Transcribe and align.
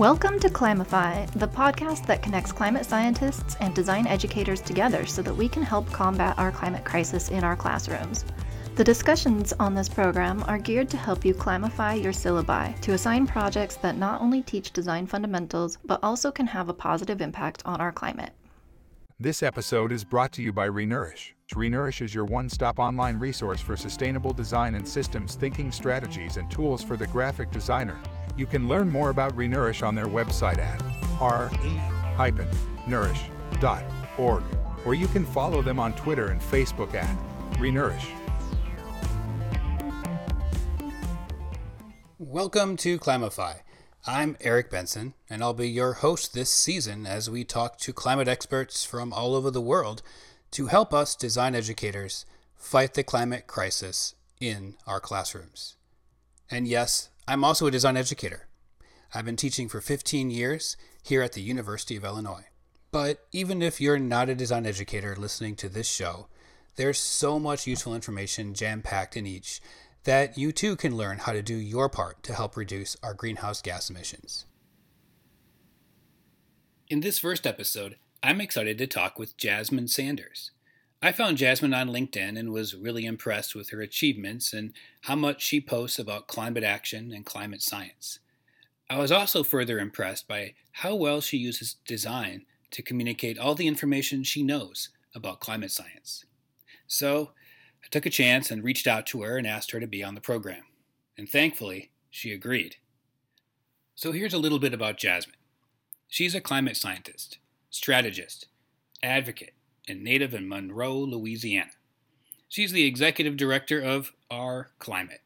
Welcome 0.00 0.40
to 0.40 0.48
Climify, 0.48 1.26
the 1.32 1.46
podcast 1.46 2.06
that 2.06 2.22
connects 2.22 2.52
climate 2.52 2.86
scientists 2.86 3.54
and 3.60 3.74
design 3.74 4.06
educators 4.06 4.62
together 4.62 5.04
so 5.04 5.20
that 5.20 5.36
we 5.36 5.46
can 5.46 5.62
help 5.62 5.92
combat 5.92 6.38
our 6.38 6.50
climate 6.50 6.86
crisis 6.86 7.28
in 7.28 7.44
our 7.44 7.54
classrooms. 7.54 8.24
The 8.76 8.82
discussions 8.82 9.52
on 9.60 9.74
this 9.74 9.90
program 9.90 10.42
are 10.48 10.56
geared 10.56 10.88
to 10.88 10.96
help 10.96 11.22
you 11.22 11.34
climify 11.34 12.02
your 12.02 12.14
syllabi 12.14 12.80
to 12.80 12.94
assign 12.94 13.26
projects 13.26 13.76
that 13.76 13.98
not 13.98 14.22
only 14.22 14.40
teach 14.40 14.72
design 14.72 15.06
fundamentals, 15.06 15.76
but 15.84 16.00
also 16.02 16.30
can 16.30 16.46
have 16.46 16.70
a 16.70 16.72
positive 16.72 17.20
impact 17.20 17.62
on 17.66 17.78
our 17.78 17.92
climate. 17.92 18.32
This 19.18 19.42
episode 19.42 19.92
is 19.92 20.02
brought 20.02 20.32
to 20.32 20.42
you 20.42 20.50
by 20.50 20.66
Renourish. 20.66 21.32
Renourish 21.54 22.00
is 22.00 22.14
your 22.14 22.24
one 22.24 22.48
stop 22.48 22.78
online 22.78 23.18
resource 23.18 23.60
for 23.60 23.76
sustainable 23.76 24.32
design 24.32 24.76
and 24.76 24.88
systems 24.88 25.34
thinking 25.34 25.70
strategies 25.70 26.38
and 26.38 26.50
tools 26.50 26.82
for 26.82 26.96
the 26.96 27.06
graphic 27.08 27.50
designer. 27.50 27.98
You 28.40 28.46
can 28.46 28.68
learn 28.68 28.90
more 28.90 29.10
about 29.10 29.36
Renourish 29.36 29.86
on 29.86 29.94
their 29.94 30.06
website 30.06 30.56
at 30.56 30.80
re-nourish.org, 32.88 34.42
or 34.86 34.94
you 34.94 35.06
can 35.08 35.26
follow 35.26 35.60
them 35.60 35.78
on 35.78 35.92
Twitter 35.92 36.28
and 36.28 36.40
Facebook 36.40 36.94
at 36.94 37.18
Renourish. 37.58 38.06
Welcome 42.18 42.78
to 42.78 42.98
Climify. 42.98 43.56
I'm 44.06 44.38
Eric 44.40 44.70
Benson, 44.70 45.12
and 45.28 45.42
I'll 45.42 45.52
be 45.52 45.68
your 45.68 45.92
host 45.92 46.32
this 46.32 46.50
season 46.50 47.06
as 47.06 47.28
we 47.28 47.44
talk 47.44 47.76
to 47.80 47.92
climate 47.92 48.26
experts 48.26 48.86
from 48.86 49.12
all 49.12 49.34
over 49.34 49.50
the 49.50 49.60
world 49.60 50.00
to 50.52 50.68
help 50.68 50.94
us 50.94 51.14
design 51.14 51.54
educators 51.54 52.24
fight 52.56 52.94
the 52.94 53.04
climate 53.04 53.46
crisis 53.46 54.14
in 54.40 54.76
our 54.86 54.98
classrooms. 54.98 55.76
And 56.50 56.66
yes, 56.66 57.10
I'm 57.30 57.44
also 57.44 57.68
a 57.68 57.70
design 57.70 57.96
educator. 57.96 58.48
I've 59.14 59.24
been 59.24 59.36
teaching 59.36 59.68
for 59.68 59.80
15 59.80 60.32
years 60.32 60.76
here 61.00 61.22
at 61.22 61.34
the 61.34 61.40
University 61.40 61.94
of 61.94 62.02
Illinois. 62.02 62.46
But 62.90 63.24
even 63.30 63.62
if 63.62 63.80
you're 63.80 64.00
not 64.00 64.28
a 64.28 64.34
design 64.34 64.66
educator 64.66 65.14
listening 65.14 65.54
to 65.56 65.68
this 65.68 65.88
show, 65.88 66.26
there's 66.74 66.98
so 66.98 67.38
much 67.38 67.68
useful 67.68 67.94
information 67.94 68.52
jam 68.52 68.82
packed 68.82 69.16
in 69.16 69.28
each 69.28 69.60
that 70.02 70.36
you 70.36 70.50
too 70.50 70.74
can 70.74 70.96
learn 70.96 71.18
how 71.18 71.30
to 71.30 71.40
do 71.40 71.54
your 71.54 71.88
part 71.88 72.20
to 72.24 72.34
help 72.34 72.56
reduce 72.56 72.96
our 73.00 73.14
greenhouse 73.14 73.62
gas 73.62 73.88
emissions. 73.88 74.46
In 76.88 76.98
this 76.98 77.20
first 77.20 77.46
episode, 77.46 77.96
I'm 78.24 78.40
excited 78.40 78.76
to 78.78 78.88
talk 78.88 79.20
with 79.20 79.36
Jasmine 79.36 79.86
Sanders. 79.86 80.50
I 81.02 81.12
found 81.12 81.38
Jasmine 81.38 81.72
on 81.72 81.88
LinkedIn 81.88 82.38
and 82.38 82.52
was 82.52 82.74
really 82.74 83.06
impressed 83.06 83.54
with 83.54 83.70
her 83.70 83.80
achievements 83.80 84.52
and 84.52 84.74
how 85.02 85.16
much 85.16 85.40
she 85.42 85.58
posts 85.58 85.98
about 85.98 86.26
climate 86.26 86.62
action 86.62 87.10
and 87.12 87.24
climate 87.24 87.62
science. 87.62 88.18
I 88.90 88.98
was 88.98 89.10
also 89.10 89.42
further 89.42 89.78
impressed 89.78 90.28
by 90.28 90.54
how 90.72 90.94
well 90.94 91.22
she 91.22 91.38
uses 91.38 91.76
design 91.86 92.44
to 92.72 92.82
communicate 92.82 93.38
all 93.38 93.54
the 93.54 93.66
information 93.66 94.22
she 94.22 94.42
knows 94.42 94.90
about 95.14 95.40
climate 95.40 95.70
science. 95.70 96.26
So, 96.86 97.30
I 97.82 97.86
took 97.90 98.04
a 98.04 98.10
chance 98.10 98.50
and 98.50 98.62
reached 98.62 98.86
out 98.86 99.06
to 99.06 99.22
her 99.22 99.38
and 99.38 99.46
asked 99.46 99.70
her 99.70 99.80
to 99.80 99.86
be 99.86 100.04
on 100.04 100.14
the 100.14 100.20
program. 100.20 100.64
And 101.16 101.28
thankfully, 101.28 101.92
she 102.10 102.32
agreed. 102.32 102.76
So, 103.94 104.12
here's 104.12 104.34
a 104.34 104.38
little 104.38 104.58
bit 104.58 104.74
about 104.74 104.98
Jasmine. 104.98 105.36
She's 106.08 106.34
a 106.34 106.40
climate 106.40 106.76
scientist, 106.76 107.38
strategist, 107.70 108.48
advocate, 109.02 109.54
and 109.90 110.02
native 110.02 110.32
in 110.32 110.48
Monroe, 110.48 110.98
Louisiana. 110.98 111.72
She's 112.48 112.72
the 112.72 112.86
executive 112.86 113.36
director 113.36 113.80
of 113.80 114.12
Our 114.30 114.70
Climate. 114.78 115.20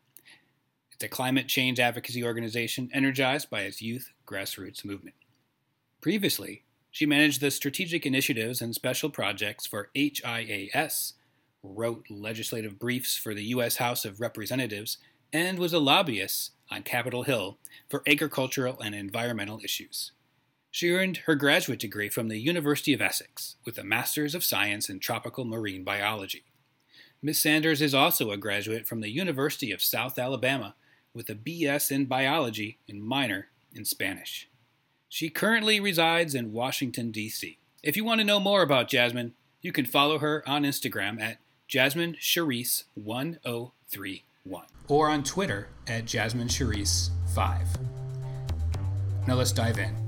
It's 0.93 1.05
a 1.05 1.09
climate 1.09 1.49
change 1.49 1.79
advocacy 1.79 2.25
organization 2.25 2.91
energized 2.93 3.51
by 3.51 3.63
its 3.63 3.83
youth 3.83 4.11
grassroots 4.27 4.85
movement. 4.85 5.17
Previously, 6.01 6.65
she 6.91 7.07
managed 7.07 7.41
the 7.41 7.51
strategic 7.51 8.07
initiatives 8.07 8.61
and 8.61 8.75
special 8.75 9.11
projects 9.11 9.67
for 9.67 9.91
HIAS, 9.95 11.15
wrote 11.63 12.07
legislative 12.09 12.79
briefs 12.79 13.17
for 13.17 13.35
the 13.35 13.45
U.S. 13.47 13.77
House 13.77 14.05
of 14.05 14.21
Representatives, 14.21 14.99
and 15.33 15.59
was 15.59 15.73
a 15.73 15.79
lobbyist 15.79 16.53
on 16.71 16.83
Capitol 16.83 17.25
Hill 17.25 17.59
for 17.89 18.03
agricultural 18.07 18.81
and 18.81 18.95
environmental 18.95 19.61
issues. 19.65 20.13
She 20.75 20.91
earned 20.91 21.19
her 21.19 21.37
graduate 21.37 21.79
degree 21.79 22.09
from 22.09 22.27
the 22.27 22.41
University 22.41 22.93
of 22.93 23.01
Essex 23.01 23.55
with 23.65 23.79
a 23.79 23.85
Master's 23.85 24.35
of 24.35 24.43
Science 24.43 24.89
in 24.89 24.99
Tropical 24.99 25.45
Marine 25.45 25.85
Biology. 25.85 26.43
Ms. 27.23 27.39
Sanders 27.39 27.81
is 27.81 27.95
also 27.95 28.33
a 28.33 28.37
graduate 28.37 28.85
from 28.85 29.01
the 29.01 29.09
University 29.09 29.71
of 29.71 29.81
South 29.81 30.19
Alabama 30.19 30.75
with 31.15 31.31
a 31.31 31.37
BS 31.37 31.93
in 31.93 32.07
Biology 32.07 32.79
and 32.89 33.05
minor 33.05 33.47
in 33.73 33.85
Spanish. 33.85 34.49
She 35.09 35.31
currently 35.31 35.79
resides 35.79 36.35
in 36.35 36.53
Washington, 36.53 37.13
D.C. 37.13 37.57
If 37.85 37.97
you 37.97 38.05
want 38.05 38.21
to 38.21 38.27
know 38.27 38.41
more 38.41 38.63
about 38.63 38.89
Jasmine, 38.89 39.35
you 39.63 39.71
can 39.71 39.87
follow 39.87 40.19
her 40.19 40.43
on 40.45 40.65
Instagram 40.65 41.21
at 41.21 41.39
Jasmine 41.69 42.17
Charisse 42.21 42.83
1031 42.95 44.65
or 44.89 45.09
on 45.09 45.23
Twitter 45.23 45.69
at 45.87 46.05
Jasmine 46.05 46.49
Charisse 46.49 47.11
5. 47.33 47.69
Now 49.29 49.35
let's 49.35 49.53
dive 49.53 49.79
in. 49.79 50.04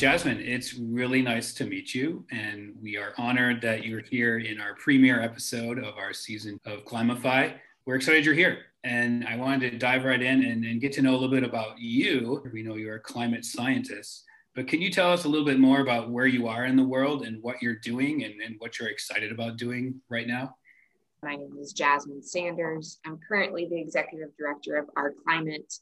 Jasmine, 0.00 0.40
it's 0.40 0.78
really 0.78 1.20
nice 1.20 1.52
to 1.52 1.66
meet 1.66 1.94
you, 1.94 2.24
and 2.32 2.74
we 2.80 2.96
are 2.96 3.12
honored 3.18 3.60
that 3.60 3.84
you're 3.84 4.00
here 4.00 4.38
in 4.38 4.58
our 4.58 4.74
premiere 4.76 5.20
episode 5.20 5.76
of 5.78 5.98
our 5.98 6.14
season 6.14 6.58
of 6.64 6.86
Climify. 6.86 7.50
We're 7.84 7.96
excited 7.96 8.24
you're 8.24 8.32
here, 8.32 8.60
and 8.82 9.28
I 9.28 9.36
wanted 9.36 9.72
to 9.72 9.76
dive 9.76 10.06
right 10.06 10.22
in 10.22 10.42
and, 10.42 10.64
and 10.64 10.80
get 10.80 10.92
to 10.92 11.02
know 11.02 11.10
a 11.10 11.18
little 11.18 11.28
bit 11.28 11.44
about 11.44 11.78
you. 11.78 12.42
We 12.50 12.62
know 12.62 12.76
you're 12.76 12.94
a 12.94 13.00
climate 13.00 13.44
scientist, 13.44 14.24
but 14.54 14.66
can 14.66 14.80
you 14.80 14.90
tell 14.90 15.12
us 15.12 15.24
a 15.24 15.28
little 15.28 15.44
bit 15.44 15.60
more 15.60 15.82
about 15.82 16.08
where 16.08 16.26
you 16.26 16.48
are 16.48 16.64
in 16.64 16.76
the 16.76 16.82
world 16.82 17.26
and 17.26 17.42
what 17.42 17.60
you're 17.60 17.74
doing 17.74 18.24
and, 18.24 18.40
and 18.40 18.54
what 18.58 18.78
you're 18.78 18.88
excited 18.88 19.30
about 19.30 19.58
doing 19.58 20.00
right 20.08 20.26
now? 20.26 20.56
My 21.22 21.36
name 21.36 21.58
is 21.60 21.74
Jasmine 21.74 22.22
Sanders. 22.22 23.00
I'm 23.04 23.18
currently 23.28 23.68
the 23.68 23.78
executive 23.78 24.30
director 24.38 24.76
of 24.76 24.86
Our 24.96 25.12
Climate. 25.26 25.74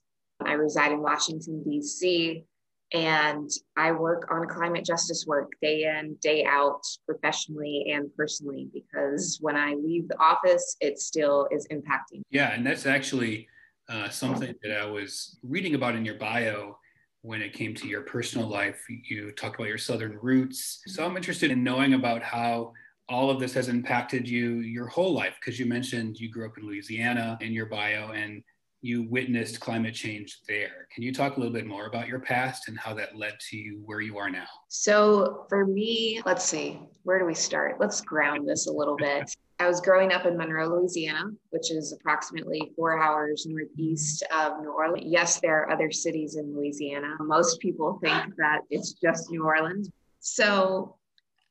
I 0.44 0.54
reside 0.54 0.90
in 0.90 1.02
Washington, 1.02 1.62
D.C 1.62 2.44
and 2.92 3.50
I 3.76 3.92
work 3.92 4.28
on 4.30 4.48
climate 4.48 4.84
justice 4.84 5.24
work 5.26 5.50
day 5.60 5.84
in, 5.84 6.16
day 6.22 6.44
out, 6.44 6.80
professionally 7.06 7.92
and 7.92 8.14
personally, 8.16 8.68
because 8.72 9.38
when 9.40 9.56
I 9.56 9.74
leave 9.74 10.08
the 10.08 10.18
office, 10.18 10.76
it 10.80 10.98
still 10.98 11.48
is 11.50 11.66
impacting. 11.70 12.22
Yeah, 12.30 12.52
and 12.52 12.66
that's 12.66 12.86
actually 12.86 13.46
uh, 13.88 14.08
something 14.08 14.54
that 14.62 14.80
I 14.80 14.86
was 14.86 15.38
reading 15.42 15.74
about 15.74 15.96
in 15.96 16.04
your 16.04 16.16
bio 16.16 16.78
when 17.22 17.42
it 17.42 17.52
came 17.52 17.74
to 17.74 17.88
your 17.88 18.02
personal 18.02 18.48
life. 18.48 18.82
You 18.88 19.32
talked 19.32 19.56
about 19.56 19.68
your 19.68 19.78
Southern 19.78 20.18
roots. 20.20 20.80
So 20.86 21.04
I'm 21.04 21.16
interested 21.16 21.50
in 21.50 21.62
knowing 21.64 21.94
about 21.94 22.22
how 22.22 22.72
all 23.08 23.30
of 23.30 23.40
this 23.40 23.54
has 23.54 23.68
impacted 23.68 24.28
you 24.28 24.60
your 24.60 24.86
whole 24.86 25.12
life, 25.12 25.34
because 25.40 25.58
you 25.58 25.66
mentioned 25.66 26.18
you 26.18 26.30
grew 26.30 26.46
up 26.46 26.58
in 26.58 26.66
Louisiana 26.66 27.38
in 27.40 27.52
your 27.52 27.66
bio 27.66 28.12
and 28.12 28.42
you 28.80 29.08
witnessed 29.10 29.60
climate 29.60 29.94
change 29.94 30.40
there. 30.46 30.86
Can 30.94 31.02
you 31.02 31.12
talk 31.12 31.36
a 31.36 31.40
little 31.40 31.52
bit 31.52 31.66
more 31.66 31.86
about 31.86 32.06
your 32.06 32.20
past 32.20 32.68
and 32.68 32.78
how 32.78 32.94
that 32.94 33.16
led 33.16 33.38
to 33.50 33.56
you 33.56 33.82
where 33.84 34.00
you 34.00 34.18
are 34.18 34.30
now? 34.30 34.46
So, 34.68 35.46
for 35.48 35.66
me, 35.66 36.22
let's 36.24 36.44
see, 36.44 36.80
where 37.02 37.18
do 37.18 37.24
we 37.24 37.34
start? 37.34 37.80
Let's 37.80 38.00
ground 38.00 38.48
this 38.48 38.66
a 38.66 38.72
little 38.72 38.96
bit. 38.96 39.34
I 39.60 39.66
was 39.66 39.80
growing 39.80 40.12
up 40.12 40.24
in 40.24 40.36
Monroe, 40.36 40.68
Louisiana, 40.68 41.24
which 41.50 41.72
is 41.72 41.92
approximately 41.92 42.72
four 42.76 43.02
hours 43.02 43.46
northeast 43.48 44.22
of 44.32 44.60
New 44.60 44.70
Orleans. 44.70 45.04
Yes, 45.04 45.40
there 45.40 45.60
are 45.60 45.70
other 45.72 45.90
cities 45.90 46.36
in 46.36 46.54
Louisiana. 46.54 47.16
Most 47.18 47.58
people 47.58 47.98
think 48.00 48.36
that 48.36 48.60
it's 48.70 48.92
just 48.92 49.30
New 49.30 49.44
Orleans. 49.44 49.90
So, 50.20 50.96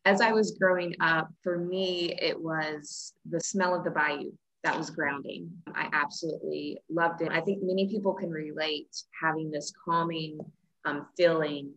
as 0.05 0.21
I 0.21 0.31
was 0.31 0.51
growing 0.51 0.95
up, 1.01 1.27
for 1.43 1.57
me, 1.57 2.17
it 2.21 2.41
was 2.41 3.13
the 3.29 3.41
smell 3.41 3.75
of 3.75 3.83
the 3.83 3.91
bayou 3.91 4.31
that 4.67 4.77
was 4.77 4.89
grounding. 4.89 5.49
I 5.73 5.87
absolutely 5.93 6.77
loved 6.89 7.21
it. 7.21 7.31
I 7.31 7.39
think 7.39 7.63
many 7.63 7.87
people 7.87 8.13
can 8.13 8.29
relate 8.29 8.93
having 9.21 9.49
this 9.49 9.71
calming 9.85 10.39
um, 10.83 11.07
feeling 11.15 11.71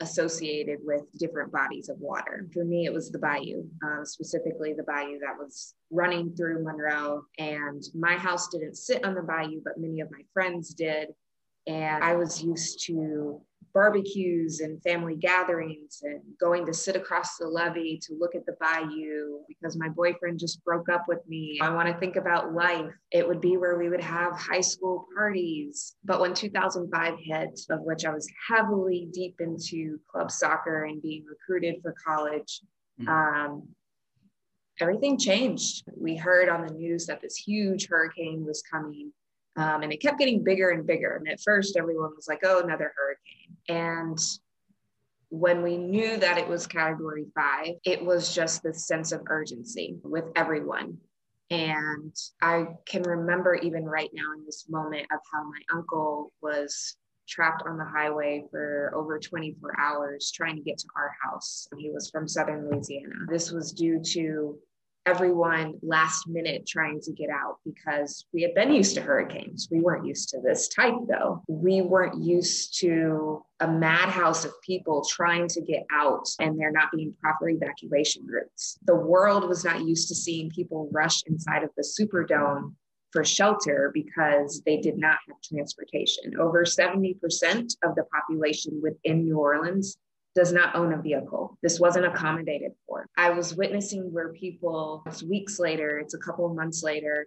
associated 0.00 0.78
with 0.82 1.02
different 1.18 1.52
bodies 1.52 1.90
of 1.90 1.98
water. 1.98 2.48
For 2.54 2.64
me, 2.64 2.86
it 2.86 2.92
was 2.92 3.10
the 3.10 3.18
bayou, 3.18 3.64
um, 3.84 4.06
specifically 4.06 4.72
the 4.72 4.82
bayou 4.82 5.18
that 5.18 5.36
was 5.38 5.74
running 5.90 6.34
through 6.34 6.64
Monroe. 6.64 7.26
And 7.38 7.82
my 7.94 8.14
house 8.14 8.48
didn't 8.48 8.78
sit 8.78 9.04
on 9.04 9.14
the 9.14 9.22
bayou, 9.22 9.60
but 9.62 9.78
many 9.78 10.00
of 10.00 10.10
my 10.10 10.22
friends 10.32 10.72
did. 10.72 11.08
And 11.66 12.02
I 12.02 12.16
was 12.16 12.42
used 12.42 12.86
to 12.86 13.42
barbecues 13.74 14.60
and 14.60 14.82
family 14.82 15.16
gatherings 15.16 16.02
and 16.02 16.20
going 16.38 16.66
to 16.66 16.74
sit 16.74 16.96
across 16.96 17.36
the 17.36 17.46
levee 17.46 17.98
to 18.02 18.14
look 18.18 18.34
at 18.34 18.44
the 18.46 18.56
bayou 18.60 19.38
because 19.48 19.76
my 19.76 19.88
boyfriend 19.88 20.38
just 20.38 20.62
broke 20.64 20.88
up 20.88 21.04
with 21.08 21.26
me. 21.26 21.58
I 21.62 21.70
want 21.70 21.88
to 21.88 21.98
think 21.98 22.16
about 22.16 22.52
life. 22.52 22.92
It 23.10 23.26
would 23.26 23.40
be 23.40 23.56
where 23.56 23.78
we 23.78 23.88
would 23.88 24.02
have 24.02 24.38
high 24.38 24.60
school 24.60 25.06
parties. 25.14 25.96
But 26.04 26.20
when 26.20 26.34
2005 26.34 27.14
hit, 27.18 27.60
of 27.70 27.80
which 27.80 28.04
I 28.04 28.12
was 28.12 28.28
heavily 28.48 29.08
deep 29.12 29.36
into 29.40 29.98
club 30.10 30.30
soccer 30.30 30.84
and 30.84 31.00
being 31.00 31.24
recruited 31.24 31.80
for 31.82 31.94
college, 32.04 32.60
mm-hmm. 33.00 33.08
um, 33.08 33.68
everything 34.80 35.18
changed. 35.18 35.84
We 35.96 36.16
heard 36.16 36.48
on 36.48 36.66
the 36.66 36.72
news 36.72 37.06
that 37.06 37.20
this 37.20 37.36
huge 37.36 37.88
hurricane 37.88 38.44
was 38.44 38.62
coming. 38.62 39.12
Um, 39.56 39.82
and 39.82 39.92
it 39.92 39.98
kept 39.98 40.18
getting 40.18 40.42
bigger 40.42 40.70
and 40.70 40.86
bigger. 40.86 41.16
And 41.16 41.28
at 41.28 41.40
first, 41.40 41.76
everyone 41.76 42.12
was 42.16 42.26
like, 42.26 42.40
oh, 42.42 42.60
another 42.60 42.92
hurricane. 42.96 43.41
And 43.68 44.18
when 45.30 45.62
we 45.62 45.78
knew 45.78 46.18
that 46.18 46.38
it 46.38 46.48
was 46.48 46.66
category 46.66 47.26
five, 47.34 47.74
it 47.84 48.04
was 48.04 48.34
just 48.34 48.62
this 48.62 48.86
sense 48.86 49.12
of 49.12 49.22
urgency 49.28 49.96
with 50.02 50.24
everyone. 50.36 50.98
And 51.50 52.14
I 52.40 52.66
can 52.86 53.02
remember 53.02 53.54
even 53.54 53.84
right 53.84 54.10
now 54.12 54.32
in 54.36 54.44
this 54.44 54.66
moment 54.68 55.06
of 55.12 55.20
how 55.32 55.44
my 55.44 55.60
uncle 55.74 56.32
was 56.42 56.96
trapped 57.28 57.62
on 57.66 57.78
the 57.78 57.84
highway 57.84 58.44
for 58.50 58.92
over 58.94 59.18
24 59.18 59.78
hours 59.80 60.30
trying 60.34 60.56
to 60.56 60.62
get 60.62 60.78
to 60.78 60.86
our 60.96 61.10
house. 61.22 61.66
He 61.78 61.90
was 61.90 62.10
from 62.10 62.28
southern 62.28 62.68
Louisiana. 62.70 63.14
This 63.30 63.50
was 63.50 63.72
due 63.72 64.00
to 64.12 64.58
everyone 65.06 65.74
last 65.82 66.28
minute 66.28 66.66
trying 66.66 67.00
to 67.00 67.12
get 67.12 67.28
out 67.28 67.56
because 67.64 68.24
we 68.32 68.42
had 68.42 68.54
been 68.54 68.72
used 68.72 68.94
to 68.94 69.02
hurricanes. 69.02 69.68
We 69.70 69.80
weren't 69.80 70.06
used 70.06 70.28
to 70.30 70.40
this 70.40 70.68
type 70.68 70.94
though. 71.08 71.42
We 71.48 71.82
weren't 71.82 72.22
used 72.22 72.78
to 72.80 73.44
a 73.60 73.68
madhouse 73.68 74.44
of 74.44 74.52
people 74.64 75.04
trying 75.04 75.48
to 75.48 75.60
get 75.60 75.84
out 75.92 76.28
and 76.38 76.58
there 76.58 76.70
not 76.70 76.90
being 76.94 77.14
proper 77.20 77.48
evacuation 77.48 78.26
routes. 78.26 78.78
The 78.84 78.96
world 78.96 79.48
was 79.48 79.64
not 79.64 79.84
used 79.84 80.08
to 80.08 80.14
seeing 80.14 80.50
people 80.50 80.88
rush 80.92 81.22
inside 81.26 81.64
of 81.64 81.70
the 81.76 81.82
Superdome 81.82 82.74
for 83.12 83.24
shelter 83.24 83.90
because 83.92 84.62
they 84.64 84.78
did 84.78 84.98
not 84.98 85.18
have 85.28 85.36
transportation. 85.42 86.38
Over 86.40 86.64
70% 86.64 87.16
of 87.84 87.94
the 87.94 88.04
population 88.12 88.80
within 88.82 89.24
New 89.24 89.38
Orleans 89.38 89.98
does 90.34 90.52
not 90.52 90.74
own 90.74 90.92
a 90.92 91.02
vehicle. 91.02 91.58
This 91.62 91.78
wasn't 91.78 92.06
accommodated 92.06 92.72
for. 92.86 93.06
I 93.16 93.30
was 93.30 93.54
witnessing 93.54 94.12
where 94.12 94.32
people, 94.32 95.02
it's 95.06 95.22
weeks 95.22 95.58
later, 95.58 95.98
it's 95.98 96.14
a 96.14 96.18
couple 96.18 96.46
of 96.46 96.56
months 96.56 96.82
later, 96.82 97.26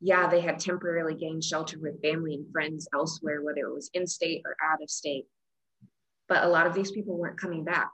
yeah, 0.00 0.28
they 0.28 0.40
had 0.40 0.58
temporarily 0.58 1.14
gained 1.14 1.42
shelter 1.42 1.78
with 1.80 2.02
family 2.02 2.34
and 2.34 2.50
friends 2.52 2.86
elsewhere, 2.94 3.42
whether 3.42 3.66
it 3.66 3.74
was 3.74 3.90
in 3.94 4.06
state 4.06 4.42
or 4.44 4.56
out 4.62 4.82
of 4.82 4.90
state. 4.90 5.26
But 6.28 6.44
a 6.44 6.48
lot 6.48 6.66
of 6.66 6.74
these 6.74 6.90
people 6.90 7.16
weren't 7.16 7.40
coming 7.40 7.64
back. 7.64 7.90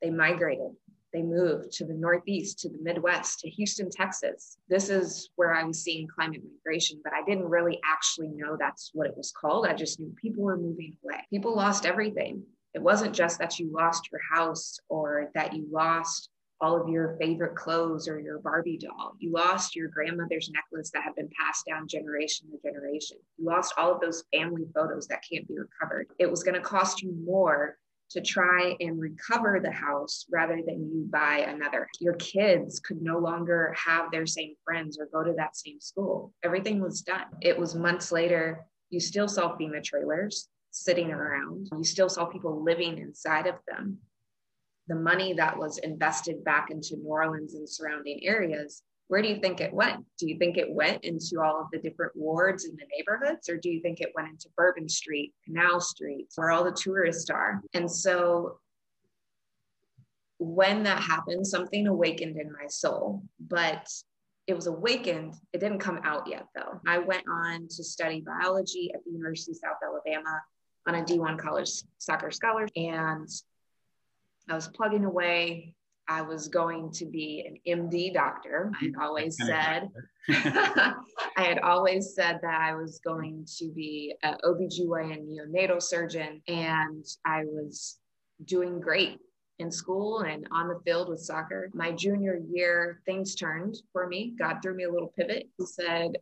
They 0.00 0.10
migrated, 0.10 0.72
they 1.12 1.22
moved 1.22 1.72
to 1.72 1.84
the 1.84 1.94
Northeast, 1.94 2.60
to 2.60 2.68
the 2.68 2.78
Midwest, 2.80 3.40
to 3.40 3.50
Houston, 3.50 3.90
Texas. 3.90 4.58
This 4.68 4.88
is 4.88 5.30
where 5.36 5.54
I 5.54 5.64
was 5.64 5.82
seeing 5.82 6.06
climate 6.06 6.42
migration, 6.44 7.00
but 7.02 7.12
I 7.12 7.24
didn't 7.24 7.48
really 7.48 7.80
actually 7.84 8.28
know 8.28 8.56
that's 8.58 8.90
what 8.92 9.06
it 9.06 9.16
was 9.16 9.32
called. 9.32 9.66
I 9.66 9.74
just 9.74 9.98
knew 9.98 10.14
people 10.20 10.44
were 10.44 10.56
moving 10.56 10.96
away. 11.02 11.26
People 11.30 11.56
lost 11.56 11.86
everything 11.86 12.42
it 12.78 12.84
wasn't 12.84 13.12
just 13.12 13.40
that 13.40 13.58
you 13.58 13.72
lost 13.72 14.08
your 14.12 14.20
house 14.32 14.78
or 14.88 15.32
that 15.34 15.52
you 15.52 15.66
lost 15.68 16.28
all 16.60 16.80
of 16.80 16.88
your 16.88 17.16
favorite 17.20 17.56
clothes 17.56 18.06
or 18.06 18.20
your 18.20 18.38
Barbie 18.38 18.78
doll. 18.78 19.16
You 19.18 19.32
lost 19.32 19.74
your 19.74 19.88
grandmother's 19.88 20.48
necklace 20.48 20.88
that 20.92 21.02
had 21.02 21.16
been 21.16 21.28
passed 21.36 21.66
down 21.66 21.88
generation 21.88 22.46
to 22.52 22.58
generation. 22.62 23.16
You 23.36 23.46
lost 23.46 23.74
all 23.76 23.92
of 23.92 24.00
those 24.00 24.22
family 24.32 24.64
photos 24.72 25.08
that 25.08 25.24
can't 25.28 25.48
be 25.48 25.56
recovered. 25.58 26.06
It 26.20 26.30
was 26.30 26.44
going 26.44 26.54
to 26.54 26.60
cost 26.60 27.02
you 27.02 27.12
more 27.26 27.76
to 28.10 28.20
try 28.20 28.76
and 28.78 29.00
recover 29.00 29.58
the 29.60 29.72
house 29.72 30.24
rather 30.30 30.60
than 30.64 30.88
you 30.92 31.04
buy 31.10 31.38
another. 31.48 31.88
Your 31.98 32.14
kids 32.14 32.78
could 32.78 33.02
no 33.02 33.18
longer 33.18 33.74
have 33.76 34.12
their 34.12 34.24
same 34.24 34.54
friends 34.64 35.00
or 35.00 35.08
go 35.12 35.24
to 35.24 35.34
that 35.36 35.56
same 35.56 35.80
school. 35.80 36.32
Everything 36.44 36.80
was 36.80 37.02
done. 37.02 37.26
It 37.40 37.58
was 37.58 37.74
months 37.74 38.12
later. 38.12 38.64
You 38.90 39.00
still 39.00 39.26
saw 39.26 39.56
FEMA 39.56 39.82
trailers 39.82 40.48
sitting 40.84 41.10
around. 41.10 41.68
You 41.76 41.84
still 41.84 42.08
saw 42.08 42.26
people 42.26 42.62
living 42.62 42.98
inside 42.98 43.46
of 43.46 43.56
them. 43.66 43.98
The 44.88 44.94
money 44.94 45.34
that 45.34 45.58
was 45.58 45.78
invested 45.78 46.44
back 46.44 46.70
into 46.70 46.96
New 46.96 47.08
Orleans 47.08 47.54
and 47.54 47.68
surrounding 47.68 48.20
areas, 48.24 48.82
where 49.08 49.22
do 49.22 49.28
you 49.28 49.40
think 49.40 49.60
it 49.60 49.72
went? 49.72 50.04
Do 50.18 50.28
you 50.28 50.38
think 50.38 50.56
it 50.56 50.70
went 50.70 51.04
into 51.04 51.40
all 51.42 51.60
of 51.60 51.66
the 51.72 51.78
different 51.78 52.12
wards 52.14 52.64
in 52.64 52.76
the 52.76 52.86
neighborhoods, 52.96 53.48
or 53.48 53.56
do 53.56 53.70
you 53.70 53.80
think 53.80 54.00
it 54.00 54.12
went 54.14 54.28
into 54.28 54.48
Bourbon 54.56 54.88
Street, 54.88 55.34
Canal 55.44 55.80
Street, 55.80 56.28
where 56.36 56.50
all 56.50 56.64
the 56.64 56.72
tourists 56.72 57.30
are? 57.30 57.62
And 57.74 57.90
so 57.90 58.58
when 60.38 60.84
that 60.84 61.02
happened, 61.02 61.46
something 61.46 61.86
awakened 61.86 62.38
in 62.38 62.52
my 62.52 62.66
soul, 62.68 63.22
but 63.40 63.88
it 64.46 64.54
was 64.54 64.66
awakened. 64.66 65.34
It 65.52 65.58
didn't 65.58 65.80
come 65.80 66.00
out 66.04 66.26
yet, 66.26 66.46
though. 66.54 66.80
I 66.86 66.98
went 66.98 67.24
on 67.28 67.68
to 67.68 67.84
study 67.84 68.24
biology 68.24 68.90
at 68.94 69.04
the 69.04 69.10
University 69.10 69.52
of 69.52 69.58
South 69.58 69.76
Alabama 69.84 70.40
on 70.88 70.94
a 70.94 71.02
D1 71.02 71.38
college 71.38 71.70
soccer 71.98 72.30
scholarship. 72.30 72.72
And 72.74 73.28
I 74.48 74.54
was 74.54 74.68
plugging 74.68 75.04
away. 75.04 75.74
I 76.08 76.22
was 76.22 76.48
going 76.48 76.90
to 76.92 77.04
be 77.04 77.44
an 77.46 77.90
MD 77.90 78.14
doctor. 78.14 78.72
I 78.80 78.86
had 78.86 78.94
always 78.98 79.36
said, 79.36 79.90
I 80.30 80.94
had 81.36 81.58
always 81.58 82.14
said 82.14 82.40
that 82.40 82.58
I 82.58 82.74
was 82.74 82.98
going 83.04 83.46
to 83.58 83.70
be 83.70 84.14
an 84.22 84.38
OBGYN 84.42 85.28
neonatal 85.28 85.82
surgeon. 85.82 86.40
And 86.48 87.04
I 87.26 87.44
was 87.44 87.98
doing 88.46 88.80
great 88.80 89.18
in 89.58 89.70
school 89.70 90.20
and 90.20 90.46
on 90.50 90.68
the 90.68 90.80
field 90.86 91.10
with 91.10 91.20
soccer. 91.20 91.68
My 91.74 91.92
junior 91.92 92.40
year, 92.50 93.02
things 93.04 93.34
turned 93.34 93.76
for 93.92 94.06
me. 94.06 94.34
God 94.38 94.60
threw 94.62 94.74
me 94.74 94.84
a 94.84 94.90
little 94.90 95.12
pivot. 95.14 95.48
He 95.58 95.66
said, 95.66 96.16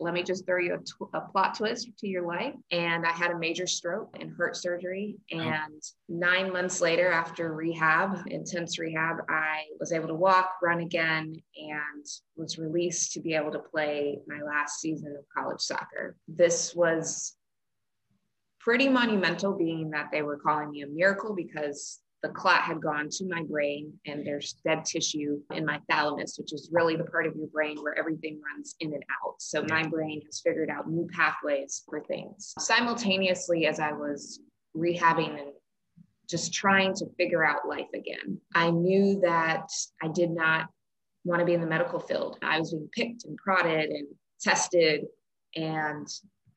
let 0.00 0.14
me 0.14 0.22
just 0.22 0.44
throw 0.46 0.58
you 0.58 0.74
a, 0.74 0.78
tw- 0.78 1.10
a, 1.14 1.20
plot 1.20 1.56
twist 1.56 1.88
to 1.98 2.08
your 2.08 2.26
life. 2.26 2.54
And 2.70 3.06
I 3.06 3.12
had 3.12 3.30
a 3.30 3.38
major 3.38 3.66
stroke 3.66 4.16
and 4.20 4.34
heart 4.36 4.56
surgery. 4.56 5.16
Oh. 5.32 5.38
And 5.38 5.82
nine 6.08 6.52
months 6.52 6.80
later, 6.80 7.10
after 7.10 7.54
rehab, 7.54 8.26
intense 8.26 8.78
rehab, 8.78 9.18
I 9.28 9.64
was 9.78 9.92
able 9.92 10.08
to 10.08 10.14
walk, 10.14 10.56
run 10.62 10.80
again, 10.80 11.40
and 11.56 12.06
was 12.36 12.58
released 12.58 13.12
to 13.12 13.20
be 13.20 13.34
able 13.34 13.52
to 13.52 13.60
play 13.60 14.18
my 14.26 14.40
last 14.42 14.80
season 14.80 15.16
of 15.18 15.24
college 15.36 15.60
soccer. 15.60 16.16
This 16.26 16.74
was 16.74 17.36
pretty 18.60 18.88
monumental, 18.88 19.52
being 19.52 19.90
that 19.90 20.08
they 20.10 20.22
were 20.22 20.38
calling 20.38 20.70
me 20.70 20.82
a 20.82 20.86
miracle 20.86 21.34
because 21.34 22.00
the 22.24 22.30
clot 22.30 22.62
had 22.62 22.80
gone 22.80 23.10
to 23.10 23.28
my 23.28 23.42
brain 23.42 23.92
and 24.06 24.26
there's 24.26 24.54
dead 24.64 24.82
tissue 24.86 25.38
in 25.52 25.66
my 25.66 25.78
thalamus, 25.90 26.38
which 26.38 26.54
is 26.54 26.70
really 26.72 26.96
the 26.96 27.04
part 27.04 27.26
of 27.26 27.36
your 27.36 27.48
brain 27.48 27.76
where 27.82 27.96
everything 27.98 28.40
runs 28.40 28.76
in 28.80 28.94
and 28.94 29.02
out. 29.22 29.34
So 29.40 29.62
my 29.68 29.86
brain 29.86 30.22
has 30.24 30.40
figured 30.40 30.70
out 30.70 30.88
new 30.88 31.06
pathways 31.14 31.82
for 31.86 32.02
things. 32.04 32.54
Simultaneously, 32.58 33.66
as 33.66 33.78
I 33.78 33.92
was 33.92 34.40
rehabbing 34.74 35.38
and 35.38 35.52
just 36.26 36.54
trying 36.54 36.94
to 36.94 37.04
figure 37.18 37.44
out 37.44 37.68
life 37.68 37.90
again, 37.94 38.40
I 38.54 38.70
knew 38.70 39.20
that 39.20 39.68
I 40.02 40.08
did 40.08 40.30
not 40.30 40.70
want 41.26 41.40
to 41.40 41.46
be 41.46 41.52
in 41.52 41.60
the 41.60 41.66
medical 41.66 42.00
field. 42.00 42.38
I 42.40 42.58
was 42.58 42.72
being 42.72 42.88
picked 42.90 43.26
and 43.26 43.36
prodded 43.36 43.90
and 43.90 44.08
tested, 44.40 45.02
and 45.54 46.08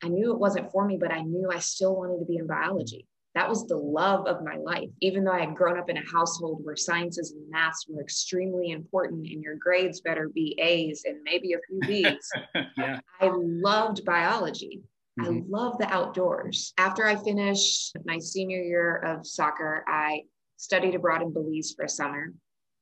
I 0.02 0.08
knew 0.08 0.32
it 0.32 0.38
wasn't 0.38 0.72
for 0.72 0.86
me, 0.86 0.96
but 0.98 1.12
I 1.12 1.20
knew 1.20 1.50
I 1.52 1.58
still 1.58 1.94
wanted 1.94 2.20
to 2.20 2.24
be 2.24 2.38
in 2.38 2.46
biology 2.46 3.06
that 3.38 3.48
was 3.48 3.68
the 3.68 3.76
love 3.76 4.26
of 4.26 4.42
my 4.42 4.56
life. 4.56 4.88
Even 5.00 5.22
though 5.22 5.32
I 5.32 5.44
had 5.44 5.54
grown 5.54 5.78
up 5.78 5.88
in 5.88 5.96
a 5.96 6.10
household 6.10 6.58
where 6.64 6.74
sciences 6.74 7.30
and 7.30 7.48
maths 7.48 7.86
were 7.88 8.02
extremely 8.02 8.72
important 8.72 9.28
and 9.28 9.40
your 9.40 9.54
grades 9.54 10.00
better 10.00 10.28
be 10.28 10.58
A's 10.60 11.04
and 11.04 11.22
maybe 11.22 11.52
a 11.52 11.58
few 11.68 11.78
B's, 11.86 12.28
yeah. 12.76 12.98
I 13.20 13.30
loved 13.32 14.04
biology. 14.04 14.82
Mm-hmm. 15.20 15.32
I 15.32 15.42
love 15.48 15.78
the 15.78 15.86
outdoors. 15.86 16.74
After 16.78 17.06
I 17.06 17.14
finished 17.14 17.96
my 18.04 18.18
senior 18.18 18.60
year 18.60 18.96
of 18.96 19.24
soccer, 19.24 19.84
I 19.86 20.22
studied 20.56 20.96
abroad 20.96 21.22
in 21.22 21.32
Belize 21.32 21.74
for 21.76 21.84
a 21.84 21.88
summer 21.88 22.32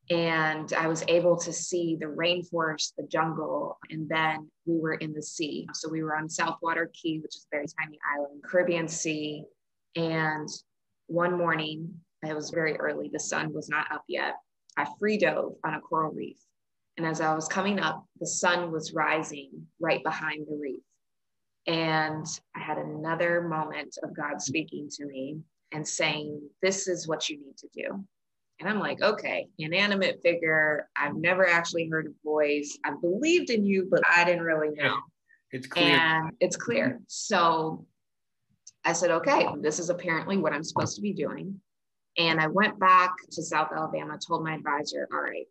and 0.09 0.73
I 0.73 0.87
was 0.87 1.05
able 1.09 1.37
to 1.39 1.53
see 1.53 1.99
the 2.01 2.07
rainforest, 2.07 2.93
the 2.97 3.07
jungle, 3.11 3.77
and 3.91 4.09
then 4.09 4.51
we 4.65 4.79
were 4.79 4.95
in 4.95 5.13
the 5.13 5.23
sea. 5.23 5.67
So 5.75 5.91
we 5.91 6.03
were 6.03 6.17
on 6.17 6.31
South 6.31 6.57
Water 6.63 6.91
Caye, 6.95 7.19
which 7.19 7.37
is 7.37 7.47
a 7.53 7.57
very 7.57 7.67
tiny 7.79 7.99
island, 8.17 8.43
Caribbean 8.45 8.89
Sea, 8.89 9.45
and 9.97 10.49
one 11.07 11.37
morning, 11.37 11.95
it 12.23 12.35
was 12.35 12.51
very 12.51 12.77
early, 12.77 13.11
the 13.13 13.21
sun 13.21 13.53
was 13.53 13.69
not 13.69 13.91
up 13.91 14.05
yet. 14.09 14.35
I 14.77 14.87
free 14.99 15.19
dove 15.19 15.55
on 15.65 15.75
a 15.75 15.81
coral 15.81 16.13
reef. 16.13 16.39
And 16.97 17.07
as 17.07 17.21
I 17.21 17.35
was 17.35 17.49
coming 17.49 17.79
up, 17.79 18.05
the 18.21 18.27
sun 18.27 18.71
was 18.71 18.95
rising 18.95 19.51
right 19.81 20.03
behind 20.03 20.47
the 20.47 20.57
reef. 20.57 20.83
And 21.67 22.27
I 22.55 22.61
had 22.61 22.79
another 22.79 23.43
moment 23.43 23.99
of 24.03 24.15
God 24.15 24.41
speaking 24.41 24.89
to 24.93 25.07
me 25.07 25.39
and 25.73 25.87
saying, 25.87 26.41
This 26.63 26.89
is 26.89 27.09
what 27.09 27.29
you 27.29 27.39
need 27.39 27.57
to 27.59 27.69
do. 27.75 28.05
And 28.61 28.69
I'm 28.69 28.79
like, 28.79 29.03
okay, 29.03 29.49
inanimate 29.59 30.21
figure. 30.23 30.89
I've 30.97 31.15
never 31.15 31.47
actually 31.47 31.89
heard 31.89 32.07
a 32.07 32.25
voice. 32.25 32.79
I 32.85 32.93
believed 33.01 33.51
in 33.51 33.67
you, 33.67 33.87
but 33.91 34.01
I 34.09 34.25
didn't 34.25 34.45
really 34.45 34.71
know. 34.71 34.97
It's 35.53 35.67
clear. 35.67 35.99
And 35.99 36.33
it's 36.41 36.57
clear. 36.57 37.01
So 37.07 37.87
I 38.87 38.93
said, 38.93 39.11
okay, 39.11 39.49
this 39.61 39.81
is 39.81 39.91
apparently 39.91 40.37
what 40.39 40.53
I'm 40.53 40.63
supposed 40.63 40.95
to 40.95 41.03
be 41.03 41.13
doing. 41.13 41.61
And 42.19 42.41
I 42.41 42.47
went 42.47 42.79
back 42.79 43.11
to 43.33 43.43
South 43.43 43.69
Alabama, 43.77 44.17
told 44.17 44.45
my 44.45 44.55
advisor, 44.55 45.09
all 45.13 45.21
right, 45.21 45.47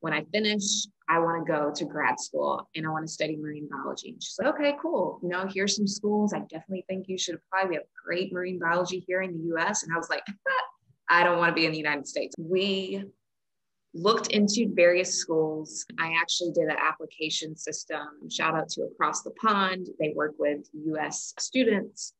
when 0.00 0.12
I 0.12 0.24
finish, 0.32 0.86
I 1.08 1.18
want 1.18 1.44
to 1.44 1.52
go 1.52 1.72
to 1.74 1.84
grad 1.84 2.20
school 2.20 2.68
and 2.76 2.86
I 2.86 2.90
want 2.90 3.04
to 3.04 3.12
study 3.12 3.36
marine 3.36 3.68
biology. 3.68 4.10
And 4.10 4.22
she's 4.22 4.36
like, 4.38 4.54
okay, 4.54 4.76
cool. 4.80 5.18
You 5.22 5.28
know, 5.28 5.48
here's 5.52 5.74
some 5.74 5.88
schools. 5.88 6.32
I 6.32 6.38
definitely 6.40 6.84
think 6.88 7.08
you 7.08 7.18
should 7.18 7.34
apply. 7.34 7.68
We 7.68 7.74
have 7.74 7.84
great 8.06 8.32
marine 8.32 8.60
biology 8.60 9.04
here 9.06 9.22
in 9.22 9.32
the 9.32 9.56
US. 9.56 9.82
And 9.82 9.92
I 9.92 9.96
was 9.96 10.08
like, 10.08 10.22
I 11.10 11.24
don't 11.24 11.38
want 11.38 11.50
to 11.50 11.54
be 11.54 11.66
in 11.66 11.72
the 11.72 11.78
United 11.78 12.06
States. 12.06 12.34
We 12.38 13.04
looked 13.92 14.28
into 14.28 14.70
various 14.72 15.16
schools. 15.16 15.84
I 15.98 16.14
actually 16.20 16.52
did 16.52 16.64
an 16.64 16.76
application 16.78 17.56
system. 17.56 18.30
Shout 18.30 18.54
out 18.54 18.68
to 18.70 18.82
Across 18.82 19.22
the 19.22 19.32
Pond. 19.42 19.88
They 19.98 20.12
work 20.14 20.34
with 20.38 20.68
US 20.74 21.34
students, 21.38 22.12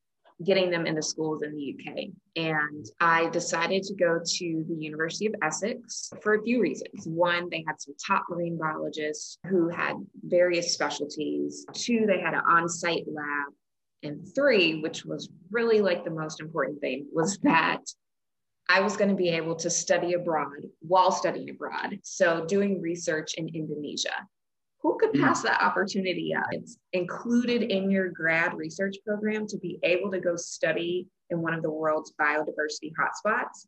getting 0.45 0.71
them 0.71 0.87
into 0.87 1.02
schools 1.02 1.42
in 1.42 1.54
the 1.54 1.75
UK. 1.75 2.04
And 2.37 2.87
I 3.00 3.28
decided 3.30 3.83
to 3.85 3.95
go 3.95 4.21
to 4.25 4.64
the 4.68 4.75
University 4.75 5.26
of 5.26 5.35
Essex 5.42 6.11
for 6.23 6.35
a 6.35 6.42
few 6.42 6.61
reasons. 6.61 7.07
One, 7.07 7.49
they 7.50 7.64
had 7.66 7.80
some 7.80 7.95
top 8.04 8.25
marine 8.30 8.57
biologists 8.57 9.38
who 9.49 9.68
had 9.68 9.95
various 10.23 10.73
specialties. 10.73 11.66
Two, 11.73 12.07
they 12.07 12.21
had 12.21 12.35
an 12.35 12.42
on 12.49 12.68
site 12.68 13.04
lab. 13.12 13.52
And 14.04 14.33
three, 14.33 14.80
which 14.80 15.04
was 15.04 15.28
really 15.50 15.80
like 15.80 16.04
the 16.04 16.11
most 16.11 16.40
important 16.40 16.80
thing, 16.80 17.07
was 17.12 17.38
that 17.42 17.83
I 18.68 18.80
was 18.80 18.97
going 18.97 19.11
to 19.11 19.16
be 19.16 19.30
able 19.30 19.57
to 19.57 19.71
study 19.71 20.12
abroad 20.12 20.66
while 20.80 21.11
studying 21.11 21.50
abroad. 21.50 21.99
So, 22.02 22.45
doing 22.47 22.80
research 22.80 23.35
in 23.35 23.49
Indonesia. 23.49 24.14
Who 24.82 24.97
could 24.99 25.11
hmm. 25.11 25.23
pass 25.23 25.42
that 25.42 25.62
opportunity 25.62 26.35
up? 26.35 26.47
It's 26.52 26.78
included 26.92 27.62
in 27.62 27.90
your 27.90 28.08
grad 28.11 28.54
research 28.54 28.97
program 29.06 29.47
to 29.49 29.58
be 29.58 29.78
able 29.82 30.11
to 30.11 30.20
go 30.20 30.37
study 30.37 31.08
in 31.30 31.42
one 31.42 31.54
of 31.54 31.62
the 31.62 31.70
world's 31.70 32.12
biodiversity 32.20 32.92
hotspots. 32.99 33.66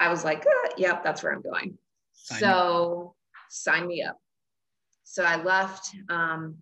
I 0.00 0.08
was 0.08 0.24
like, 0.24 0.44
uh, 0.46 0.70
yep, 0.76 1.02
that's 1.02 1.22
where 1.22 1.32
I'm 1.32 1.42
going. 1.42 1.76
Sign 2.12 2.38
so, 2.38 3.14
sign 3.50 3.86
me 3.86 4.02
up. 4.02 4.16
So, 5.04 5.24
I 5.24 5.42
left. 5.42 5.90
Um, 6.08 6.58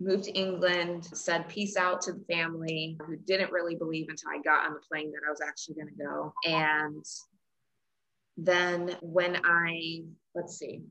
moved 0.00 0.24
to 0.24 0.32
England, 0.32 1.04
said 1.04 1.48
peace 1.48 1.76
out 1.76 2.00
to 2.02 2.12
the 2.12 2.24
family 2.30 2.96
who 3.04 3.16
didn't 3.16 3.50
really 3.50 3.74
believe 3.74 4.06
until 4.08 4.30
I 4.30 4.40
got 4.42 4.66
on 4.66 4.74
the 4.74 4.80
plane 4.88 5.10
that 5.12 5.26
I 5.26 5.30
was 5.30 5.40
actually 5.40 5.74
going 5.74 5.88
to 5.88 6.04
go. 6.04 6.32
And 6.44 7.04
then 8.36 8.96
when 9.00 9.40
I, 9.44 10.04
let's 10.34 10.56
see. 10.56 10.82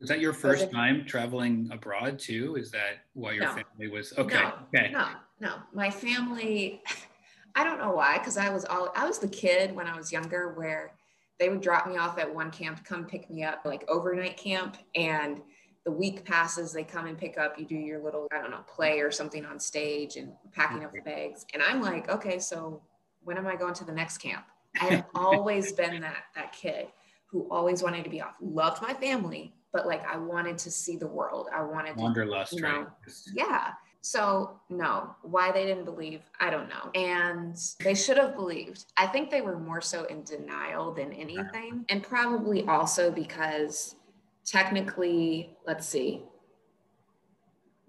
Was 0.00 0.08
that 0.08 0.20
your 0.20 0.32
first 0.32 0.70
time 0.70 1.04
traveling 1.06 1.68
abroad 1.72 2.18
too? 2.18 2.56
Is 2.56 2.70
that 2.72 3.04
why 3.14 3.32
your 3.32 3.44
no. 3.44 3.52
family 3.52 3.88
was 3.88 4.12
okay? 4.18 4.34
No, 4.34 4.52
okay. 4.74 4.90
No, 4.92 5.08
no. 5.40 5.54
My 5.72 5.88
family, 5.88 6.82
I 7.54 7.64
don't 7.64 7.78
know 7.78 7.92
why, 7.92 8.18
because 8.18 8.36
I 8.36 8.50
was 8.50 8.64
all 8.64 8.92
I 8.94 9.06
was 9.06 9.18
the 9.18 9.28
kid 9.28 9.74
when 9.74 9.86
I 9.86 9.96
was 9.96 10.12
younger 10.12 10.52
where 10.54 10.92
they 11.38 11.48
would 11.48 11.60
drop 11.60 11.86
me 11.86 11.96
off 11.96 12.18
at 12.18 12.32
one 12.32 12.50
camp, 12.50 12.84
come 12.84 13.06
pick 13.06 13.30
me 13.30 13.42
up, 13.42 13.62
like 13.64 13.84
overnight 13.88 14.36
camp, 14.36 14.76
and 14.94 15.40
the 15.84 15.90
week 15.90 16.24
passes, 16.24 16.72
they 16.72 16.84
come 16.84 17.06
and 17.06 17.18
pick 17.18 17.36
up, 17.36 17.58
you 17.58 17.66
do 17.66 17.74
your 17.74 18.02
little, 18.02 18.26
I 18.32 18.40
don't 18.40 18.50
know, 18.50 18.64
play 18.66 19.00
or 19.00 19.10
something 19.10 19.44
on 19.44 19.60
stage 19.60 20.16
and 20.16 20.32
packing 20.52 20.84
up 20.84 20.92
the 20.92 21.00
mm-hmm. 21.00 21.08
bags. 21.08 21.44
And 21.52 21.62
I'm 21.62 21.82
like, 21.82 22.08
okay, 22.08 22.38
so 22.38 22.82
when 23.22 23.36
am 23.36 23.46
I 23.46 23.56
going 23.56 23.74
to 23.74 23.84
the 23.84 23.92
next 23.92 24.18
camp? 24.18 24.44
I 24.80 24.86
have 24.86 25.04
always 25.14 25.72
been 25.72 26.00
that 26.00 26.24
that 26.34 26.52
kid 26.52 26.86
who 27.26 27.46
always 27.50 27.82
wanted 27.82 28.04
to 28.04 28.10
be 28.10 28.20
off. 28.20 28.34
Loved 28.40 28.80
my 28.80 28.94
family, 28.94 29.54
but 29.74 29.86
like 29.86 30.06
I 30.06 30.16
wanted 30.16 30.56
to 30.58 30.70
see 30.70 30.96
the 30.96 31.08
world. 31.08 31.48
I 31.54 31.62
wanted 31.62 31.96
wanderlust, 31.96 32.52
to, 32.52 32.56
you 32.56 32.62
know? 32.62 32.86
Yeah. 33.34 33.72
So 34.00 34.58
no, 34.70 35.14
why 35.22 35.50
they 35.50 35.66
didn't 35.66 35.84
believe, 35.84 36.20
I 36.40 36.48
don't 36.48 36.68
know. 36.68 36.90
And 36.94 37.58
they 37.82 37.94
should 37.94 38.16
have 38.16 38.36
believed. 38.36 38.84
I 38.96 39.06
think 39.06 39.30
they 39.30 39.40
were 39.40 39.58
more 39.58 39.80
so 39.80 40.04
in 40.04 40.22
denial 40.22 40.94
than 40.94 41.12
anything, 41.12 41.84
and 41.88 42.02
probably 42.02 42.64
also 42.66 43.10
because 43.10 43.96
technically, 44.44 45.56
let's 45.66 45.88
see, 45.88 46.22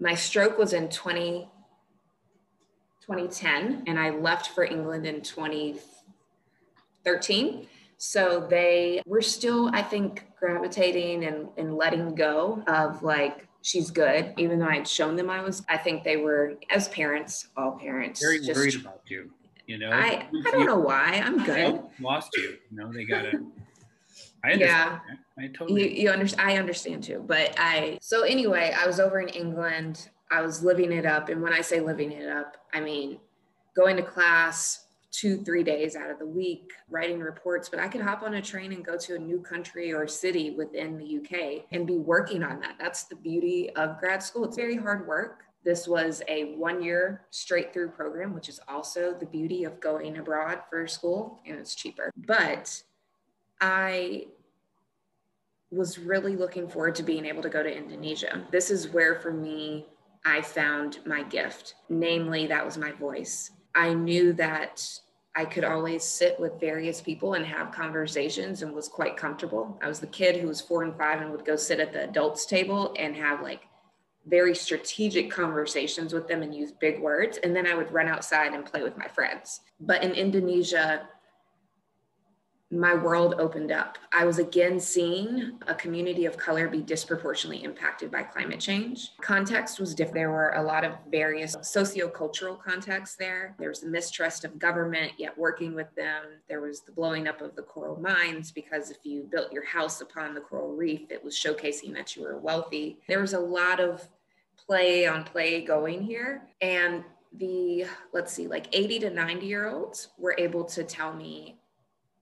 my 0.00 0.14
stroke 0.14 0.58
was 0.58 0.72
in 0.72 0.88
20, 0.88 1.48
2010, 3.02 3.84
and 3.86 3.98
I 3.98 4.10
left 4.10 4.48
for 4.48 4.64
England 4.64 5.06
in 5.06 5.20
2013. 5.20 7.68
So 7.98 8.46
they 8.48 9.02
were 9.06 9.22
still, 9.22 9.70
I 9.72 9.82
think, 9.82 10.26
gravitating 10.38 11.24
and, 11.24 11.48
and 11.56 11.76
letting 11.76 12.14
go 12.14 12.62
of 12.66 13.02
like, 13.02 13.46
she's 13.62 13.90
good, 13.90 14.34
even 14.36 14.58
though 14.58 14.68
I 14.68 14.76
had 14.76 14.88
shown 14.88 15.16
them 15.16 15.30
I 15.30 15.40
was. 15.40 15.64
I 15.68 15.76
think 15.76 16.04
they 16.04 16.16
were, 16.16 16.54
as 16.70 16.88
parents, 16.88 17.48
all 17.56 17.72
parents, 17.72 18.20
very 18.20 18.38
just, 18.38 18.54
worried 18.54 18.76
about 18.76 19.00
you. 19.06 19.30
You 19.66 19.78
know, 19.78 19.90
I, 19.90 20.28
I 20.46 20.50
don't 20.52 20.66
know 20.66 20.78
why. 20.78 21.20
I'm 21.24 21.44
good. 21.44 21.82
Lost 22.00 22.30
you. 22.36 22.56
You 22.70 22.76
know, 22.76 22.92
they 22.92 23.04
got 23.04 23.24
it. 23.24 23.34
I 24.44 24.52
understand. 24.52 25.00
Yeah. 25.38 25.44
I 25.44 25.48
totally. 25.48 25.96
You, 25.96 26.04
you 26.04 26.10
understand. 26.10 26.48
I 26.48 26.56
understand 26.56 27.02
too. 27.02 27.24
But 27.26 27.54
I, 27.58 27.98
so 28.00 28.22
anyway, 28.22 28.74
I 28.78 28.86
was 28.86 29.00
over 29.00 29.18
in 29.18 29.28
England. 29.28 30.08
I 30.30 30.42
was 30.42 30.62
living 30.62 30.92
it 30.92 31.04
up. 31.04 31.28
And 31.28 31.42
when 31.42 31.52
I 31.52 31.62
say 31.62 31.80
living 31.80 32.12
it 32.12 32.28
up, 32.28 32.56
I 32.72 32.80
mean 32.80 33.18
going 33.74 33.96
to 33.96 34.02
class 34.02 34.85
two, 35.16 35.42
three 35.42 35.62
days 35.62 35.96
out 35.96 36.10
of 36.10 36.18
the 36.18 36.26
week, 36.26 36.72
writing 36.90 37.20
reports, 37.20 37.70
but 37.70 37.80
I 37.80 37.88
could 37.88 38.02
hop 38.02 38.22
on 38.22 38.34
a 38.34 38.42
train 38.42 38.72
and 38.72 38.84
go 38.84 38.98
to 38.98 39.14
a 39.14 39.18
new 39.18 39.40
country 39.40 39.92
or 39.92 40.06
city 40.06 40.50
within 40.50 40.98
the 40.98 41.18
UK 41.18 41.64
and 41.72 41.86
be 41.86 41.96
working 41.96 42.42
on 42.42 42.60
that. 42.60 42.76
That's 42.78 43.04
the 43.04 43.16
beauty 43.16 43.70
of 43.76 43.98
grad 43.98 44.22
school. 44.22 44.44
It's 44.44 44.56
very 44.56 44.76
hard 44.76 45.06
work. 45.06 45.44
This 45.64 45.88
was 45.88 46.22
a 46.28 46.54
one 46.56 46.82
year 46.82 47.22
straight 47.30 47.72
through 47.72 47.90
program, 47.90 48.34
which 48.34 48.48
is 48.48 48.60
also 48.68 49.14
the 49.18 49.26
beauty 49.26 49.64
of 49.64 49.80
going 49.80 50.18
abroad 50.18 50.60
for 50.68 50.86
school 50.86 51.40
and 51.46 51.58
it's 51.58 51.74
cheaper. 51.74 52.12
But 52.26 52.82
I 53.60 54.26
was 55.70 55.98
really 55.98 56.36
looking 56.36 56.68
forward 56.68 56.94
to 56.96 57.02
being 57.02 57.24
able 57.24 57.42
to 57.42 57.48
go 57.48 57.62
to 57.62 57.74
Indonesia. 57.74 58.44
This 58.52 58.70
is 58.70 58.88
where, 58.88 59.16
for 59.16 59.32
me, 59.32 59.86
I 60.24 60.42
found 60.42 60.98
my 61.06 61.22
gift. 61.22 61.74
Namely, 61.88 62.46
that 62.46 62.64
was 62.64 62.78
my 62.78 62.92
voice. 62.92 63.50
I 63.74 63.92
knew 63.92 64.32
that 64.34 65.00
I 65.36 65.44
could 65.44 65.64
always 65.64 66.02
sit 66.02 66.40
with 66.40 66.58
various 66.58 67.02
people 67.02 67.34
and 67.34 67.44
have 67.44 67.70
conversations 67.70 68.62
and 68.62 68.74
was 68.74 68.88
quite 68.88 69.18
comfortable. 69.18 69.78
I 69.82 69.88
was 69.88 70.00
the 70.00 70.06
kid 70.06 70.36
who 70.36 70.48
was 70.48 70.62
four 70.62 70.82
and 70.82 70.96
five 70.96 71.20
and 71.20 71.30
would 71.30 71.44
go 71.44 71.56
sit 71.56 71.78
at 71.78 71.92
the 71.92 72.04
adults' 72.04 72.46
table 72.46 72.94
and 72.98 73.14
have 73.14 73.42
like 73.42 73.60
very 74.26 74.54
strategic 74.54 75.30
conversations 75.30 76.14
with 76.14 76.26
them 76.26 76.42
and 76.42 76.54
use 76.54 76.72
big 76.72 77.00
words. 77.00 77.36
And 77.38 77.54
then 77.54 77.66
I 77.66 77.74
would 77.74 77.92
run 77.92 78.08
outside 78.08 78.54
and 78.54 78.64
play 78.64 78.82
with 78.82 78.96
my 78.96 79.08
friends. 79.08 79.60
But 79.78 80.02
in 80.02 80.12
Indonesia, 80.12 81.06
my 82.70 82.94
world 82.94 83.36
opened 83.38 83.70
up. 83.70 83.96
I 84.12 84.24
was 84.24 84.38
again 84.38 84.80
seeing 84.80 85.58
a 85.68 85.74
community 85.74 86.26
of 86.26 86.36
color 86.36 86.66
be 86.68 86.82
disproportionately 86.82 87.62
impacted 87.62 88.10
by 88.10 88.24
climate 88.24 88.58
change. 88.58 89.12
Context 89.20 89.78
was 89.78 89.94
different. 89.94 90.16
There 90.16 90.30
were 90.30 90.50
a 90.50 90.62
lot 90.62 90.84
of 90.84 90.94
various 91.08 91.54
sociocultural 91.56 92.60
contexts 92.60 93.16
there. 93.16 93.54
There 93.60 93.68
was 93.68 93.80
the 93.80 93.88
mistrust 93.88 94.44
of 94.44 94.58
government, 94.58 95.12
yet 95.16 95.38
working 95.38 95.76
with 95.76 95.94
them. 95.94 96.24
There 96.48 96.60
was 96.60 96.80
the 96.80 96.90
blowing 96.90 97.28
up 97.28 97.40
of 97.40 97.54
the 97.54 97.62
coral 97.62 98.00
mines 98.00 98.50
because 98.50 98.90
if 98.90 98.98
you 99.04 99.28
built 99.30 99.52
your 99.52 99.64
house 99.64 100.00
upon 100.00 100.34
the 100.34 100.40
coral 100.40 100.74
reef, 100.74 101.02
it 101.08 101.22
was 101.22 101.38
showcasing 101.38 101.94
that 101.94 102.16
you 102.16 102.22
were 102.22 102.38
wealthy. 102.38 102.98
There 103.06 103.20
was 103.20 103.34
a 103.34 103.40
lot 103.40 103.78
of 103.78 104.08
play 104.56 105.06
on 105.06 105.22
play 105.22 105.62
going 105.64 106.02
here. 106.02 106.48
And 106.60 107.04
the, 107.36 107.86
let's 108.12 108.32
see, 108.32 108.48
like 108.48 108.66
80 108.72 109.00
to 109.00 109.10
90 109.10 109.46
year 109.46 109.68
olds 109.68 110.08
were 110.18 110.34
able 110.36 110.64
to 110.64 110.82
tell 110.82 111.12
me 111.12 111.60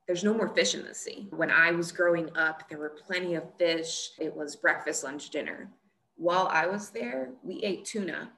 there's 0.06 0.25
no 0.25 0.34
more 0.34 0.49
fish 0.49 0.75
in 0.75 0.84
the 0.84 0.94
sea. 0.94 1.28
When 1.30 1.50
I 1.50 1.70
was 1.70 1.92
growing 1.92 2.28
up, 2.37 2.68
there 2.68 2.78
were 2.78 2.96
plenty 3.06 3.34
of 3.34 3.56
fish. 3.56 4.11
It 4.18 4.34
was 4.34 4.56
breakfast, 4.56 5.04
lunch, 5.04 5.30
dinner. 5.30 5.70
While 6.16 6.49
I 6.49 6.66
was 6.66 6.90
there, 6.90 7.30
we 7.42 7.62
ate 7.62 7.84
tuna 7.84 8.30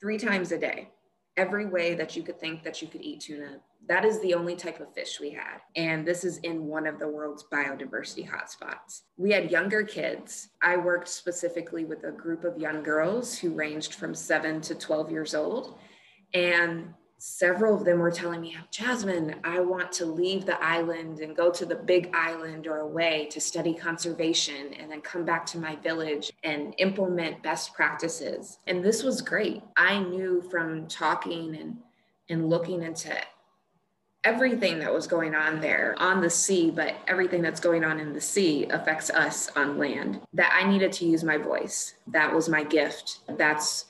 three 0.00 0.18
times 0.18 0.52
a 0.52 0.58
day. 0.58 0.90
Every 1.36 1.66
way 1.66 1.94
that 1.94 2.14
you 2.14 2.22
could 2.22 2.38
think 2.38 2.62
that 2.62 2.80
you 2.80 2.88
could 2.88 3.00
eat 3.00 3.22
tuna, 3.22 3.60
that 3.88 4.04
is 4.04 4.20
the 4.20 4.34
only 4.34 4.54
type 4.54 4.80
of 4.80 4.94
fish 4.94 5.18
we 5.20 5.30
had. 5.30 5.60
And 5.76 6.06
this 6.06 6.24
is 6.24 6.38
in 6.38 6.66
one 6.66 6.86
of 6.86 6.98
the 6.98 7.08
world's 7.08 7.44
biodiversity 7.52 8.28
hotspots. 8.28 9.02
We 9.16 9.32
had 9.32 9.50
younger 9.50 9.82
kids. 9.82 10.48
I 10.62 10.76
worked 10.76 11.08
specifically 11.08 11.84
with 11.84 12.04
a 12.04 12.12
group 12.12 12.44
of 12.44 12.58
young 12.58 12.82
girls 12.82 13.36
who 13.36 13.50
ranged 13.50 13.94
from 13.94 14.14
seven 14.14 14.60
to 14.62 14.74
12 14.74 15.10
years 15.10 15.34
old. 15.34 15.78
And 16.32 16.94
several 17.26 17.74
of 17.74 17.86
them 17.86 18.00
were 18.00 18.10
telling 18.10 18.42
me, 18.42 18.54
Jasmine, 18.70 19.36
I 19.44 19.58
want 19.58 19.90
to 19.92 20.04
leave 20.04 20.44
the 20.44 20.62
island 20.62 21.20
and 21.20 21.34
go 21.34 21.50
to 21.50 21.64
the 21.64 21.74
big 21.74 22.10
island 22.12 22.66
or 22.66 22.80
away 22.80 23.28
to 23.30 23.40
study 23.40 23.72
conservation 23.72 24.74
and 24.74 24.90
then 24.90 25.00
come 25.00 25.24
back 25.24 25.46
to 25.46 25.58
my 25.58 25.76
village 25.76 26.30
and 26.42 26.74
implement 26.76 27.42
best 27.42 27.72
practices. 27.72 28.58
And 28.66 28.84
this 28.84 29.02
was 29.02 29.22
great. 29.22 29.62
I 29.74 30.00
knew 30.00 30.42
from 30.50 30.86
talking 30.86 31.56
and, 31.56 31.78
and 32.28 32.50
looking 32.50 32.82
into 32.82 33.16
everything 34.22 34.78
that 34.80 34.92
was 34.92 35.06
going 35.06 35.34
on 35.34 35.62
there 35.62 35.94
on 35.98 36.20
the 36.20 36.28
sea, 36.28 36.70
but 36.70 36.94
everything 37.08 37.40
that's 37.40 37.60
going 37.60 37.84
on 37.84 38.00
in 38.00 38.12
the 38.12 38.20
sea 38.20 38.66
affects 38.66 39.08
us 39.08 39.48
on 39.56 39.78
land. 39.78 40.20
That 40.34 40.52
I 40.54 40.68
needed 40.68 40.92
to 40.92 41.06
use 41.06 41.24
my 41.24 41.38
voice. 41.38 41.94
That 42.06 42.34
was 42.34 42.50
my 42.50 42.64
gift. 42.64 43.20
That's 43.38 43.86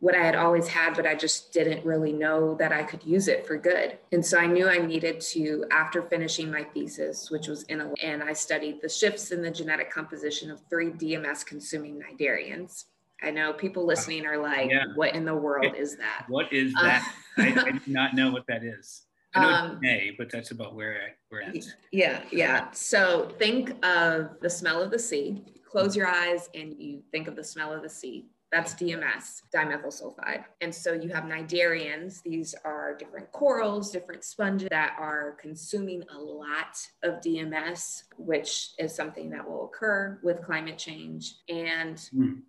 what 0.00 0.14
I 0.14 0.24
had 0.24 0.36
always 0.36 0.68
had, 0.68 0.94
but 0.94 1.06
I 1.06 1.14
just 1.14 1.52
didn't 1.52 1.84
really 1.84 2.12
know 2.12 2.54
that 2.56 2.72
I 2.72 2.84
could 2.84 3.02
use 3.02 3.26
it 3.26 3.46
for 3.46 3.56
good. 3.56 3.98
And 4.12 4.24
so 4.24 4.38
I 4.38 4.46
knew 4.46 4.68
I 4.68 4.78
needed 4.78 5.20
to, 5.32 5.64
after 5.72 6.02
finishing 6.02 6.50
my 6.50 6.62
thesis, 6.62 7.30
which 7.30 7.48
was 7.48 7.64
in 7.64 7.80
a, 7.80 7.92
and 8.02 8.22
I 8.22 8.32
studied 8.32 8.80
the 8.80 8.88
shifts 8.88 9.32
in 9.32 9.42
the 9.42 9.50
genetic 9.50 9.90
composition 9.90 10.50
of 10.50 10.60
three 10.70 10.90
DMS 10.90 11.44
consuming 11.44 12.00
cnidarians. 12.00 12.84
I 13.22 13.32
know 13.32 13.52
people 13.52 13.84
listening 13.84 14.24
are 14.24 14.38
like, 14.38 14.70
yeah. 14.70 14.84
what 14.94 15.14
in 15.14 15.24
the 15.24 15.34
world 15.34 15.74
is 15.76 15.96
that? 15.96 16.26
What 16.28 16.52
is 16.52 16.72
that? 16.74 17.12
Uh, 17.36 17.42
I, 17.42 17.46
I, 17.46 17.70
do 17.72 17.80
not 17.88 18.14
know 18.14 18.30
what 18.30 18.46
that 18.46 18.62
is. 18.62 19.02
I 19.34 19.42
know 19.42 19.48
um, 19.48 19.80
DNA, 19.80 20.16
but 20.16 20.30
that's 20.30 20.52
about 20.52 20.76
where 20.76 20.92
I, 20.92 21.14
we're 21.30 21.42
at. 21.42 21.56
Yeah, 21.90 22.22
yeah. 22.30 22.70
So 22.70 23.32
think 23.38 23.84
of 23.84 24.36
the 24.40 24.48
smell 24.48 24.80
of 24.80 24.92
the 24.92 24.98
sea. 24.98 25.44
Close 25.68 25.96
your 25.96 26.06
eyes 26.06 26.48
and 26.54 26.74
you 26.78 27.02
think 27.10 27.26
of 27.26 27.34
the 27.34 27.44
smell 27.44 27.72
of 27.72 27.82
the 27.82 27.90
sea. 27.90 28.26
That's 28.50 28.72
DMS, 28.74 29.42
dimethyl 29.54 29.92
sulfide. 29.92 30.44
And 30.62 30.74
so 30.74 30.92
you 30.94 31.10
have 31.10 31.24
cnidarians. 31.24 32.22
These 32.22 32.54
are 32.64 32.96
different 32.96 33.30
corals, 33.30 33.90
different 33.90 34.24
sponges 34.24 34.68
that 34.70 34.96
are 34.98 35.36
consuming 35.40 36.02
a 36.14 36.18
lot 36.18 36.78
of 37.02 37.20
DMS, 37.20 38.04
which 38.16 38.70
is 38.78 38.94
something 38.94 39.28
that 39.30 39.46
will 39.46 39.66
occur 39.66 40.18
with 40.22 40.42
climate 40.42 40.78
change. 40.78 41.34
And 41.50 41.96
mm. 42.14 42.40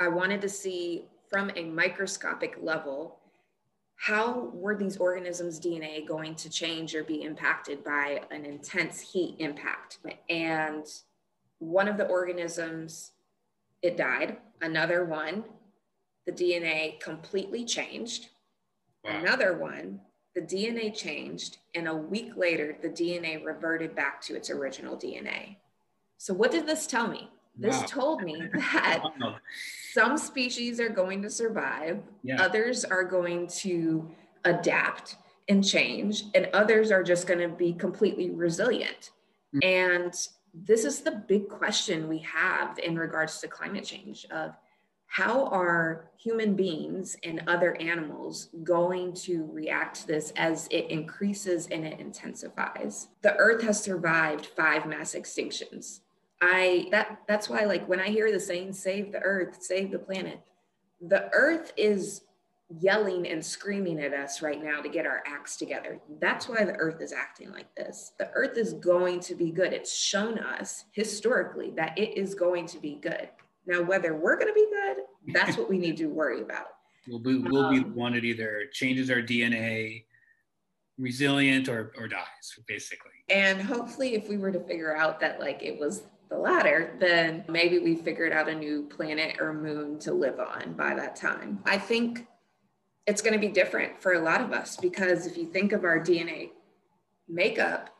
I 0.00 0.08
wanted 0.08 0.40
to 0.40 0.48
see 0.48 1.06
from 1.28 1.50
a 1.54 1.64
microscopic 1.64 2.56
level 2.62 3.18
how 3.96 4.50
were 4.52 4.76
these 4.76 4.96
organisms' 4.96 5.60
DNA 5.60 6.06
going 6.06 6.34
to 6.36 6.50
change 6.50 6.94
or 6.94 7.04
be 7.04 7.22
impacted 7.22 7.84
by 7.84 8.20
an 8.30 8.44
intense 8.44 9.00
heat 9.00 9.36
impact? 9.38 9.98
And 10.28 10.84
one 11.58 11.88
of 11.88 11.96
the 11.96 12.06
organisms, 12.06 13.12
it 13.84 13.96
died 13.96 14.38
Another 14.64 15.04
one, 15.04 15.44
the 16.24 16.32
DNA 16.32 16.98
completely 16.98 17.66
changed. 17.66 18.28
Wow. 19.04 19.18
Another 19.18 19.58
one, 19.58 20.00
the 20.34 20.40
DNA 20.40 20.94
changed. 20.96 21.58
And 21.74 21.86
a 21.86 21.94
week 21.94 22.32
later, 22.34 22.78
the 22.80 22.88
DNA 22.88 23.44
reverted 23.44 23.94
back 23.94 24.22
to 24.22 24.34
its 24.34 24.48
original 24.48 24.96
DNA. 24.96 25.56
So, 26.16 26.32
what 26.32 26.50
did 26.50 26.66
this 26.66 26.86
tell 26.86 27.08
me? 27.08 27.28
This 27.58 27.78
wow. 27.78 27.86
told 27.86 28.22
me 28.22 28.42
that 28.54 29.02
wow. 29.20 29.36
some 29.92 30.16
species 30.16 30.80
are 30.80 30.88
going 30.88 31.20
to 31.22 31.28
survive, 31.28 32.00
yeah. 32.22 32.42
others 32.42 32.86
are 32.86 33.04
going 33.04 33.46
to 33.48 34.10
adapt 34.44 35.16
and 35.48 35.62
change, 35.62 36.24
and 36.34 36.48
others 36.54 36.90
are 36.90 37.02
just 37.02 37.26
going 37.26 37.40
to 37.40 37.54
be 37.54 37.74
completely 37.74 38.30
resilient. 38.30 39.10
Mm-hmm. 39.54 39.58
And 39.62 40.28
this 40.54 40.84
is 40.84 41.00
the 41.00 41.10
big 41.10 41.48
question 41.48 42.08
we 42.08 42.18
have 42.18 42.78
in 42.78 42.96
regards 42.96 43.40
to 43.40 43.48
climate 43.48 43.84
change 43.84 44.24
of 44.30 44.54
how 45.06 45.46
are 45.46 46.10
human 46.16 46.54
beings 46.54 47.16
and 47.22 47.42
other 47.46 47.80
animals 47.80 48.48
going 48.62 49.12
to 49.12 49.48
react 49.52 50.00
to 50.00 50.06
this 50.06 50.32
as 50.36 50.66
it 50.72 50.90
increases 50.90 51.68
and 51.68 51.86
it 51.86 52.00
intensifies? 52.00 53.08
The 53.22 53.36
earth 53.36 53.62
has 53.62 53.82
survived 53.82 54.46
five 54.46 54.86
mass 54.86 55.14
extinctions. 55.14 56.00
I 56.40 56.88
that 56.90 57.20
that's 57.26 57.48
why 57.48 57.64
like 57.64 57.88
when 57.88 58.00
i 58.00 58.08
hear 58.08 58.30
the 58.30 58.40
saying 58.40 58.72
save 58.72 59.12
the 59.12 59.20
earth 59.20 59.62
save 59.62 59.90
the 59.90 59.98
planet 59.98 60.40
the 61.00 61.30
earth 61.32 61.72
is 61.76 62.22
yelling 62.80 63.28
and 63.28 63.44
screaming 63.44 64.00
at 64.00 64.14
us 64.14 64.42
right 64.42 64.62
now 64.62 64.80
to 64.80 64.88
get 64.88 65.06
our 65.06 65.22
acts 65.26 65.56
together. 65.56 66.00
That's 66.20 66.48
why 66.48 66.64
the 66.64 66.74
earth 66.76 67.00
is 67.00 67.12
acting 67.12 67.52
like 67.52 67.72
this. 67.74 68.12
The 68.18 68.30
earth 68.34 68.56
is 68.56 68.72
going 68.74 69.20
to 69.20 69.34
be 69.34 69.50
good. 69.50 69.72
It's 69.72 69.94
shown 69.94 70.38
us 70.38 70.84
historically 70.92 71.72
that 71.76 71.96
it 71.98 72.16
is 72.16 72.34
going 72.34 72.66
to 72.68 72.78
be 72.78 72.96
good. 72.96 73.28
Now, 73.66 73.82
whether 73.82 74.14
we're 74.14 74.36
going 74.36 74.48
to 74.48 74.54
be 74.54 74.66
good, 74.70 75.34
that's 75.34 75.56
what 75.56 75.68
we 75.68 75.78
need 75.78 75.96
to 75.98 76.06
worry 76.06 76.42
about. 76.42 76.66
We'll 77.08 77.18
be, 77.18 77.36
we'll 77.36 77.66
um, 77.66 77.74
be 77.74 77.80
one 77.80 78.14
that 78.14 78.24
either 78.24 78.64
changes 78.72 79.10
our 79.10 79.20
DNA, 79.20 80.04
resilient, 80.98 81.68
or, 81.68 81.92
or 81.98 82.08
dies, 82.08 82.24
basically. 82.66 83.10
And 83.28 83.60
hopefully, 83.60 84.14
if 84.14 84.28
we 84.28 84.36
were 84.36 84.52
to 84.52 84.60
figure 84.60 84.96
out 84.96 85.20
that 85.20 85.40
like 85.40 85.62
it 85.62 85.78
was 85.78 86.04
the 86.30 86.36
latter, 86.36 86.96
then 86.98 87.44
maybe 87.48 87.78
we 87.78 87.94
figured 87.94 88.32
out 88.32 88.48
a 88.48 88.54
new 88.54 88.84
planet 88.84 89.36
or 89.40 89.52
moon 89.52 89.98
to 90.00 90.12
live 90.12 90.40
on 90.40 90.74
by 90.74 90.94
that 90.94 91.16
time. 91.16 91.60
I 91.64 91.78
think 91.78 92.26
it's 93.06 93.22
going 93.22 93.34
to 93.34 93.38
be 93.38 93.48
different 93.48 94.00
for 94.00 94.14
a 94.14 94.20
lot 94.20 94.40
of 94.40 94.52
us 94.52 94.76
because 94.76 95.26
if 95.26 95.36
you 95.36 95.46
think 95.46 95.72
of 95.72 95.84
our 95.84 96.00
DNA 96.00 96.50
makeup 97.28 97.90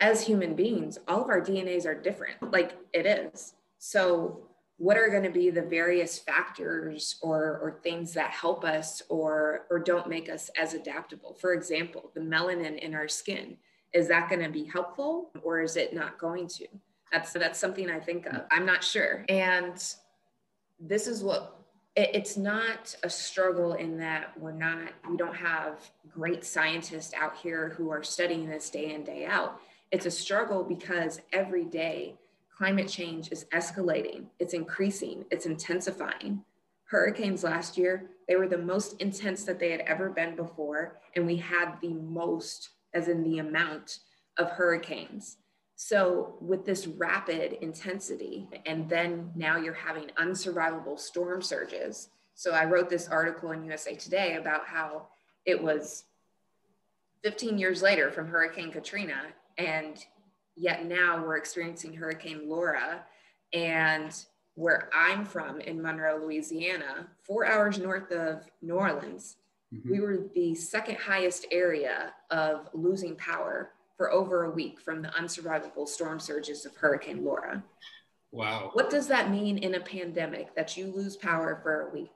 as 0.00 0.26
human 0.26 0.54
beings, 0.54 0.98
all 1.06 1.22
of 1.22 1.28
our 1.28 1.40
DNAs 1.40 1.86
are 1.86 1.94
different. 1.94 2.52
Like 2.52 2.72
it 2.92 3.06
is. 3.06 3.54
So, 3.78 4.48
what 4.78 4.96
are 4.96 5.08
going 5.10 5.22
to 5.22 5.30
be 5.30 5.48
the 5.50 5.62
various 5.62 6.18
factors 6.18 7.16
or, 7.22 7.58
or 7.58 7.78
things 7.84 8.12
that 8.14 8.30
help 8.30 8.64
us 8.64 9.00
or, 9.08 9.66
or 9.70 9.78
don't 9.78 10.08
make 10.08 10.28
us 10.28 10.50
as 10.58 10.74
adaptable? 10.74 11.34
For 11.40 11.52
example, 11.52 12.10
the 12.14 12.20
melanin 12.20 12.80
in 12.80 12.92
our 12.92 13.06
skin, 13.06 13.58
is 13.92 14.08
that 14.08 14.28
going 14.28 14.42
to 14.42 14.48
be 14.48 14.64
helpful 14.64 15.30
or 15.44 15.60
is 15.60 15.76
it 15.76 15.94
not 15.94 16.18
going 16.18 16.48
to? 16.48 16.66
That's, 17.12 17.32
that's 17.32 17.60
something 17.60 17.90
I 17.90 18.00
think 18.00 18.26
of. 18.26 18.42
I'm 18.50 18.66
not 18.66 18.82
sure. 18.82 19.24
And 19.28 19.74
this 20.80 21.06
is 21.06 21.22
what 21.22 21.61
it, 21.96 22.10
it's 22.14 22.36
not 22.36 22.94
a 23.02 23.10
struggle 23.10 23.74
in 23.74 23.98
that 23.98 24.38
we're 24.38 24.52
not 24.52 24.90
we 25.08 25.16
don't 25.16 25.36
have 25.36 25.90
great 26.08 26.44
scientists 26.44 27.12
out 27.14 27.36
here 27.36 27.70
who 27.76 27.90
are 27.90 28.02
studying 28.02 28.48
this 28.48 28.70
day 28.70 28.94
in 28.94 29.04
day 29.04 29.24
out. 29.24 29.60
It's 29.90 30.06
a 30.06 30.10
struggle 30.10 30.64
because 30.64 31.20
every 31.32 31.64
day 31.64 32.14
climate 32.56 32.88
change 32.88 33.30
is 33.32 33.46
escalating 33.52 34.26
it's 34.38 34.54
increasing 34.54 35.24
it's 35.30 35.46
intensifying. 35.46 36.44
Hurricanes 36.84 37.42
last 37.42 37.78
year 37.78 38.10
they 38.28 38.36
were 38.36 38.48
the 38.48 38.58
most 38.58 39.00
intense 39.00 39.44
that 39.44 39.58
they 39.58 39.70
had 39.70 39.80
ever 39.80 40.10
been 40.10 40.36
before 40.36 40.98
and 41.16 41.26
we 41.26 41.36
had 41.36 41.74
the 41.80 41.94
most 41.94 42.70
as 42.94 43.08
in 43.08 43.22
the 43.22 43.38
amount 43.38 44.00
of 44.38 44.50
hurricanes 44.50 45.36
so, 45.84 46.36
with 46.40 46.64
this 46.64 46.86
rapid 46.86 47.54
intensity, 47.54 48.48
and 48.66 48.88
then 48.88 49.32
now 49.34 49.56
you're 49.56 49.74
having 49.74 50.12
unsurvivable 50.16 50.96
storm 50.96 51.42
surges. 51.42 52.08
So, 52.36 52.52
I 52.52 52.66
wrote 52.66 52.88
this 52.88 53.08
article 53.08 53.50
in 53.50 53.64
USA 53.64 53.96
Today 53.96 54.36
about 54.36 54.64
how 54.64 55.08
it 55.44 55.60
was 55.60 56.04
15 57.24 57.58
years 57.58 57.82
later 57.82 58.12
from 58.12 58.28
Hurricane 58.28 58.70
Katrina, 58.70 59.22
and 59.58 59.96
yet 60.56 60.86
now 60.86 61.20
we're 61.20 61.36
experiencing 61.36 61.94
Hurricane 61.94 62.48
Laura. 62.48 63.04
And 63.52 64.14
where 64.54 64.88
I'm 64.94 65.24
from 65.24 65.60
in 65.60 65.82
Monroe, 65.82 66.20
Louisiana, 66.22 67.08
four 67.24 67.44
hours 67.44 67.80
north 67.80 68.12
of 68.12 68.44
New 68.62 68.74
Orleans, 68.74 69.36
mm-hmm. 69.74 69.90
we 69.90 69.98
were 69.98 70.28
the 70.32 70.54
second 70.54 70.98
highest 70.98 71.46
area 71.50 72.14
of 72.30 72.68
losing 72.72 73.16
power 73.16 73.72
for 74.02 74.12
over 74.12 74.42
a 74.42 74.50
week 74.50 74.80
from 74.80 75.00
the 75.00 75.10
unsurvivable 75.10 75.86
storm 75.86 76.18
surges 76.18 76.66
of 76.66 76.74
Hurricane 76.74 77.24
Laura. 77.24 77.62
Wow. 78.32 78.70
What 78.72 78.90
does 78.90 79.06
that 79.06 79.30
mean 79.30 79.58
in 79.58 79.76
a 79.76 79.80
pandemic 79.80 80.56
that 80.56 80.76
you 80.76 80.86
lose 80.86 81.14
power 81.14 81.60
for 81.62 81.82
a 81.82 81.94
week? 81.94 82.10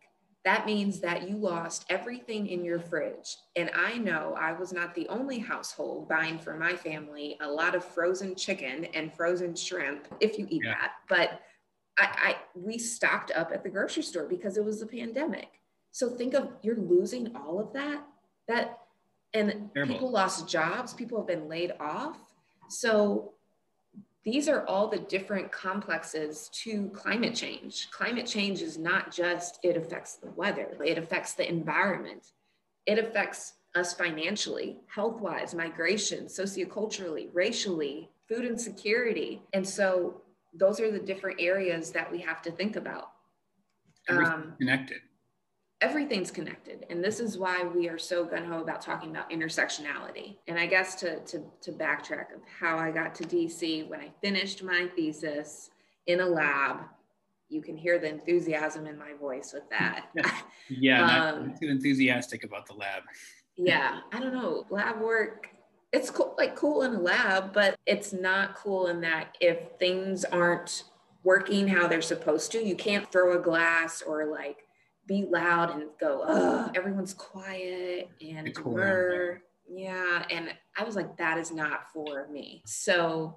That 0.44 0.66
means 0.66 0.99
that 0.99 1.29
you 1.29 1.37
lost 1.37 1.85
everything 1.88 2.49
in 2.49 2.64
your 2.64 2.81
fridge. 2.81 3.37
And 3.55 3.70
I 3.72 3.99
know 3.99 4.35
I 4.37 4.53
was 4.53 4.72
not 4.72 4.96
the 4.96 5.07
only 5.09 5.38
household 5.38 6.09
buying 6.09 6.40
for 6.40 6.57
my 6.57 6.75
family 6.75 7.37
a 7.40 7.49
lot 7.49 7.77
of 7.77 7.85
frozen 7.85 8.35
chicken 8.35 8.87
and 8.87 9.14
frozen 9.14 9.55
shrimp, 9.55 10.09
if 10.18 10.40
you 10.40 10.49
eat 10.51 10.62
yeah. 10.64 10.75
that. 10.75 10.92
But 11.09 11.40
I, 12.01 12.09
I 12.20 12.37
we 12.57 12.79
stocked 12.79 13.31
up 13.31 13.53
at 13.55 13.62
the 13.62 13.70
grocery 13.70 14.03
store 14.03 14.27
because 14.27 14.57
it 14.57 14.64
was 14.64 14.83
a 14.83 14.87
pandemic. 14.87 15.61
So 15.92 16.11
think 16.11 16.35
of 16.35 16.49
you're 16.62 16.75
losing 16.75 17.37
all 17.37 17.61
of 17.61 17.72
that. 17.75 18.05
That 18.49 18.81
and 19.35 19.71
Terrible. 19.75 19.95
people 19.95 20.11
lost 20.11 20.49
jobs 20.49 20.95
people 20.95 21.19
have 21.19 21.27
been 21.27 21.49
laid 21.49 21.73
off. 21.81 22.19
So 22.69 23.33
these 24.25 24.49
are 24.49 24.67
all 24.67 24.89
the 24.89 24.99
different 24.99 25.53
complexes 25.53 26.51
to 26.65 26.89
climate 26.89 27.35
change. 27.35 27.89
Climate 27.91 28.27
change 28.27 28.61
is 28.61 28.77
not 28.77 29.12
just 29.12 29.59
it 29.62 29.77
affects 29.77 30.17
the 30.17 30.31
weather 30.33 30.77
it 30.85 30.99
affects 30.99 31.35
the 31.35 31.49
environment. 31.49 32.33
It 32.87 32.99
affects 32.99 33.55
us 33.75 33.93
financially 33.93 34.79
health 34.87 35.21
wise 35.21 35.55
migration 35.55 36.27
socioculturally 36.27 37.29
racially 37.33 38.11
food 38.29 38.45
insecurity. 38.45 39.43
And 39.53 39.67
so 39.67 40.23
those 40.55 40.81
are 40.81 40.91
the 40.91 40.99
different 40.99 41.41
areas 41.41 41.93
that 41.93 42.11
we 42.11 42.19
have 42.21 42.43
to 42.43 42.51
think 42.51 42.77
about. 42.77 43.11
Um, 44.09 44.55
connected 44.59 45.01
everything's 45.81 46.31
connected. 46.31 46.87
And 46.89 47.05
this 47.05 47.21
is 47.21 47.37
why 47.37 47.62
we 47.62 47.89
are 47.89 47.99
so 47.99 48.25
gun-ho 48.25 48.62
about 48.62 48.81
talking 48.81 49.11
about 49.11 49.31
intersectionality. 49.31 50.37
And 50.49 50.59
i 50.59 50.67
guess 50.67 50.95
to, 50.97 51.21
to, 51.21 51.43
to 51.61 51.73
backtrack 51.73 52.35
of 52.35 52.41
how 52.61 52.79
i 52.79 52.91
got 52.91 53.15
to 53.17 53.25
dc 53.25 53.89
when 53.89 54.01
i 54.01 54.11
finished 54.23 54.62
my 54.62 54.89
thesis 54.97 55.71
in 56.07 56.21
a 56.21 56.27
lab 56.27 56.81
you 57.49 57.62
can 57.62 57.77
hear 57.77 57.99
the 57.99 58.09
enthusiasm 58.09 58.87
in 58.87 58.99
my 58.99 59.12
voice 59.21 59.53
with 59.53 59.69
that. 59.71 60.07
Yeah 60.69 61.31
um, 61.31 61.49
not 61.49 61.61
too 61.61 61.69
enthusiastic 61.69 62.43
about 62.43 62.67
the 62.67 62.75
lab. 62.75 63.03
Yeah 63.57 64.01
i 64.12 64.21
don't 64.21 64.35
know 64.35 64.67
lab 64.69 65.01
work 65.01 65.49
it's 65.93 66.11
cool 66.11 66.35
like 66.37 66.57
cool 66.57 66.83
in 66.83 66.95
a 66.95 67.01
lab 67.01 67.55
but 67.55 67.75
it's 67.87 68.12
not 68.12 68.55
cool 68.55 68.89
in 68.89 69.01
that 69.01 69.37
if 69.41 69.59
things 69.79 70.25
aren't 70.25 70.85
working 71.23 71.67
how 71.67 71.87
they're 71.87 72.03
supposed 72.03 72.53
to 72.53 72.62
you 72.62 72.77
can't 72.77 73.11
throw 73.11 73.39
a 73.39 73.43
glass 73.43 74.03
or 74.03 74.27
like 74.27 74.65
be 75.07 75.27
loud 75.31 75.71
and 75.71 75.85
go, 76.01 76.25
oh, 76.27 76.71
everyone's 76.75 77.14
quiet 77.14 78.09
and 78.21 78.53
demure. 78.53 79.42
Yeah. 79.69 80.25
And 80.31 80.55
I 80.77 80.85
was 80.85 80.97
like, 80.97 81.16
that 81.16 81.38
is 81.38 81.53
not 81.53 81.92
for 81.92 82.29
me. 82.29 82.62
So 82.66 83.37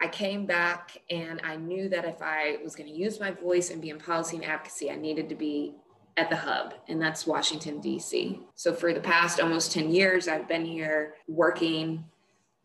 I 0.00 0.08
came 0.08 0.46
back 0.46 0.98
and 1.10 1.40
I 1.42 1.56
knew 1.56 1.88
that 1.88 2.04
if 2.04 2.20
I 2.20 2.58
was 2.62 2.74
going 2.74 2.88
to 2.88 2.94
use 2.94 3.18
my 3.18 3.30
voice 3.30 3.70
and 3.70 3.80
be 3.80 3.90
in 3.90 3.98
policy 3.98 4.36
and 4.36 4.44
advocacy, 4.44 4.90
I 4.90 4.96
needed 4.96 5.28
to 5.30 5.34
be 5.34 5.74
at 6.18 6.30
the 6.30 6.36
hub, 6.36 6.72
and 6.88 7.00
that's 7.00 7.26
Washington, 7.26 7.78
D.C. 7.78 8.40
So 8.54 8.72
for 8.72 8.94
the 8.94 9.00
past 9.00 9.38
almost 9.38 9.72
10 9.72 9.90
years, 9.90 10.28
I've 10.28 10.48
been 10.48 10.64
here 10.64 11.14
working 11.28 12.04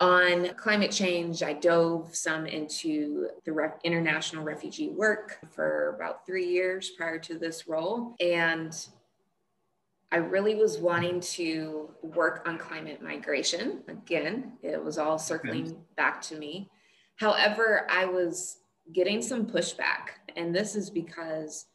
on 0.01 0.49
climate 0.55 0.91
change. 0.91 1.43
I 1.43 1.53
dove 1.53 2.15
some 2.15 2.47
into 2.47 3.29
the 3.45 3.53
re- 3.53 3.69
international 3.83 4.43
refugee 4.43 4.89
work 4.89 5.37
for 5.51 5.95
about 5.95 6.25
three 6.25 6.47
years 6.47 6.89
prior 6.89 7.19
to 7.19 7.37
this 7.37 7.67
role. 7.67 8.15
And 8.19 8.75
I 10.11 10.17
really 10.17 10.55
was 10.55 10.79
wanting 10.79 11.21
to 11.21 11.91
work 12.01 12.43
on 12.47 12.57
climate 12.57 13.01
migration. 13.01 13.83
Again, 13.87 14.53
it 14.63 14.83
was 14.83 14.97
all 14.97 15.19
circling 15.19 15.77
back 15.95 16.21
to 16.23 16.35
me. 16.35 16.69
However, 17.15 17.87
I 17.89 18.05
was 18.05 18.57
getting 18.93 19.21
some 19.21 19.45
pushback. 19.45 20.17
And 20.35 20.53
this 20.53 20.75
is 20.75 20.89
because 20.89 21.67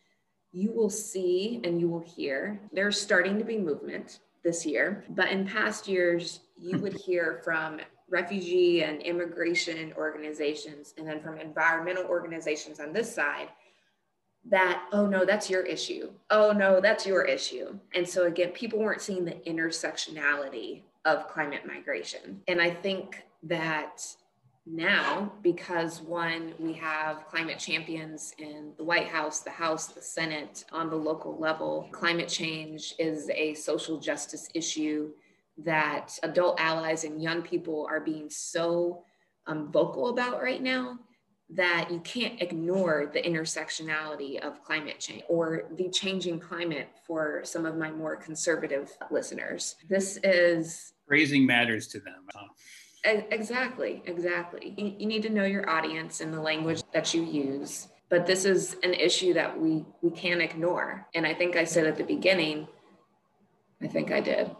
you 0.52 0.72
will 0.72 0.90
see 0.90 1.60
and 1.64 1.80
you 1.80 1.88
will 1.88 2.00
hear 2.00 2.60
there's 2.72 3.00
starting 3.00 3.38
to 3.38 3.44
be 3.44 3.58
movement 3.58 4.18
this 4.42 4.66
year. 4.66 5.04
But 5.10 5.30
in 5.30 5.46
past 5.46 5.86
years, 5.86 6.40
you 6.58 6.78
would 6.78 6.94
hear 7.06 7.40
from 7.44 7.80
refugee 8.08 8.82
and 8.82 9.02
immigration 9.02 9.92
organizations 9.96 10.94
and 10.96 11.06
then 11.06 11.20
from 11.20 11.38
environmental 11.38 12.04
organizations 12.04 12.78
on 12.78 12.92
this 12.92 13.12
side 13.12 13.48
that, 14.48 14.84
oh 14.92 15.06
no, 15.06 15.24
that's 15.24 15.50
your 15.50 15.62
issue. 15.62 16.10
Oh 16.30 16.52
no, 16.52 16.80
that's 16.80 17.04
your 17.04 17.22
issue. 17.22 17.78
And 17.94 18.08
so 18.08 18.26
again, 18.26 18.50
people 18.50 18.78
weren't 18.78 19.02
seeing 19.02 19.24
the 19.24 19.32
intersectionality 19.46 20.82
of 21.04 21.28
climate 21.28 21.62
migration. 21.66 22.40
And 22.46 22.60
I 22.60 22.70
think 22.70 23.24
that 23.42 24.02
now, 24.66 25.32
because 25.42 26.00
one, 26.00 26.54
we 26.58 26.72
have 26.74 27.26
climate 27.28 27.58
champions 27.58 28.34
in 28.38 28.72
the 28.76 28.84
White 28.84 29.06
House, 29.06 29.40
the 29.40 29.50
House, 29.50 29.86
the 29.88 30.02
Senate, 30.02 30.64
on 30.72 30.90
the 30.90 30.96
local 30.96 31.38
level, 31.38 31.88
climate 31.92 32.28
change 32.28 32.94
is 32.98 33.30
a 33.30 33.54
social 33.54 33.98
justice 33.98 34.48
issue 34.54 35.10
that 35.58 36.18
adult 36.22 36.60
allies 36.60 37.04
and 37.04 37.22
young 37.22 37.42
people 37.42 37.86
are 37.88 38.00
being 38.00 38.28
so 38.28 39.02
um, 39.46 39.70
vocal 39.72 40.08
about 40.08 40.42
right 40.42 40.62
now 40.62 40.98
that 41.50 41.88
you 41.90 42.00
can't 42.00 42.42
ignore 42.42 43.10
the 43.12 43.22
intersectionality 43.22 44.38
of 44.40 44.62
climate 44.64 44.98
change 44.98 45.22
or 45.28 45.64
the 45.76 45.88
changing 45.90 46.40
climate 46.40 46.88
for 47.06 47.40
some 47.44 47.64
of 47.64 47.76
my 47.76 47.90
more 47.90 48.16
conservative 48.16 48.96
listeners. 49.10 49.76
This 49.88 50.18
is 50.24 50.92
raising 51.06 51.46
matters 51.46 51.86
to 51.88 52.00
them. 52.00 52.26
Huh? 52.34 52.48
Exactly, 53.30 54.02
exactly. 54.06 54.74
You, 54.76 54.96
you 54.98 55.06
need 55.06 55.22
to 55.22 55.30
know 55.30 55.44
your 55.44 55.70
audience 55.70 56.20
and 56.20 56.34
the 56.34 56.40
language 56.40 56.82
that 56.92 57.14
you 57.14 57.22
use. 57.22 57.86
But 58.08 58.26
this 58.26 58.44
is 58.44 58.76
an 58.82 58.94
issue 58.94 59.32
that 59.34 59.58
we 59.58 59.84
we 60.02 60.10
can't 60.10 60.40
ignore. 60.40 61.06
And 61.14 61.26
I 61.26 61.34
think 61.34 61.56
I 61.56 61.64
said 61.64 61.86
at 61.86 61.96
the 61.96 62.04
beginning, 62.04 62.66
I 63.80 63.86
think 63.86 64.10
I 64.10 64.20
did. 64.20 64.50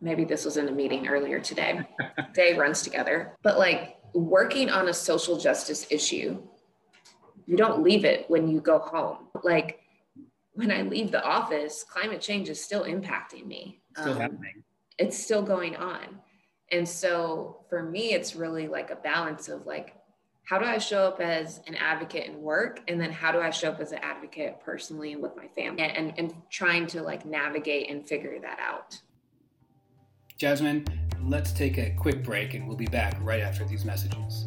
Maybe 0.00 0.24
this 0.24 0.44
was 0.44 0.56
in 0.56 0.68
a 0.68 0.72
meeting 0.72 1.08
earlier 1.08 1.40
today. 1.40 1.80
Day 2.34 2.56
runs 2.56 2.82
together. 2.82 3.32
But 3.42 3.58
like 3.58 3.96
working 4.14 4.70
on 4.70 4.88
a 4.88 4.94
social 4.94 5.38
justice 5.38 5.86
issue, 5.90 6.42
you 7.46 7.56
don't 7.56 7.82
leave 7.82 8.04
it 8.04 8.28
when 8.28 8.48
you 8.48 8.60
go 8.60 8.78
home. 8.78 9.28
Like 9.42 9.80
when 10.52 10.70
I 10.70 10.82
leave 10.82 11.12
the 11.12 11.24
office, 11.24 11.84
climate 11.88 12.20
change 12.20 12.48
is 12.48 12.62
still 12.62 12.84
impacting 12.84 13.46
me. 13.46 13.80
Still 13.96 14.12
um, 14.12 14.20
happening. 14.20 14.62
It's 14.98 15.18
still 15.18 15.42
going 15.42 15.76
on. 15.76 16.20
And 16.72 16.88
so 16.88 17.64
for 17.68 17.82
me, 17.82 18.12
it's 18.12 18.34
really 18.34 18.66
like 18.66 18.90
a 18.90 18.96
balance 18.96 19.48
of 19.48 19.66
like, 19.66 19.94
how 20.44 20.58
do 20.58 20.64
I 20.64 20.78
show 20.78 21.04
up 21.04 21.20
as 21.20 21.60
an 21.66 21.74
advocate 21.74 22.26
in 22.26 22.40
work? 22.40 22.80
And 22.88 23.00
then 23.00 23.10
how 23.10 23.32
do 23.32 23.40
I 23.40 23.50
show 23.50 23.70
up 23.70 23.80
as 23.80 23.92
an 23.92 23.98
advocate 24.02 24.60
personally 24.64 25.12
and 25.12 25.22
with 25.22 25.36
my 25.36 25.48
family 25.48 25.82
and, 25.82 25.96
and, 25.96 26.18
and 26.18 26.34
trying 26.50 26.86
to 26.88 27.02
like 27.02 27.26
navigate 27.26 27.90
and 27.90 28.06
figure 28.06 28.38
that 28.40 28.58
out. 28.60 29.00
Jasmine, 30.38 30.84
let's 31.22 31.50
take 31.50 31.78
a 31.78 31.90
quick 31.92 32.22
break 32.22 32.52
and 32.52 32.68
we'll 32.68 32.76
be 32.76 32.84
back 32.86 33.16
right 33.22 33.40
after 33.40 33.64
these 33.64 33.86
messages. 33.86 34.44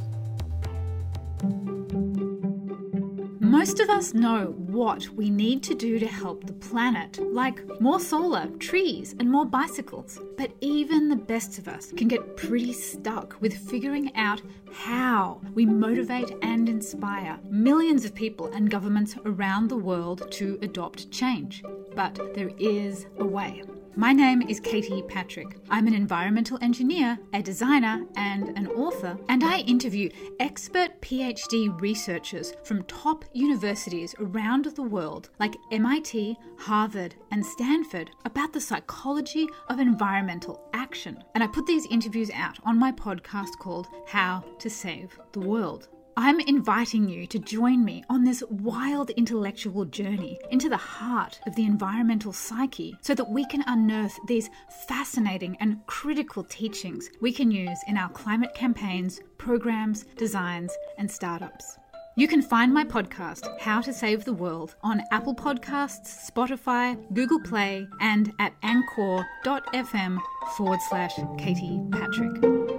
Most 3.39 3.79
of 3.79 3.89
us 3.89 4.13
know 4.13 4.53
what 4.57 5.09
we 5.09 5.31
need 5.31 5.63
to 5.63 5.73
do 5.73 5.97
to 5.97 6.05
help 6.05 6.45
the 6.45 6.53
planet, 6.53 7.17
like 7.33 7.63
more 7.81 7.99
solar, 7.99 8.45
trees, 8.59 9.15
and 9.19 9.31
more 9.31 9.45
bicycles. 9.45 10.19
But 10.37 10.51
even 10.61 11.09
the 11.09 11.15
best 11.15 11.57
of 11.57 11.67
us 11.67 11.91
can 11.91 12.07
get 12.07 12.37
pretty 12.37 12.71
stuck 12.71 13.41
with 13.41 13.57
figuring 13.57 14.15
out 14.15 14.43
how 14.71 15.41
we 15.55 15.65
motivate 15.65 16.31
and 16.43 16.69
inspire 16.69 17.39
millions 17.49 18.05
of 18.05 18.13
people 18.13 18.45
and 18.53 18.69
governments 18.69 19.15
around 19.25 19.69
the 19.69 19.77
world 19.77 20.31
to 20.33 20.59
adopt 20.61 21.09
change. 21.09 21.63
But 21.95 22.35
there 22.35 22.51
is 22.59 23.07
a 23.17 23.25
way. 23.25 23.63
My 23.99 24.13
name 24.13 24.41
is 24.41 24.61
Katie 24.61 25.01
Patrick. 25.01 25.57
I'm 25.69 25.85
an 25.85 25.93
environmental 25.93 26.57
engineer, 26.61 27.19
a 27.33 27.41
designer, 27.41 28.05
and 28.15 28.57
an 28.57 28.67
author, 28.67 29.17
and 29.27 29.43
I 29.43 29.59
interview 29.59 30.09
expert 30.39 31.01
PhD 31.01 31.77
researchers 31.81 32.53
from 32.63 32.83
top 32.83 33.25
universities 33.33 34.15
around 34.17 34.63
the 34.63 34.83
world 34.83 35.31
like 35.37 35.57
MIT, 35.73 36.37
Harvard, 36.59 37.15
and 37.31 37.45
Stanford 37.45 38.11
about 38.23 38.53
the 38.53 38.61
psychology 38.61 39.45
of 39.67 39.79
environmental 39.79 40.63
action. 40.71 41.21
And 41.35 41.43
I 41.43 41.47
put 41.47 41.65
these 41.65 41.85
interviews 41.87 42.31
out 42.33 42.57
on 42.63 42.79
my 42.79 42.93
podcast 42.93 43.57
called 43.59 43.89
How 44.07 44.45
to 44.59 44.69
Save 44.69 45.19
the 45.33 45.41
World. 45.41 45.89
I'm 46.21 46.41
inviting 46.41 47.07
you 47.07 47.25
to 47.27 47.39
join 47.39 47.85
me 47.85 48.03
on 48.09 48.25
this 48.25 48.43
wild 48.49 49.09
intellectual 49.11 49.85
journey 49.85 50.37
into 50.51 50.67
the 50.67 50.75
heart 50.75 51.39
of 51.47 51.55
the 51.55 51.63
environmental 51.63 52.33
psyche 52.33 52.97
so 52.99 53.15
that 53.15 53.29
we 53.29 53.45
can 53.45 53.63
unearth 53.67 54.19
these 54.27 54.49
fascinating 54.85 55.55
and 55.61 55.77
critical 55.87 56.43
teachings 56.43 57.09
we 57.21 57.31
can 57.31 57.51
use 57.51 57.79
in 57.87 57.95
our 57.95 58.09
climate 58.09 58.53
campaigns, 58.53 59.21
programs, 59.37 60.03
designs, 60.17 60.75
and 60.97 61.09
startups. 61.09 61.77
You 62.17 62.27
can 62.27 62.41
find 62.41 62.73
my 62.73 62.83
podcast, 62.83 63.57
How 63.61 63.79
to 63.79 63.93
Save 63.93 64.25
the 64.25 64.33
World, 64.33 64.75
on 64.83 65.01
Apple 65.11 65.33
Podcasts, 65.33 66.29
Spotify, 66.29 66.97
Google 67.13 67.39
Play, 67.39 67.87
and 68.01 68.33
at 68.39 68.51
anchor.fm 68.63 70.19
forward 70.57 70.79
slash 70.89 71.13
Katie 71.37 71.79
Patrick. 71.93 72.78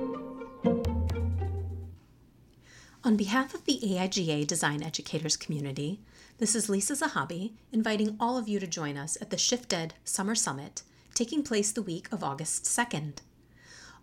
On 3.03 3.17
behalf 3.17 3.55
of 3.55 3.65
the 3.65 3.81
AIGA 3.83 4.47
Design 4.47 4.83
Educators 4.83 5.35
community, 5.35 6.01
this 6.37 6.55
is 6.55 6.69
Lisa 6.69 6.93
Zahabi 6.93 7.53
inviting 7.73 8.15
all 8.21 8.37
of 8.37 8.47
you 8.47 8.61
to 8.61 8.67
join 8.67 8.99
us 8.99 9.17
at 9.23 9.31
the 9.31 9.39
ShiftEd 9.39 9.93
Summer 10.05 10.35
Summit 10.35 10.83
taking 11.15 11.43
place 11.43 11.73
the 11.73 11.81
week 11.81 12.13
of 12.13 12.23
August 12.23 12.65
2nd. 12.65 13.21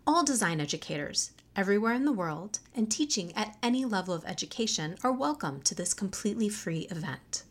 All 0.08 0.24
design 0.24 0.60
educators, 0.60 1.30
everywhere 1.56 1.94
in 1.94 2.06
the 2.06 2.12
world, 2.12 2.58
and 2.74 2.90
teaching 2.90 3.32
at 3.36 3.56
any 3.62 3.86
level 3.86 4.16
of 4.16 4.26
education 4.26 4.98
are 5.04 5.12
welcome 5.12 5.62
to 5.62 5.76
this 5.76 5.94
completely 5.94 6.50
free 6.50 6.88
event. 6.90 7.44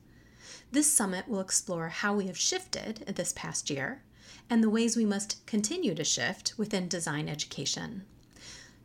This 0.72 0.92
summit 0.92 1.28
will 1.28 1.38
explore 1.38 1.90
how 1.90 2.12
we 2.16 2.26
have 2.26 2.36
shifted 2.36 3.04
this 3.06 3.32
past 3.36 3.70
year 3.70 4.02
and 4.50 4.64
the 4.64 4.70
ways 4.70 4.96
we 4.96 5.04
must 5.04 5.46
continue 5.46 5.94
to 5.94 6.02
shift 6.02 6.54
within 6.58 6.88
design 6.88 7.28
education. 7.28 8.04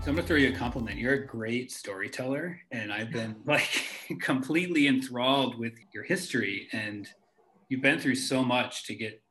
So 0.03 0.11
I'm 0.11 0.17
gonna 0.17 0.27
throw 0.27 0.37
you 0.37 0.49
a 0.49 0.53
compliment. 0.53 0.99
You're 0.99 1.13
a 1.13 1.27
great 1.27 1.71
storyteller, 1.71 2.61
and 2.73 2.93
I've 2.93 3.13
been 3.13 3.37
like 3.45 3.87
completely 4.21 4.87
enthralled 4.87 5.59
with 5.59 5.75
your 5.93 6.05
history, 6.05 6.69
and 6.73 7.09
you've 7.69 7.83
been 7.83 7.99
through 7.99 8.17
so 8.17 8.43
much 8.45 8.85
to 8.85 8.95
get 8.95 9.23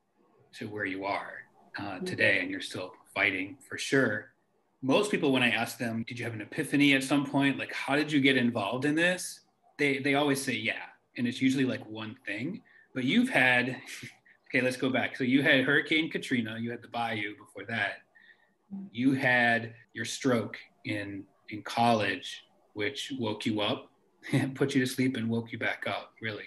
to 0.53 0.67
where 0.67 0.86
you 0.86 1.05
are 1.05 1.34
uh, 1.77 1.81
mm-hmm. 1.81 2.05
today, 2.05 2.39
and 2.41 2.49
you're 2.49 2.62
still 2.62 2.93
fighting 3.13 3.57
for 3.67 3.77
sure. 3.77 4.34
Most 4.81 5.12
people, 5.12 5.31
when 5.31 5.43
I 5.43 5.49
ask 5.49 5.77
them, 5.77 6.03
"Did 6.07 6.17
you 6.17 6.25
have 6.25 6.34
an 6.34 6.41
epiphany 6.41 6.93
at 6.93 7.03
some 7.03 7.25
point? 7.25 7.57
Like, 7.57 7.73
how 7.73 7.95
did 7.95 8.12
you 8.12 8.19
get 8.21 8.38
involved 8.38 8.86
in 8.86 8.95
this?" 8.95 9.41
They 9.77 9.99
they 9.99 10.15
always 10.15 10.43
say, 10.43 10.53
"Yeah," 10.53 10.84
and 11.17 11.27
it's 11.27 11.41
usually 11.41 11.65
like 11.65 11.86
one 11.88 12.15
thing. 12.25 12.62
But 12.93 13.05
you've 13.05 13.29
had, 13.29 13.69
okay, 14.49 14.62
let's 14.62 14.77
go 14.77 14.89
back. 14.89 15.15
So 15.15 15.23
you 15.23 15.41
had 15.43 15.63
Hurricane 15.63 16.10
Katrina, 16.10 16.57
you 16.60 16.71
had 16.71 16.81
the 16.81 16.89
Bayou 16.89 17.36
before 17.38 17.65
that 17.69 17.99
you 18.91 19.13
had 19.13 19.73
your 19.93 20.05
stroke 20.05 20.57
in 20.86 21.23
in 21.49 21.62
college, 21.63 22.43
which 22.73 23.12
woke 23.19 23.45
you 23.45 23.62
up, 23.62 23.90
put 24.55 24.73
you 24.75 24.81
to 24.81 24.88
sleep, 24.88 25.17
and 25.17 25.29
woke 25.29 25.51
you 25.51 25.57
back 25.57 25.86
up, 25.88 26.13
really. 26.21 26.45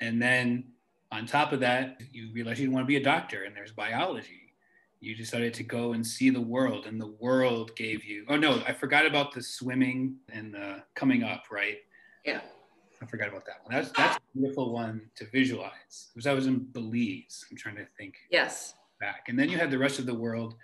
And 0.00 0.20
then 0.20 0.64
on 1.12 1.26
top 1.26 1.52
of 1.52 1.60
that, 1.60 2.00
you 2.12 2.32
realized 2.32 2.58
you 2.58 2.66
didn't 2.66 2.74
want 2.74 2.84
to 2.84 2.88
be 2.88 2.96
a 2.96 3.02
doctor, 3.02 3.44
and 3.44 3.54
there's 3.56 3.72
biology. 3.72 4.52
you 5.00 5.14
decided 5.14 5.54
to 5.54 5.62
go 5.62 5.92
and 5.92 6.04
see 6.06 6.30
the 6.30 6.40
world 6.40 6.86
and 6.86 7.00
the 7.00 7.12
world 7.20 7.70
gave 7.76 8.02
you 8.02 8.24
oh 8.30 8.36
no 8.36 8.62
i 8.66 8.72
forgot 8.72 9.04
about 9.06 9.30
the 9.30 9.42
swimming 9.42 10.16
and 10.32 10.54
the 10.54 10.82
coming 10.94 11.22
up 11.22 11.44
right 11.50 11.76
Yeah. 12.24 12.40
i 13.02 13.06
forgot 13.06 13.28
about 13.28 13.44
that 13.44 13.58
one 13.62 13.74
that's 13.74 13.90
that's 13.92 14.16
a 14.16 14.20
beautiful 14.38 14.72
one 14.72 15.02
to 15.16 15.26
visualize 15.26 16.08
because 16.14 16.26
i 16.26 16.32
was 16.32 16.46
in 16.46 16.60
belize 16.72 17.44
i'm 17.50 17.56
trying 17.58 17.76
to 17.76 17.86
think 17.98 18.14
Yes. 18.30 18.74
back 18.98 19.26
and 19.28 19.38
then 19.38 19.48
you 19.50 19.58
had 19.58 19.70
the 19.70 19.78
rest 19.78 19.98
of 19.98 20.06
the 20.06 20.14
world 20.14 20.54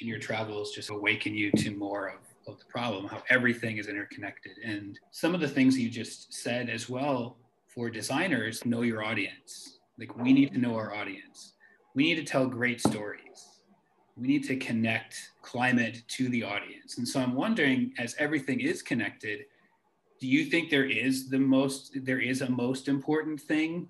in 0.00 0.08
your 0.08 0.18
travels 0.18 0.72
just 0.72 0.90
awaken 0.90 1.32
you 1.34 1.52
to 1.52 1.70
more 1.70 2.08
of, 2.08 2.20
of 2.46 2.58
the 2.58 2.64
problem 2.66 3.06
how 3.06 3.22
everything 3.28 3.76
is 3.76 3.88
interconnected. 3.88 4.52
And 4.64 4.98
some 5.10 5.34
of 5.34 5.40
the 5.40 5.48
things 5.48 5.78
you 5.78 5.90
just 5.90 6.32
said 6.32 6.68
as 6.68 6.88
well 6.88 7.36
for 7.66 7.90
designers 7.90 8.64
know 8.64 8.82
your 8.82 9.02
audience. 9.02 9.78
Like 9.98 10.16
we 10.16 10.32
need 10.32 10.52
to 10.52 10.58
know 10.58 10.74
our 10.74 10.94
audience. 10.94 11.54
We 11.94 12.04
need 12.04 12.16
to 12.16 12.24
tell 12.24 12.46
great 12.46 12.80
stories. 12.80 13.60
We 14.16 14.26
need 14.26 14.44
to 14.44 14.56
connect 14.56 15.16
climate 15.42 16.02
to 16.08 16.28
the 16.28 16.42
audience. 16.42 16.98
And 16.98 17.06
so 17.06 17.20
I'm 17.20 17.34
wondering, 17.34 17.92
as 17.98 18.14
everything 18.18 18.60
is 18.60 18.82
connected, 18.82 19.46
do 20.20 20.26
you 20.26 20.44
think 20.44 20.68
there 20.68 20.84
is 20.84 21.30
the 21.30 21.38
most, 21.38 21.92
there 22.04 22.20
is 22.20 22.42
a 22.42 22.50
most 22.50 22.88
important 22.88 23.40
thing 23.40 23.88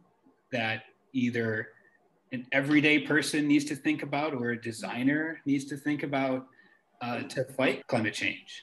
that 0.53 0.85
either 1.13 1.69
an 2.33 2.47
everyday 2.53 3.01
person 3.01 3.49
needs 3.49 3.65
to 3.67 3.75
think 3.75 4.03
about 4.03 4.35
or 4.35 4.51
a 4.51 4.61
designer 4.61 5.41
needs 5.47 5.65
to 5.67 5.77
think 5.77 6.03
about 6.05 6.47
uh, 7.01 7.23
to 7.23 7.45
fight 7.45 7.87
climate 7.87 8.15
change? 8.15 8.63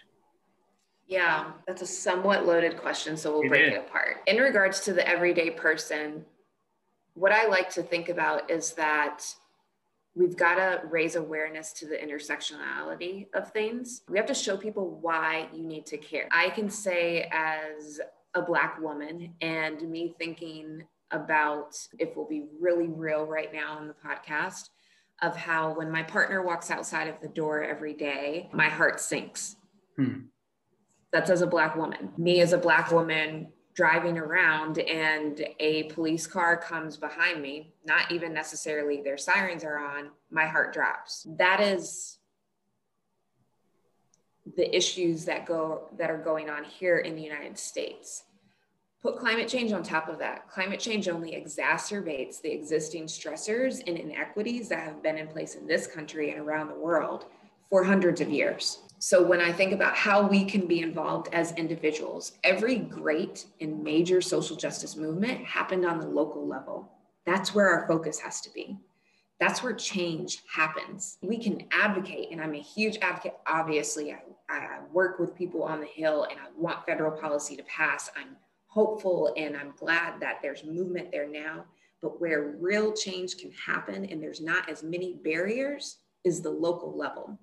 Yeah, 1.07 1.51
that's 1.65 1.81
a 1.81 1.87
somewhat 1.87 2.45
loaded 2.45 2.77
question, 2.77 3.15
so 3.15 3.31
we'll 3.31 3.43
It 3.43 3.49
break 3.49 3.67
is. 3.67 3.73
it 3.73 3.79
apart. 3.79 4.17
In 4.27 4.37
regards 4.37 4.81
to 4.81 4.93
the 4.93 5.07
everyday 5.07 5.49
person, 5.51 6.25
what 7.13 7.31
I 7.31 7.47
like 7.47 7.69
to 7.71 7.83
think 7.83 8.09
about 8.09 8.51
is 8.51 8.73
that 8.73 9.23
we've 10.15 10.35
got 10.35 10.55
to 10.55 10.81
raise 10.89 11.15
awareness 11.15 11.71
to 11.73 11.87
the 11.87 11.95
intersectionality 11.95 13.27
of 13.33 13.51
things. 13.51 14.01
We 14.09 14.17
have 14.17 14.27
to 14.27 14.33
show 14.33 14.57
people 14.57 14.99
why 15.01 15.47
you 15.53 15.63
need 15.63 15.85
to 15.87 15.97
care. 15.97 16.27
I 16.31 16.49
can 16.49 16.69
say, 16.69 17.29
as 17.31 18.01
a 18.33 18.41
Black 18.41 18.79
woman, 18.81 19.33
and 19.41 19.81
me 19.89 20.13
thinking 20.19 20.83
about 21.11 21.77
if 21.99 22.15
we'll 22.17 22.27
be 22.27 22.45
really 22.59 22.87
real 22.87 23.25
right 23.25 23.53
now 23.53 23.77
on 23.77 23.87
the 23.87 23.93
podcast, 23.93 24.69
of 25.21 25.35
how 25.35 25.73
when 25.73 25.91
my 25.91 26.03
partner 26.03 26.41
walks 26.43 26.69
outside 26.69 27.07
of 27.07 27.19
the 27.21 27.27
door 27.27 27.63
every 27.63 27.93
day, 27.93 28.49
my 28.53 28.69
heart 28.69 28.99
sinks. 28.99 29.55
Hmm. 29.95 30.25
that's 31.11 31.31
as 31.31 31.41
a 31.41 31.47
black 31.47 31.75
woman. 31.75 32.11
Me 32.17 32.39
as 32.41 32.53
a 32.53 32.57
black 32.57 32.91
woman 32.91 33.47
driving 33.73 34.17
around 34.17 34.77
and 34.79 35.43
a 35.59 35.83
police 35.83 36.27
car 36.27 36.55
comes 36.55 36.97
behind 36.97 37.41
me 37.41 37.73
not 37.85 38.11
even 38.11 38.33
necessarily 38.33 39.01
their 39.01 39.17
sirens 39.17 39.63
are 39.63 39.79
on 39.79 40.09
my 40.29 40.45
heart 40.45 40.73
drops. 40.73 41.25
That 41.37 41.61
is 41.61 42.17
the 44.55 44.75
issues 44.75 45.25
that 45.25 45.45
go 45.45 45.89
that 45.97 46.09
are 46.09 46.17
going 46.17 46.49
on 46.49 46.63
here 46.63 46.99
in 46.99 47.15
the 47.15 47.21
united 47.21 47.57
states 47.57 48.23
put 49.01 49.17
climate 49.17 49.47
change 49.47 49.71
on 49.71 49.83
top 49.83 50.07
of 50.09 50.19
that 50.19 50.49
climate 50.49 50.79
change 50.79 51.07
only 51.07 51.31
exacerbates 51.31 52.41
the 52.41 52.51
existing 52.51 53.05
stressors 53.05 53.81
and 53.87 53.97
inequities 53.97 54.69
that 54.69 54.79
have 54.79 55.03
been 55.03 55.17
in 55.17 55.27
place 55.27 55.55
in 55.55 55.67
this 55.67 55.87
country 55.87 56.31
and 56.31 56.39
around 56.39 56.67
the 56.67 56.79
world 56.79 57.25
for 57.69 57.83
hundreds 57.83 58.21
of 58.21 58.29
years 58.29 58.79
so 58.99 59.23
when 59.23 59.41
I 59.41 59.51
think 59.51 59.73
about 59.73 59.95
how 59.95 60.27
we 60.27 60.43
can 60.43 60.65
be 60.65 60.81
involved 60.81 61.29
as 61.31 61.51
individuals, 61.51 62.33
every 62.43 62.77
great 62.77 63.45
and 63.61 63.83
major 63.83 64.21
social 64.21 64.55
justice 64.55 64.95
movement 64.95 65.45
happened 65.45 65.85
on 65.85 65.99
the 65.99 66.07
local 66.07 66.47
level. 66.47 66.91
That's 67.25 67.53
where 67.53 67.69
our 67.69 67.87
focus 67.87 68.19
has 68.19 68.41
to 68.41 68.49
be. 68.51 68.75
That's 69.39 69.61
where 69.61 69.73
change 69.73 70.41
happens. 70.51 71.19
We 71.21 71.37
can 71.37 71.67
advocate, 71.71 72.29
and 72.31 72.41
I'm 72.41 72.55
a 72.55 72.61
huge 72.61 72.97
advocate. 73.03 73.35
Obviously, 73.45 74.11
I, 74.11 74.17
I 74.49 74.79
work 74.91 75.19
with 75.19 75.35
people 75.35 75.61
on 75.61 75.79
the 75.79 75.85
Hill 75.85 76.23
and 76.23 76.39
I 76.39 76.45
want 76.57 76.87
federal 76.87 77.11
policy 77.11 77.55
to 77.55 77.63
pass. 77.63 78.09
I'm 78.17 78.35
hopeful 78.67 79.33
and 79.35 79.55
I'm 79.55 79.73
glad 79.77 80.19
that 80.19 80.39
there's 80.41 80.63
movement 80.63 81.11
there 81.11 81.27
now. 81.27 81.65
But 82.01 82.21
where 82.21 82.55
real 82.59 82.93
change 82.93 83.37
can 83.37 83.51
happen 83.51 84.05
and 84.05 84.21
there's 84.21 84.41
not 84.41 84.69
as 84.69 84.83
many 84.83 85.13
barriers 85.23 85.97
is 86.23 86.41
the 86.41 86.51
local 86.51 86.95
level. 86.95 87.39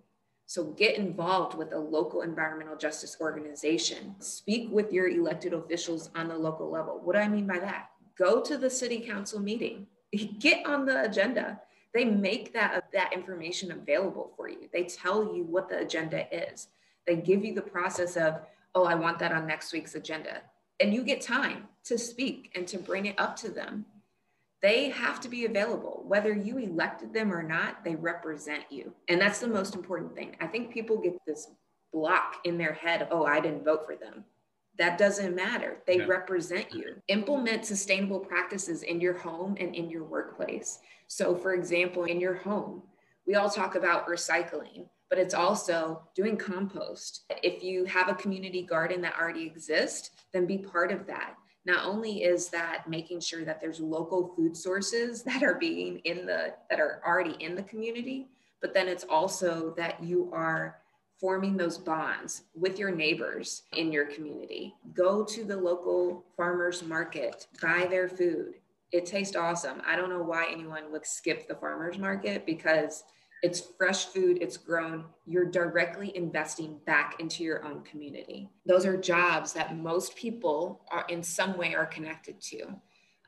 So 0.47 0.65
get 0.65 0.97
involved 0.97 1.57
with 1.57 1.73
a 1.73 1.79
local 1.79 2.23
environmental 2.23 2.77
justice 2.77 3.17
organization. 3.21 4.15
Speak 4.21 4.69
with 4.71 4.93
your 4.93 5.09
elected 5.09 5.55
officials 5.55 6.11
on 6.15 6.29
the 6.29 6.37
local 6.37 6.71
level. 6.71 7.01
What 7.03 7.15
do 7.15 7.21
I 7.21 7.29
mean 7.29 7.47
by 7.47 7.59
that? 7.59 7.91
Go 8.17 8.43
to 8.43 8.59
the 8.59 8.71
city 8.71 9.01
council 9.01 9.41
meeting. 9.41 9.87
Get 10.39 10.67
on 10.67 10.85
the 10.85 11.03
agenda. 11.03 11.61
They 11.95 12.05
make 12.05 12.53
that, 12.53 12.89
that 12.93 13.13
information 13.13 13.73
available 13.73 14.33
for 14.37 14.49
you. 14.49 14.69
They 14.73 14.85
tell 14.85 15.35
you 15.35 15.45
what 15.45 15.69
the 15.69 15.79
agenda 15.79 16.27
is. 16.31 16.69
They 17.07 17.17
give 17.17 17.45
you 17.45 17.55
the 17.55 17.63
process 17.63 18.17
of, 18.17 18.41
oh, 18.75 18.85
I 18.85 18.97
want 18.97 19.21
that 19.21 19.31
on 19.31 19.47
next 19.47 19.73
week's 19.73 19.95
agenda. 19.95 20.43
And 20.81 20.93
you 20.93 21.03
get 21.05 21.21
time 21.21 21.69
to 21.85 21.99
speak 21.99 22.51
and 22.55 22.67
to 22.69 22.79
bring 22.79 23.07
it 23.07 23.19
up 23.19 23.37
to 23.37 23.51
them 23.51 23.87
they 24.65 24.89
have 24.89 25.21
to 25.21 25.29
be 25.29 25.45
available. 25.45 26.05
Whether 26.07 26.33
you 26.33 26.57
elected 26.57 27.13
them 27.13 27.31
or 27.31 27.43
not 27.43 27.85
they 27.85 27.97
represent 27.97 28.63
you. 28.71 28.95
And 29.09 29.21
that's 29.21 29.39
the 29.39 29.47
most 29.47 29.75
important 29.75 30.15
thing. 30.15 30.37
I 30.41 30.47
think 30.47 30.73
people 30.73 30.97
get 30.97 31.19
this 31.27 31.49
block 31.93 32.37
in 32.45 32.57
their 32.57 32.73
head 32.73 33.03
of 33.03 33.09
oh 33.11 33.25
i 33.27 33.41
didn't 33.41 33.63
vote 33.63 33.85
for 33.85 33.95
them. 33.95 34.25
That 34.79 34.97
doesn't 34.97 35.37
matter. 35.37 35.83
They 35.87 35.99
Yeah. 35.99 36.07
represent 36.07 36.73
you. 36.73 36.97
Implement 37.09 37.67
sustainable 37.67 38.21
practices 38.21 38.83
in 38.83 39.03
your 39.03 39.13
home 39.13 39.55
and 39.61 39.75
in 39.75 39.91
your 39.91 40.05
workplace. 40.05 40.79
So 41.09 41.37
for 41.37 41.53
example 41.53 42.05
in 42.05 42.19
your 42.19 42.35
home 42.35 42.85
we 43.27 43.35
all 43.35 43.51
talk 43.51 43.75
about 43.75 44.07
recycling 44.09 44.89
but 45.14 45.22
it's 45.22 45.33
also 45.33 46.03
doing 46.16 46.37
compost. 46.37 47.22
If 47.40 47.62
you 47.62 47.85
have 47.85 48.09
a 48.09 48.16
community 48.16 48.62
garden 48.62 49.00
that 49.03 49.14
already 49.16 49.44
exists 49.46 50.11
then 50.33 50.44
be 50.44 50.59
part 50.59 50.90
of 50.90 51.07
that. 51.07 51.37
Not 51.64 51.87
only 51.87 52.24
is 52.24 52.48
that 52.48 52.90
making 52.90 53.20
sure 53.20 53.44
that 53.44 53.61
there's 53.61 53.79
local 53.79 54.35
food 54.35 54.57
sources 54.57 55.22
that 55.22 55.44
are 55.44 55.55
being 55.55 56.00
in 56.00 56.27
the 56.27 56.55
that 56.68 56.81
are 56.81 57.00
already 57.07 57.37
in 57.38 57.55
the 57.55 57.62
community 57.62 58.27
but 58.61 58.74
then 58.74 58.88
it's 58.88 59.05
also 59.09 59.72
that 59.77 60.03
you 60.03 60.33
are 60.33 60.79
forming 61.20 61.57
those 61.57 61.79
bonds 61.79 62.42
with 62.57 62.77
your 62.77 62.90
neighbors 62.90 63.62
in 63.77 63.92
your 63.92 64.07
community. 64.07 64.74
Go 64.94 65.22
to 65.27 65.44
the 65.44 65.57
local 65.57 66.24
farmers 66.37 66.83
market 66.83 67.46
buy 67.62 67.87
their 67.88 68.09
food. 68.09 68.55
It 68.90 69.07
tastes 69.07 69.37
awesome. 69.37 69.81
I 69.87 69.94
don't 69.94 70.11
know 70.11 70.24
why 70.24 70.48
anyone 70.50 70.90
would 70.90 71.07
skip 71.07 71.46
the 71.46 71.55
farmers 71.55 71.98
market 71.98 72.44
because 72.46 73.05
it's 73.44 73.61
fresh 73.76 74.07
food, 74.07 74.38
it's 74.40 74.57
grown. 74.57 75.04
You're 75.26 75.44
directly 75.44 76.16
investing 76.16 76.78
back 76.87 77.20
into 77.20 77.44
your 77.44 77.62
own 77.62 77.83
community. 77.83 78.48
Those 78.64 78.87
are 78.87 78.96
jobs 78.96 79.52
that 79.52 79.76
most 79.76 80.16
people 80.16 80.80
are 80.90 81.04
in 81.11 81.22
some 81.22 81.59
way 81.59 81.74
are 81.74 81.85
connected 81.85 82.40
to. 82.40 82.64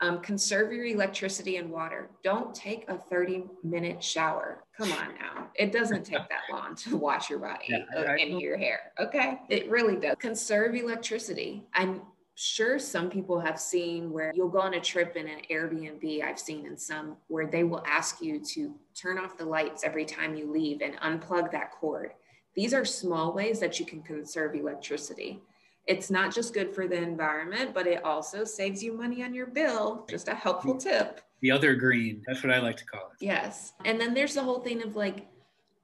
Um, 0.01 0.21
conserve 0.21 0.73
your 0.73 0.87
electricity 0.87 1.59
and 1.59 1.71
water. 1.71 2.09
Don't 2.25 2.55
take 2.55 2.89
a 2.89 2.97
30 2.97 3.45
minute 3.63 4.03
shower. 4.03 4.65
Come 4.79 4.91
on 4.93 5.09
now. 5.21 5.49
It 5.55 5.71
doesn't 5.71 6.05
take 6.05 6.27
that 6.31 6.43
long 6.51 6.75
to 6.77 6.97
wash 6.97 7.29
your 7.29 7.39
body 7.39 7.67
Yeah, 7.69 8.17
and 8.19 8.41
your 8.41 8.57
hair. 8.57 8.93
Okay. 8.99 9.39
It 9.51 9.71
really 9.71 9.97
does. 9.97 10.17
Conserve 10.19 10.75
electricity. 10.75 11.67
I'm 11.75 12.01
sure 12.37 12.79
some 12.79 13.11
people 13.11 13.41
have 13.41 13.59
seen 13.59 14.13
where 14.13 14.31
you'll 14.35 14.49
go 14.49 14.61
on 14.61 14.75
a 14.75 14.81
trip 14.81 15.17
in 15.17 15.27
an 15.27 15.41
Airbnb. 15.51 16.23
I've 16.23 16.39
seen 16.39 16.67
in 16.67 16.77
some 16.77 17.17
where 17.29 17.47
they 17.47 17.65
will 17.65 17.83
ask 17.87 18.21
you 18.21 18.45
to 18.53 18.75
turn 18.95 19.19
off 19.19 19.39
the 19.39 19.45
lights 19.45 19.83
every 19.85 20.05
time 20.05 20.37
you 20.37 20.51
leave 20.53 20.83
and 20.83 20.97
unplug 20.99 21.51
that 21.53 21.73
cord. 21.73 22.13
These 22.55 22.75
are 22.75 22.85
small 22.85 23.33
ways 23.33 23.59
that 23.61 23.81
you 23.81 23.87
can 23.87 24.03
conserve 24.03 24.55
electricity. 24.55 25.41
It's 25.87 26.11
not 26.11 26.35
just 26.35 26.53
good 26.53 26.75
for 26.75 26.87
the 26.87 26.97
environment, 26.97 27.73
but 27.73 27.87
it 27.87 28.05
also 28.05 28.45
saves 28.45 28.83
you 28.83 28.93
money 28.93 29.23
on 29.23 29.33
your 29.33 29.47
bill. 29.47 30.05
Just 30.11 30.29
a 30.29 30.35
helpful 30.35 30.75
mm-hmm. 30.75 30.89
tip. 30.89 31.21
The 31.41 31.51
other 31.51 31.75
green, 31.75 32.23
that's 32.27 32.43
what 32.43 32.53
I 32.53 32.59
like 32.59 32.77
to 32.79 32.85
call 32.85 33.13
it. 33.13 33.25
Yes. 33.25 33.73
And 33.85 34.01
then 34.01 34.13
there's 34.13 34.35
the 34.35 34.43
whole 34.43 34.61
thing 34.61 34.83
of 34.83 34.97
like 34.97 35.27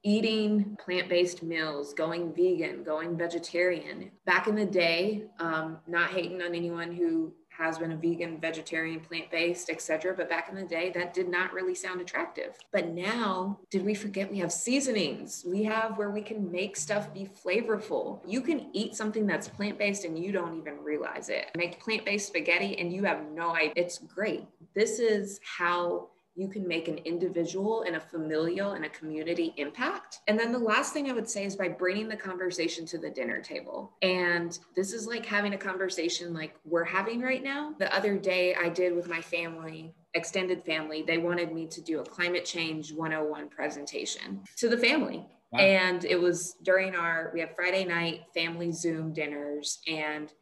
eating 0.03 0.77
plant 0.85 1.09
based 1.09 1.43
meals, 1.43 1.95
going 1.95 2.33
vegan, 2.35 2.83
going 2.83 3.17
vegetarian. 3.17 4.11
Back 4.27 4.47
in 4.49 4.55
the 4.55 4.67
day, 4.67 5.25
um, 5.39 5.79
not 5.87 6.11
hating 6.11 6.43
on 6.43 6.55
anyone 6.55 6.93
who 6.93 7.33
has 7.57 7.79
been 7.79 7.93
a 7.93 7.97
vegan, 7.97 8.41
vegetarian, 8.41 9.01
plant 9.01 9.31
based, 9.31 9.69
etc. 9.71 10.15
But 10.17 10.29
back 10.29 10.49
in 10.49 10.55
the 10.55 10.65
day, 10.65 10.91
that 10.95 11.13
did 11.13 11.29
not 11.29 11.53
really 11.53 11.75
sound 11.75 12.01
attractive. 12.01 12.57
But 12.73 12.89
now, 12.89 13.59
did 13.71 13.85
we 13.85 13.95
forget 13.95 14.31
we 14.31 14.39
have 14.39 14.53
seasonings? 14.53 15.45
We 15.47 15.63
have 15.65 15.99
where 15.99 16.11
we 16.11 16.23
can 16.23 16.51
make 16.51 16.77
stuff 16.77 17.13
be 17.13 17.29
flavorful. 17.45 18.21
You 18.27 18.41
can 18.41 18.69
eat 18.73 18.97
something 18.97 19.27
that's 19.27 19.49
plant 19.49 19.79
based 19.79 20.05
and 20.05 20.19
you 20.19 20.33
don't 20.33 20.59
even 20.59 20.83
realize 20.83 21.29
it. 21.29 21.51
Make 21.57 21.81
plant 21.81 22.05
based 22.05 22.29
spaghetti 22.29 22.79
and 22.79 22.93
you 22.93 23.05
have 23.05 23.31
no 23.33 23.55
idea. 23.55 23.73
It's 23.77 23.99
great. 23.99 24.47
This 24.75 24.99
is 24.99 25.39
how 25.45 26.09
you 26.35 26.49
can 26.49 26.67
make 26.67 26.89
an 26.89 26.99
individual 26.99 27.83
and 27.83 27.97
a 27.97 28.01
familial 28.01 28.73
and 28.73 28.85
a 28.85 28.89
community 28.89 29.53
impact. 29.57 30.21
And 30.29 30.39
then 30.39 30.53
the 30.53 30.59
last 30.59 30.93
thing 30.93 31.11
I 31.11 31.13
would 31.13 31.29
say 31.29 31.45
is 31.45 31.57
by 31.57 31.69
bringing 31.69 32.09
the 32.09 32.17
conversation 32.17 32.87
to 32.87 32.99
the 32.99 33.11
dinner 33.11 33.41
table. 33.41 33.93
And 34.03 34.59
this 34.75 34.93
is 34.93 35.07
like 35.07 35.27
having 35.27 35.55
a 35.55 35.59
conversation 35.59 36.33
like 36.33 36.55
we're 36.65 36.85
having 36.85 37.21
right 37.21 37.43
now. 37.43 37.75
The 37.79 37.95
other 37.95 38.17
day 38.17 38.55
I 38.55 38.69
did 38.69 38.95
with 38.95 39.09
my 39.09 39.21
family 39.21 39.95
extended 40.15 40.65
family, 40.65 41.03
they 41.03 41.19
wanted 41.19 41.53
me 41.53 41.67
to 41.67 41.81
do 41.81 42.01
a 42.01 42.05
climate 42.05 42.45
change 42.45 42.93
101 42.93 43.49
presentation 43.49 44.43
to 44.57 44.69
the 44.69 44.77
family. 44.77 45.27
Wow. 45.53 45.61
And 45.61 46.05
it 46.05 46.21
was 46.21 46.57
during 46.63 46.95
our, 46.95 47.31
we 47.35 47.41
have 47.41 47.55
Friday 47.55 47.85
night 47.85 48.23
family 48.35 48.73
Zoom 48.73 49.13
dinners. 49.13 49.81
And 49.87 50.33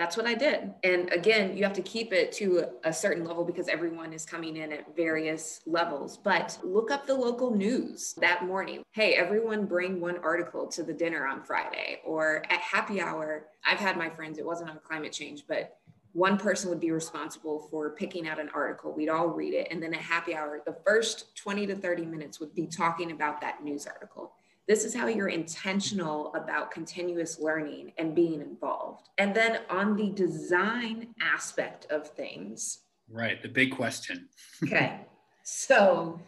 that's 0.00 0.16
what 0.16 0.24
I 0.24 0.32
did. 0.32 0.72
And 0.82 1.12
again, 1.12 1.54
you 1.54 1.62
have 1.62 1.74
to 1.74 1.82
keep 1.82 2.14
it 2.14 2.32
to 2.32 2.64
a 2.84 2.92
certain 2.92 3.22
level 3.22 3.44
because 3.44 3.68
everyone 3.68 4.14
is 4.14 4.24
coming 4.24 4.56
in 4.56 4.72
at 4.72 4.96
various 4.96 5.60
levels. 5.66 6.16
But 6.16 6.58
look 6.64 6.90
up 6.90 7.06
the 7.06 7.14
local 7.14 7.54
news 7.54 8.14
that 8.14 8.46
morning. 8.46 8.82
Hey, 8.92 9.12
everyone 9.12 9.66
bring 9.66 10.00
one 10.00 10.16
article 10.22 10.66
to 10.68 10.82
the 10.82 10.94
dinner 10.94 11.26
on 11.26 11.42
Friday 11.42 12.00
or 12.02 12.42
at 12.48 12.60
happy 12.60 12.98
hour. 12.98 13.48
I've 13.66 13.78
had 13.78 13.98
my 13.98 14.08
friends, 14.08 14.38
it 14.38 14.46
wasn't 14.46 14.70
on 14.70 14.80
climate 14.82 15.12
change, 15.12 15.44
but 15.46 15.76
one 16.12 16.38
person 16.38 16.70
would 16.70 16.80
be 16.80 16.92
responsible 16.92 17.68
for 17.70 17.90
picking 17.90 18.26
out 18.26 18.40
an 18.40 18.48
article. 18.54 18.94
We'd 18.94 19.10
all 19.10 19.28
read 19.28 19.52
it. 19.52 19.68
And 19.70 19.82
then 19.82 19.92
at 19.92 20.00
happy 20.00 20.34
hour, 20.34 20.62
the 20.64 20.78
first 20.86 21.36
20 21.36 21.66
to 21.66 21.76
30 21.76 22.06
minutes 22.06 22.40
would 22.40 22.54
be 22.54 22.66
talking 22.66 23.12
about 23.12 23.42
that 23.42 23.62
news 23.62 23.86
article. 23.86 24.32
This 24.70 24.84
is 24.84 24.94
how 24.94 25.08
you're 25.08 25.26
intentional 25.26 26.32
about 26.32 26.70
continuous 26.70 27.40
learning 27.40 27.90
and 27.98 28.14
being 28.14 28.40
involved. 28.40 29.08
And 29.18 29.34
then 29.34 29.62
on 29.68 29.96
the 29.96 30.10
design 30.10 31.12
aspect 31.20 31.90
of 31.90 32.06
things. 32.06 32.82
Right, 33.10 33.42
the 33.42 33.48
big 33.48 33.72
question. 33.72 34.28
okay. 34.62 35.00
So 35.42 36.20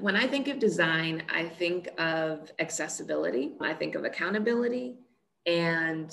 when 0.00 0.16
I 0.16 0.26
think 0.26 0.48
of 0.48 0.58
design, 0.58 1.22
I 1.32 1.44
think 1.44 1.90
of 1.96 2.50
accessibility, 2.58 3.52
I 3.60 3.72
think 3.72 3.94
of 3.94 4.04
accountability, 4.04 4.96
and 5.46 6.10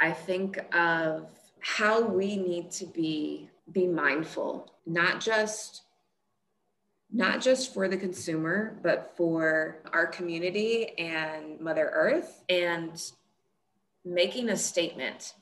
I 0.00 0.10
think 0.10 0.58
of 0.74 1.28
how 1.60 2.00
we 2.00 2.36
need 2.36 2.72
to 2.72 2.86
be 2.86 3.48
be 3.70 3.86
mindful, 3.86 4.74
not 4.86 5.20
just 5.20 5.82
not 7.12 7.40
just 7.40 7.72
for 7.72 7.88
the 7.88 7.96
consumer, 7.96 8.78
but 8.82 9.14
for 9.16 9.78
our 9.92 10.06
community 10.06 10.98
and 10.98 11.60
Mother 11.60 11.90
Earth 11.92 12.42
and 12.48 13.00
making 14.04 14.48
a 14.48 14.56
statement. 14.56 15.34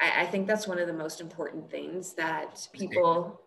I, 0.00 0.22
I 0.22 0.26
think 0.26 0.46
that's 0.46 0.66
one 0.66 0.78
of 0.78 0.86
the 0.86 0.92
most 0.92 1.20
important 1.20 1.70
things 1.70 2.14
that 2.14 2.68
people, 2.72 3.40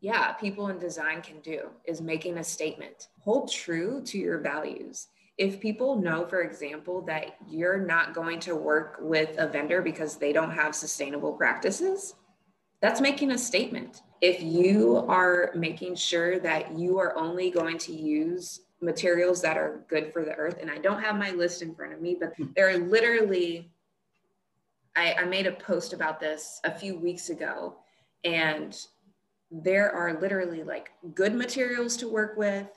yeah, 0.00 0.32
people 0.32 0.68
in 0.68 0.78
design 0.78 1.20
can 1.22 1.40
do 1.40 1.70
is 1.84 2.00
making 2.00 2.38
a 2.38 2.44
statement. 2.44 3.08
Hold 3.20 3.50
true 3.50 4.02
to 4.04 4.18
your 4.18 4.38
values. 4.38 5.08
If 5.36 5.58
people 5.58 5.96
know, 5.96 6.26
for 6.26 6.42
example, 6.42 7.02
that 7.02 7.36
you're 7.48 7.80
not 7.80 8.14
going 8.14 8.40
to 8.40 8.54
work 8.54 8.98
with 9.00 9.36
a 9.38 9.46
vendor 9.46 9.80
because 9.80 10.16
they 10.16 10.32
don't 10.32 10.50
have 10.50 10.74
sustainable 10.74 11.32
practices, 11.32 12.14
that's 12.80 13.00
making 13.00 13.30
a 13.32 13.38
statement 13.38 14.02
if 14.20 14.42
you 14.42 14.98
are 15.08 15.50
making 15.54 15.94
sure 15.94 16.38
that 16.40 16.78
you 16.78 16.98
are 16.98 17.16
only 17.16 17.50
going 17.50 17.78
to 17.78 17.92
use 17.92 18.60
materials 18.80 19.40
that 19.42 19.56
are 19.56 19.84
good 19.88 20.12
for 20.12 20.24
the 20.24 20.34
earth, 20.34 20.58
and 20.60 20.70
I 20.70 20.78
don't 20.78 21.02
have 21.02 21.16
my 21.16 21.30
list 21.30 21.62
in 21.62 21.74
front 21.74 21.92
of 21.92 22.00
me, 22.00 22.16
but 22.18 22.34
hmm. 22.36 22.46
there 22.56 22.68
are 22.68 22.78
literally, 22.78 23.70
I, 24.96 25.14
I 25.14 25.24
made 25.24 25.46
a 25.46 25.52
post 25.52 25.92
about 25.92 26.20
this 26.20 26.60
a 26.64 26.74
few 26.74 26.98
weeks 26.98 27.30
ago, 27.30 27.76
and 28.24 28.76
there 29.50 29.90
are 29.90 30.20
literally 30.20 30.62
like 30.62 30.90
good 31.14 31.34
materials 31.34 31.96
to 31.98 32.08
work 32.08 32.36
with 32.36 32.68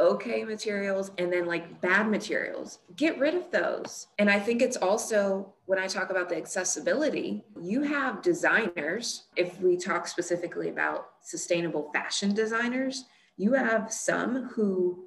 okay 0.00 0.42
materials 0.44 1.10
and 1.18 1.32
then 1.32 1.46
like 1.46 1.80
bad 1.80 2.08
materials. 2.08 2.78
Get 2.96 3.18
rid 3.18 3.34
of 3.34 3.50
those. 3.50 4.08
And 4.18 4.30
I 4.30 4.40
think 4.40 4.62
it's 4.62 4.76
also 4.76 5.54
when 5.66 5.78
I 5.78 5.86
talk 5.86 6.10
about 6.10 6.28
the 6.28 6.36
accessibility, 6.36 7.44
you 7.60 7.82
have 7.82 8.22
designers, 8.22 9.24
if 9.36 9.60
we 9.60 9.76
talk 9.76 10.08
specifically 10.08 10.70
about 10.70 11.10
sustainable 11.20 11.90
fashion 11.92 12.34
designers, 12.34 13.04
you 13.36 13.52
have 13.52 13.92
some 13.92 14.48
who, 14.54 15.06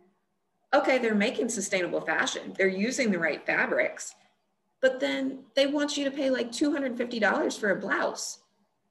okay, 0.73 0.99
they're 0.99 1.15
making 1.15 1.49
sustainable 1.49 2.01
fashion, 2.01 2.53
they're 2.57 2.67
using 2.67 3.11
the 3.11 3.19
right 3.19 3.45
fabrics, 3.45 4.15
but 4.81 4.99
then 4.99 5.39
they 5.55 5.67
want 5.67 5.97
you 5.97 6.05
to 6.05 6.11
pay 6.11 6.29
like 6.29 6.51
$250 6.51 7.59
for 7.59 7.71
a 7.71 7.79
blouse. 7.79 8.39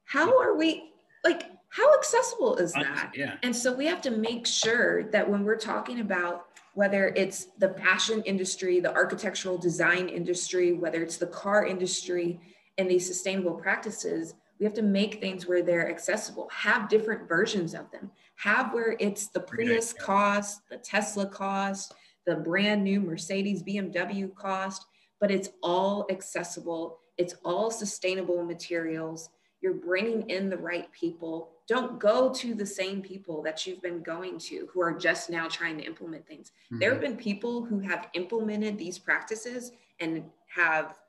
How 0.05 0.39
are 0.39 0.55
we 0.55 0.91
like, 1.23 1.43
how 1.73 1.91
accessible 1.95 2.55
is 2.57 2.71
that? 2.73 3.13
Yeah. 3.15 3.33
And 3.41 3.55
so 3.55 3.73
we 3.73 3.87
have 3.87 3.99
to 4.01 4.11
make 4.11 4.45
sure 4.45 5.05
that 5.05 5.27
when 5.27 5.43
we're 5.43 5.57
talking 5.57 6.01
about 6.01 6.45
whether 6.75 7.07
it's 7.15 7.47
the 7.57 7.69
fashion 7.69 8.21
industry, 8.25 8.79
the 8.79 8.93
architectural 8.93 9.57
design 9.57 10.07
industry, 10.07 10.73
whether 10.73 11.01
it's 11.01 11.17
the 11.17 11.25
car 11.25 11.65
industry 11.65 12.39
and 12.77 12.87
these 12.87 13.07
sustainable 13.07 13.55
practices, 13.55 14.35
we 14.59 14.65
have 14.65 14.75
to 14.75 14.83
make 14.83 15.19
things 15.19 15.47
where 15.47 15.63
they're 15.63 15.89
accessible, 15.89 16.47
have 16.51 16.89
different 16.89 17.27
versions 17.27 17.73
of 17.73 17.89
them, 17.89 18.11
have 18.35 18.71
where 18.71 18.95
it's 18.99 19.29
the 19.29 19.39
Prius 19.39 19.93
cost, 19.93 20.61
the 20.69 20.77
Tesla 20.77 21.25
cost, 21.25 21.95
the 22.27 22.35
brand 22.35 22.83
new 22.83 22.99
Mercedes 22.99 23.63
BMW 23.63 24.33
cost, 24.35 24.85
but 25.19 25.31
it's 25.31 25.49
all 25.63 26.05
accessible. 26.11 26.99
It's 27.17 27.33
all 27.43 27.71
sustainable 27.71 28.43
materials. 28.43 29.31
You're 29.59 29.73
bringing 29.73 30.29
in 30.29 30.51
the 30.51 30.57
right 30.57 30.91
people 30.91 31.52
don't 31.67 31.99
go 31.99 32.31
to 32.33 32.53
the 32.53 32.65
same 32.65 33.01
people 33.01 33.41
that 33.43 33.65
you've 33.65 33.81
been 33.81 34.01
going 34.01 34.37
to 34.37 34.67
who 34.71 34.81
are 34.81 34.91
just 34.91 35.29
now 35.29 35.47
trying 35.47 35.77
to 35.77 35.83
implement 35.83 36.27
things. 36.27 36.51
Mm-hmm. 36.65 36.79
There 36.79 36.91
have 36.91 37.01
been 37.01 37.15
people 37.15 37.63
who 37.63 37.79
have 37.79 38.09
implemented 38.13 38.77
these 38.77 38.99
practices 38.99 39.71
and 39.99 40.23
have 40.47 40.99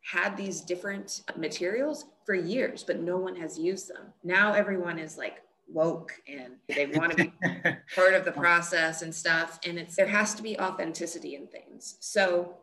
had 0.00 0.36
these 0.36 0.60
different 0.60 1.22
materials 1.36 2.06
for 2.24 2.34
years, 2.34 2.82
but 2.82 3.00
no 3.00 3.16
one 3.16 3.36
has 3.36 3.58
used 3.58 3.88
them. 3.88 4.12
Now 4.22 4.52
everyone 4.52 4.98
is 4.98 5.18
like 5.18 5.42
woke 5.68 6.12
and 6.28 6.54
they 6.68 6.86
want 6.86 7.16
to 7.16 7.16
be 7.16 7.32
part 7.94 8.14
of 8.14 8.24
the 8.24 8.32
process 8.32 9.02
and 9.02 9.14
stuff. 9.14 9.58
And 9.66 9.78
it's 9.78 9.96
there 9.96 10.06
has 10.06 10.34
to 10.34 10.42
be 10.42 10.58
authenticity 10.58 11.34
in 11.36 11.46
things. 11.46 11.96
So 12.00 12.54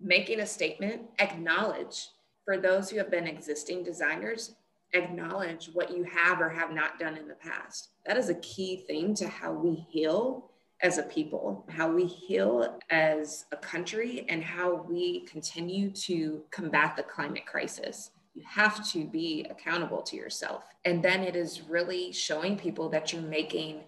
making 0.00 0.40
a 0.40 0.46
statement, 0.46 1.02
acknowledge 1.18 2.08
for 2.44 2.58
those 2.58 2.90
who 2.90 2.98
have 2.98 3.10
been 3.10 3.26
existing 3.26 3.82
designers, 3.82 4.54
acknowledge 4.96 5.70
what 5.72 5.96
you 5.96 6.04
have 6.04 6.40
or 6.40 6.48
have 6.48 6.72
not 6.72 6.98
done 6.98 7.16
in 7.16 7.28
the 7.28 7.34
past. 7.34 7.90
That 8.06 8.16
is 8.16 8.28
a 8.28 8.34
key 8.36 8.84
thing 8.86 9.14
to 9.14 9.28
how 9.28 9.52
we 9.52 9.74
heal 9.74 10.50
as 10.82 10.98
a 10.98 11.02
people, 11.04 11.64
how 11.70 11.90
we 11.90 12.04
heal 12.04 12.78
as 12.90 13.46
a 13.52 13.56
country, 13.56 14.26
and 14.28 14.42
how 14.42 14.84
we 14.88 15.20
continue 15.20 15.90
to 15.90 16.42
combat 16.50 16.96
the 16.96 17.02
climate 17.02 17.46
crisis. 17.46 18.10
You 18.34 18.42
have 18.46 18.86
to 18.90 19.06
be 19.06 19.46
accountable 19.48 20.02
to 20.02 20.16
yourself. 20.16 20.64
And 20.84 21.02
then 21.02 21.22
it 21.22 21.34
is 21.34 21.62
really 21.62 22.12
showing 22.12 22.58
people 22.58 22.90
that 22.90 23.12
you're 23.12 23.22
making 23.22 23.84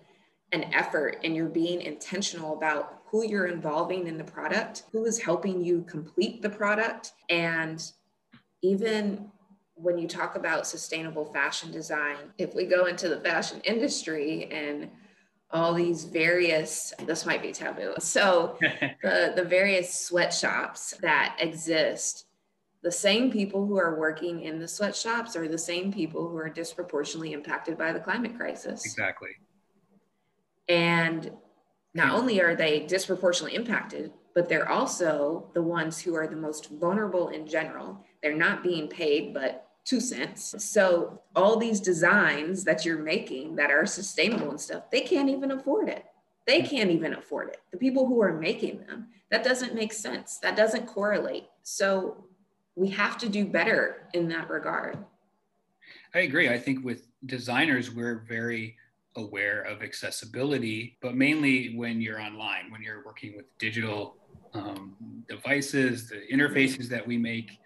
an 0.52 0.64
effort 0.72 1.18
and 1.22 1.36
you're 1.36 1.46
being 1.46 1.82
intentional 1.82 2.56
about 2.56 3.02
who 3.06 3.26
you're 3.26 3.46
involving 3.46 4.06
in 4.06 4.16
the 4.16 4.24
product, 4.24 4.84
who 4.92 5.04
is 5.04 5.20
helping 5.20 5.62
you 5.62 5.82
complete 5.82 6.40
the 6.40 6.48
product, 6.48 7.12
and 7.28 7.92
even 8.62 9.30
when 9.80 9.98
you 9.98 10.08
talk 10.08 10.36
about 10.36 10.66
sustainable 10.66 11.24
fashion 11.24 11.70
design, 11.70 12.16
if 12.38 12.54
we 12.54 12.66
go 12.66 12.86
into 12.86 13.08
the 13.08 13.20
fashion 13.20 13.60
industry 13.64 14.48
and 14.50 14.90
all 15.50 15.72
these 15.72 16.04
various 16.04 16.92
this 17.06 17.24
might 17.24 17.42
be 17.42 17.52
taboo. 17.52 17.94
So 17.98 18.58
the 19.02 19.32
the 19.34 19.44
various 19.44 19.98
sweatshops 19.98 20.94
that 21.00 21.36
exist 21.40 22.26
the 22.82 22.92
same 22.92 23.30
people 23.30 23.66
who 23.66 23.76
are 23.76 23.98
working 23.98 24.42
in 24.42 24.58
the 24.58 24.68
sweatshops 24.68 25.34
are 25.36 25.48
the 25.48 25.58
same 25.58 25.92
people 25.92 26.28
who 26.28 26.36
are 26.36 26.48
disproportionately 26.48 27.32
impacted 27.32 27.76
by 27.76 27.92
the 27.92 27.98
climate 27.98 28.36
crisis. 28.36 28.84
Exactly. 28.84 29.30
And 30.68 31.32
not 31.94 32.14
only 32.14 32.40
are 32.40 32.54
they 32.54 32.80
disproportionately 32.80 33.56
impacted 33.56 34.12
but 34.34 34.48
they're 34.48 34.68
also 34.68 35.50
the 35.54 35.62
ones 35.62 36.00
who 36.00 36.14
are 36.14 36.28
the 36.28 36.36
most 36.36 36.70
vulnerable 36.70 37.30
in 37.30 37.44
general. 37.44 38.04
They're 38.22 38.36
not 38.36 38.62
being 38.62 38.86
paid 38.86 39.32
but 39.32 39.67
two 39.88 40.00
cents. 40.00 40.54
So 40.58 41.22
all 41.34 41.56
these 41.56 41.80
designs 41.80 42.62
that 42.64 42.84
you're 42.84 43.02
making 43.02 43.56
that 43.56 43.70
are 43.70 43.86
sustainable 43.86 44.50
and 44.50 44.60
stuff, 44.60 44.90
they 44.90 45.00
can't 45.00 45.30
even 45.30 45.52
afford 45.52 45.88
it. 45.88 46.04
They 46.46 46.60
can't 46.60 46.90
even 46.90 47.14
afford 47.14 47.48
it. 47.48 47.60
The 47.70 47.78
people 47.78 48.06
who 48.06 48.20
are 48.20 48.34
making 48.34 48.80
them, 48.80 49.06
that 49.30 49.44
doesn't 49.44 49.74
make 49.74 49.94
sense. 49.94 50.38
That 50.38 50.56
doesn't 50.56 50.86
correlate. 50.86 51.46
So 51.62 52.26
we 52.74 52.88
have 52.90 53.16
to 53.18 53.30
do 53.30 53.46
better 53.46 54.08
in 54.12 54.28
that 54.28 54.50
regard. 54.50 54.98
I 56.14 56.20
agree. 56.20 56.50
I 56.50 56.58
think 56.58 56.84
with 56.84 57.08
designers, 57.24 57.90
we're 57.90 58.26
very 58.28 58.76
aware 59.16 59.62
of 59.62 59.82
accessibility, 59.82 60.98
but 61.00 61.14
mainly 61.14 61.74
when 61.74 62.00
you're 62.00 62.20
online, 62.20 62.70
when 62.70 62.82
you're 62.82 63.04
working 63.04 63.36
with 63.36 63.46
digital 63.58 64.16
um, 64.52 64.96
devices, 65.28 66.08
the 66.10 66.22
interfaces 66.30 66.88
that 66.88 67.06
we 67.06 67.16
make, 67.16 67.58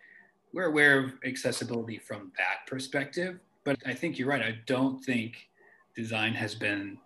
we're 0.52 0.66
aware 0.66 0.98
of 0.98 1.12
accessibility 1.24 1.98
from 1.98 2.32
that 2.36 2.66
perspective. 2.66 3.38
But 3.64 3.78
I 3.86 3.94
think 3.94 4.18
you're 4.18 4.28
right. 4.28 4.42
I 4.42 4.58
don't 4.66 5.02
think 5.04 5.48
design 5.94 6.34
has 6.34 6.54
been, 6.54 6.98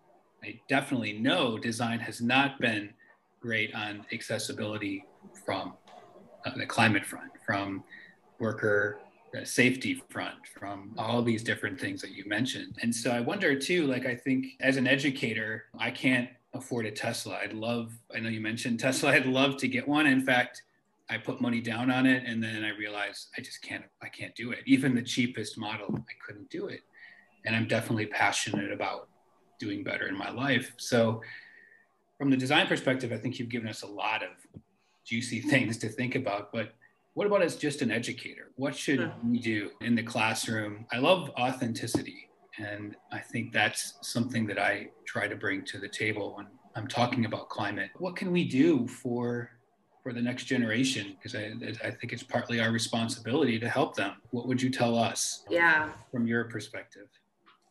I 0.42 0.58
definitely 0.68 1.12
know 1.12 1.58
design 1.58 1.98
has 2.00 2.20
not 2.20 2.60
been 2.60 2.90
great 3.40 3.74
on 3.74 4.04
accessibility 4.12 5.04
from 5.44 5.74
uh, 6.44 6.50
the 6.56 6.66
climate 6.66 7.04
front, 7.04 7.30
from 7.44 7.84
worker 8.38 8.98
the 9.32 9.44
safety 9.44 10.02
front 10.08 10.34
from 10.58 10.94
all 10.96 11.22
these 11.22 11.42
different 11.42 11.80
things 11.80 12.00
that 12.00 12.12
you 12.12 12.24
mentioned. 12.26 12.76
And 12.82 12.94
so 12.94 13.10
I 13.10 13.20
wonder 13.20 13.58
too, 13.58 13.86
like 13.86 14.06
I 14.06 14.14
think 14.14 14.46
as 14.60 14.76
an 14.76 14.86
educator, 14.86 15.64
I 15.78 15.90
can't 15.90 16.28
afford 16.54 16.86
a 16.86 16.90
Tesla. 16.90 17.38
I'd 17.42 17.52
love, 17.52 17.92
I 18.14 18.20
know 18.20 18.28
you 18.28 18.40
mentioned 18.40 18.80
Tesla, 18.80 19.12
I'd 19.14 19.26
love 19.26 19.56
to 19.58 19.68
get 19.68 19.86
one. 19.86 20.06
In 20.06 20.24
fact, 20.24 20.62
I 21.08 21.18
put 21.18 21.40
money 21.40 21.60
down 21.60 21.90
on 21.90 22.06
it 22.06 22.24
and 22.26 22.42
then 22.42 22.64
I 22.64 22.70
realized 22.70 23.28
I 23.38 23.40
just 23.40 23.62
can't, 23.62 23.84
I 24.02 24.08
can't 24.08 24.34
do 24.34 24.50
it. 24.50 24.60
Even 24.66 24.94
the 24.94 25.02
cheapest 25.02 25.56
model, 25.56 25.86
I 25.94 26.12
couldn't 26.24 26.50
do 26.50 26.66
it. 26.66 26.80
And 27.44 27.54
I'm 27.54 27.68
definitely 27.68 28.06
passionate 28.06 28.72
about 28.72 29.08
doing 29.60 29.84
better 29.84 30.08
in 30.08 30.16
my 30.16 30.30
life. 30.30 30.72
So 30.78 31.22
from 32.18 32.30
the 32.30 32.36
design 32.36 32.66
perspective, 32.66 33.12
I 33.12 33.18
think 33.18 33.38
you've 33.38 33.48
given 33.48 33.68
us 33.68 33.82
a 33.82 33.86
lot 33.86 34.22
of 34.22 34.30
juicy 35.04 35.40
things 35.52 35.78
to 35.78 35.88
think 35.88 36.14
about, 36.14 36.52
but 36.52 36.74
what 37.14 37.26
about 37.26 37.40
as 37.40 37.56
just 37.56 37.80
an 37.80 37.90
educator? 37.90 38.50
What 38.56 38.76
should 38.76 39.10
we 39.24 39.38
do 39.38 39.70
in 39.80 39.94
the 39.94 40.02
classroom? 40.02 40.84
I 40.92 40.98
love 40.98 41.30
authenticity. 41.38 42.28
And 42.58 42.94
I 43.12 43.20
think 43.20 43.52
that's 43.52 43.94
something 44.02 44.46
that 44.48 44.58
I 44.58 44.88
try 45.06 45.26
to 45.28 45.36
bring 45.36 45.64
to 45.66 45.78
the 45.78 45.88
table 45.88 46.34
when 46.36 46.46
I'm 46.74 46.86
talking 46.86 47.24
about 47.24 47.48
climate. 47.48 47.90
What 47.96 48.16
can 48.16 48.32
we 48.32 48.44
do 48.44 48.86
for 48.86 49.50
for 50.06 50.12
the 50.12 50.22
next 50.22 50.44
generation? 50.44 51.16
Because 51.16 51.34
I, 51.34 51.52
I 51.84 51.90
think 51.90 52.12
it's 52.12 52.22
partly 52.22 52.60
our 52.60 52.70
responsibility 52.70 53.58
to 53.58 53.68
help 53.68 53.96
them. 53.96 54.12
What 54.30 54.46
would 54.46 54.62
you 54.62 54.70
tell 54.70 54.96
us? 54.96 55.42
Yeah. 55.50 55.90
From 56.12 56.28
your 56.28 56.44
perspective? 56.44 57.08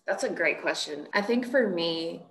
That's 0.06 0.26
a 0.26 0.30
great 0.30 0.62
question. 0.62 1.08
I 1.14 1.22
think 1.22 1.50
for 1.50 1.70
me, 1.70 2.24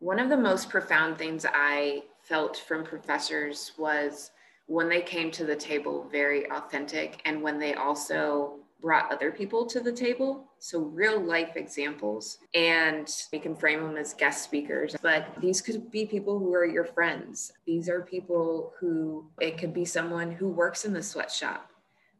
one 0.00 0.18
of 0.18 0.28
the 0.28 0.36
most 0.36 0.70
profound 0.70 1.18
things 1.18 1.46
I 1.48 2.02
felt 2.24 2.56
from 2.56 2.82
professors 2.82 3.70
was 3.78 4.32
when 4.66 4.88
they 4.88 5.02
came 5.02 5.30
to 5.30 5.44
the 5.44 5.54
table 5.54 6.08
very 6.10 6.50
authentic 6.50 7.22
and 7.24 7.42
when 7.42 7.60
they 7.60 7.74
also 7.74 8.58
brought 8.82 9.10
other 9.12 9.30
people 9.30 9.64
to 9.64 9.80
the 9.80 9.92
table. 9.92 10.44
So, 10.58 10.80
real 10.80 11.18
life 11.18 11.56
examples. 11.56 12.38
And 12.54 13.08
we 13.32 13.38
can 13.38 13.54
frame 13.54 13.80
them 13.80 13.96
as 13.96 14.12
guest 14.12 14.42
speakers, 14.42 14.96
but 15.00 15.28
these 15.40 15.62
could 15.62 15.90
be 15.90 16.04
people 16.04 16.38
who 16.38 16.52
are 16.52 16.66
your 16.66 16.84
friends. 16.84 17.52
These 17.64 17.88
are 17.88 18.02
people 18.02 18.74
who, 18.78 19.24
it 19.40 19.56
could 19.56 19.72
be 19.72 19.84
someone 19.84 20.32
who 20.32 20.48
works 20.48 20.84
in 20.84 20.92
the 20.92 21.02
sweatshop, 21.02 21.70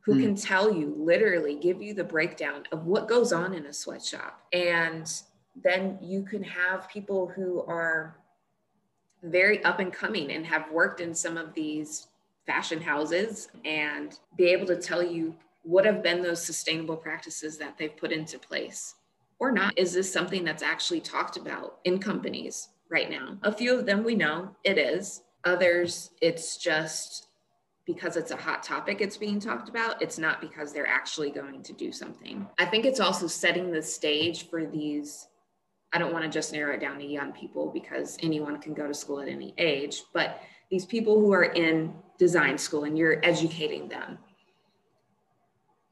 who 0.00 0.14
mm. 0.14 0.22
can 0.22 0.34
tell 0.36 0.72
you, 0.72 0.94
literally 0.96 1.56
give 1.56 1.82
you 1.82 1.92
the 1.92 2.04
breakdown 2.04 2.62
of 2.70 2.86
what 2.86 3.08
goes 3.08 3.32
on 3.32 3.52
in 3.52 3.66
a 3.66 3.72
sweatshop. 3.72 4.40
And 4.52 5.12
then 5.62 5.98
you 6.00 6.22
can 6.22 6.42
have 6.44 6.88
people 6.88 7.26
who 7.26 7.62
are 7.62 8.16
very 9.24 9.62
up 9.64 9.80
and 9.80 9.92
coming 9.92 10.32
and 10.32 10.46
have 10.46 10.70
worked 10.70 11.00
in 11.00 11.14
some 11.14 11.36
of 11.36 11.54
these 11.54 12.08
fashion 12.46 12.80
houses 12.80 13.48
and 13.64 14.18
be 14.36 14.46
able 14.46 14.66
to 14.66 14.76
tell 14.76 15.02
you 15.02 15.34
what 15.62 15.84
have 15.84 16.02
been 16.02 16.22
those 16.22 16.44
sustainable 16.44 16.96
practices 16.96 17.58
that 17.58 17.78
they've 17.78 17.96
put 17.96 18.12
into 18.12 18.38
place 18.38 18.94
or 19.38 19.50
not. 19.50 19.76
Is 19.76 19.92
this 19.92 20.12
something 20.12 20.44
that's 20.44 20.62
actually 20.62 21.00
talked 21.00 21.36
about 21.36 21.78
in 21.84 21.98
companies 21.98 22.68
right 22.90 23.10
now? 23.10 23.36
A 23.42 23.52
few 23.52 23.76
of 23.76 23.86
them 23.86 24.04
we 24.04 24.14
know 24.14 24.54
it 24.64 24.78
is. 24.78 25.22
Others, 25.44 26.10
it's 26.20 26.56
just 26.56 27.26
because 27.84 28.16
it's 28.16 28.30
a 28.30 28.36
hot 28.36 28.62
topic 28.62 29.00
it's 29.00 29.16
being 29.16 29.40
talked 29.40 29.68
about. 29.68 30.00
It's 30.00 30.18
not 30.18 30.40
because 30.40 30.72
they're 30.72 30.86
actually 30.86 31.30
going 31.30 31.62
to 31.64 31.72
do 31.72 31.90
something. 31.90 32.46
I 32.58 32.66
think 32.66 32.84
it's 32.84 33.00
also 33.00 33.26
setting 33.26 33.72
the 33.72 33.82
stage 33.82 34.48
for 34.48 34.64
these. 34.64 35.26
I 35.92 35.98
don't 35.98 36.12
want 36.12 36.24
to 36.24 36.30
just 36.30 36.52
narrow 36.52 36.74
it 36.74 36.80
down 36.80 36.98
to 36.98 37.04
young 37.04 37.32
people 37.32 37.70
because 37.72 38.16
anyone 38.22 38.60
can 38.60 38.74
go 38.74 38.86
to 38.86 38.94
school 38.94 39.20
at 39.20 39.28
any 39.28 39.54
age, 39.58 40.04
but 40.14 40.40
these 40.70 40.86
people 40.86 41.20
who 41.20 41.32
are 41.32 41.44
in 41.44 41.92
design 42.16 42.56
school 42.56 42.84
and 42.84 42.96
you're 42.96 43.20
educating 43.24 43.88
them 43.88 44.18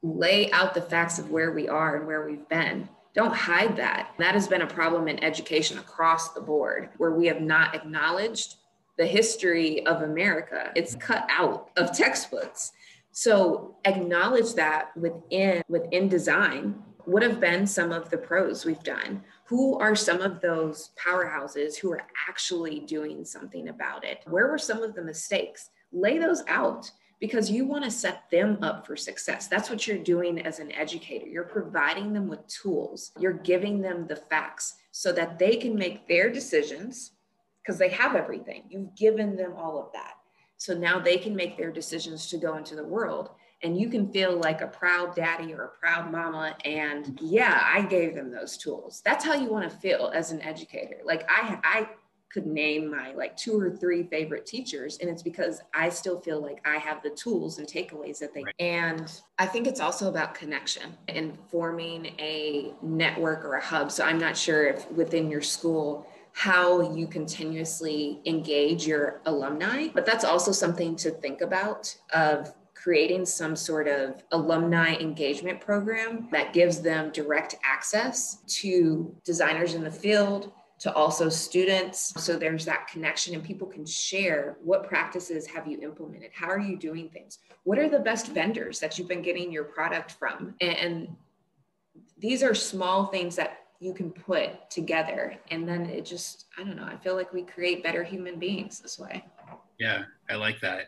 lay 0.03 0.51
out 0.51 0.73
the 0.73 0.81
facts 0.81 1.19
of 1.19 1.29
where 1.29 1.51
we 1.51 1.67
are 1.67 1.97
and 1.97 2.07
where 2.07 2.25
we've 2.25 2.47
been. 2.49 2.89
Don't 3.13 3.35
hide 3.35 3.75
that. 3.75 4.11
That 4.17 4.35
has 4.35 4.47
been 4.47 4.61
a 4.61 4.67
problem 4.67 5.07
in 5.07 5.23
education 5.23 5.77
across 5.77 6.33
the 6.33 6.41
board 6.41 6.89
where 6.97 7.11
we 7.11 7.27
have 7.27 7.41
not 7.41 7.75
acknowledged 7.75 8.55
the 8.97 9.05
history 9.05 9.85
of 9.85 10.01
america. 10.01 10.71
It's 10.75 10.95
cut 10.95 11.27
out 11.29 11.71
of 11.77 11.95
textbooks. 11.95 12.71
So 13.11 13.75
acknowledge 13.85 14.53
that 14.53 14.95
within 14.95 15.63
within 15.67 16.07
design 16.07 16.81
what 17.05 17.23
have 17.23 17.39
been 17.39 17.65
some 17.65 17.91
of 17.91 18.09
the 18.09 18.17
pros 18.17 18.65
we've 18.65 18.83
done. 18.83 19.23
Who 19.45 19.77
are 19.79 19.95
some 19.95 20.21
of 20.21 20.39
those 20.39 20.91
powerhouses 21.03 21.75
who 21.75 21.91
are 21.91 22.03
actually 22.29 22.81
doing 22.81 23.25
something 23.25 23.67
about 23.69 24.05
it? 24.05 24.19
Where 24.27 24.47
were 24.47 24.57
some 24.57 24.83
of 24.83 24.95
the 24.95 25.03
mistakes? 25.03 25.71
Lay 25.91 26.19
those 26.19 26.43
out 26.47 26.89
because 27.21 27.49
you 27.49 27.65
want 27.65 27.85
to 27.85 27.91
set 27.91 28.29
them 28.31 28.57
up 28.61 28.85
for 28.85 28.97
success. 28.97 29.47
That's 29.47 29.69
what 29.69 29.87
you're 29.87 29.99
doing 29.99 30.39
as 30.39 30.59
an 30.59 30.71
educator. 30.73 31.27
You're 31.27 31.43
providing 31.43 32.11
them 32.11 32.27
with 32.27 32.45
tools, 32.47 33.11
you're 33.17 33.31
giving 33.31 33.79
them 33.79 34.07
the 34.07 34.17
facts 34.17 34.75
so 34.91 35.13
that 35.13 35.39
they 35.39 35.55
can 35.55 35.75
make 35.75 36.07
their 36.09 36.29
decisions 36.29 37.11
because 37.61 37.77
they 37.77 37.89
have 37.89 38.15
everything. 38.15 38.63
You've 38.67 38.95
given 38.95 39.37
them 39.37 39.53
all 39.55 39.79
of 39.79 39.93
that. 39.93 40.15
So 40.57 40.73
now 40.73 40.99
they 40.99 41.17
can 41.17 41.35
make 41.35 41.57
their 41.57 41.71
decisions 41.71 42.27
to 42.29 42.37
go 42.37 42.57
into 42.57 42.75
the 42.75 42.83
world 42.83 43.29
and 43.63 43.79
you 43.79 43.89
can 43.89 44.11
feel 44.11 44.39
like 44.39 44.61
a 44.61 44.67
proud 44.67 45.15
daddy 45.15 45.53
or 45.53 45.65
a 45.65 45.79
proud 45.79 46.11
mama 46.11 46.55
and 46.65 47.19
yeah 47.21 47.61
i 47.63 47.81
gave 47.81 48.15
them 48.15 48.31
those 48.31 48.57
tools 48.57 49.01
that's 49.05 49.23
how 49.23 49.33
you 49.33 49.51
want 49.51 49.69
to 49.69 49.77
feel 49.77 50.11
as 50.13 50.31
an 50.31 50.41
educator 50.41 50.97
like 51.03 51.23
i 51.29 51.59
i 51.63 51.89
could 52.33 52.45
name 52.45 52.89
my 52.89 53.13
like 53.13 53.35
two 53.35 53.59
or 53.59 53.69
three 53.69 54.03
favorite 54.03 54.45
teachers 54.45 54.97
and 54.99 55.09
it's 55.09 55.23
because 55.23 55.61
i 55.73 55.89
still 55.89 56.19
feel 56.19 56.41
like 56.41 56.59
i 56.65 56.77
have 56.77 57.01
the 57.03 57.09
tools 57.11 57.57
and 57.57 57.67
takeaways 57.67 58.19
that 58.19 58.33
they 58.33 58.43
right. 58.43 58.55
and 58.59 59.21
i 59.39 59.45
think 59.45 59.67
it's 59.67 59.79
also 59.79 60.09
about 60.09 60.33
connection 60.33 60.95
and 61.07 61.37
forming 61.49 62.07
a 62.19 62.73
network 62.81 63.43
or 63.43 63.55
a 63.55 63.63
hub 63.63 63.91
so 63.91 64.03
i'm 64.03 64.17
not 64.17 64.35
sure 64.35 64.67
if 64.67 64.89
within 64.91 65.29
your 65.29 65.41
school 65.41 66.07
how 66.33 66.93
you 66.93 67.07
continuously 67.07 68.21
engage 68.25 68.87
your 68.87 69.21
alumni 69.25 69.87
but 69.93 70.05
that's 70.05 70.23
also 70.23 70.51
something 70.51 70.95
to 70.95 71.11
think 71.11 71.41
about 71.41 71.93
of 72.13 72.53
creating 72.81 73.25
some 73.25 73.55
sort 73.55 73.87
of 73.87 74.23
alumni 74.31 74.95
engagement 74.95 75.61
program 75.61 76.27
that 76.31 76.51
gives 76.51 76.81
them 76.81 77.11
direct 77.11 77.55
access 77.63 78.37
to 78.47 79.15
designers 79.23 79.75
in 79.75 79.83
the 79.83 79.91
field, 79.91 80.51
to 80.81 80.91
also 80.93 81.29
students. 81.29 82.11
So 82.23 82.37
there's 82.37 82.65
that 82.65 82.87
connection, 82.87 83.35
and 83.35 83.43
people 83.43 83.67
can 83.67 83.85
share 83.85 84.57
what 84.63 84.87
practices 84.87 85.45
have 85.45 85.67
you 85.67 85.79
implemented? 85.81 86.31
How 86.33 86.49
are 86.49 86.59
you 86.59 86.75
doing 86.75 87.07
things? 87.07 87.37
What 87.63 87.77
are 87.77 87.87
the 87.87 87.99
best 87.99 88.27
vendors 88.29 88.79
that 88.79 88.97
you've 88.97 89.07
been 89.07 89.21
getting 89.21 89.51
your 89.51 89.63
product 89.63 90.13
from? 90.13 90.55
And 90.59 91.15
these 92.17 92.41
are 92.41 92.55
small 92.55 93.05
things 93.05 93.35
that 93.35 93.59
you 93.79 93.93
can 93.93 94.11
put 94.11 94.71
together. 94.71 95.35
And 95.51 95.67
then 95.67 95.85
it 95.85 96.03
just, 96.03 96.45
I 96.57 96.63
don't 96.63 96.75
know, 96.75 96.85
I 96.85 96.97
feel 96.97 97.15
like 97.15 97.31
we 97.31 97.43
create 97.43 97.83
better 97.83 98.03
human 98.03 98.39
beings 98.39 98.79
this 98.79 98.97
way. 98.97 99.23
Yeah, 99.79 100.03
I 100.29 100.35
like 100.35 100.59
that. 100.61 100.87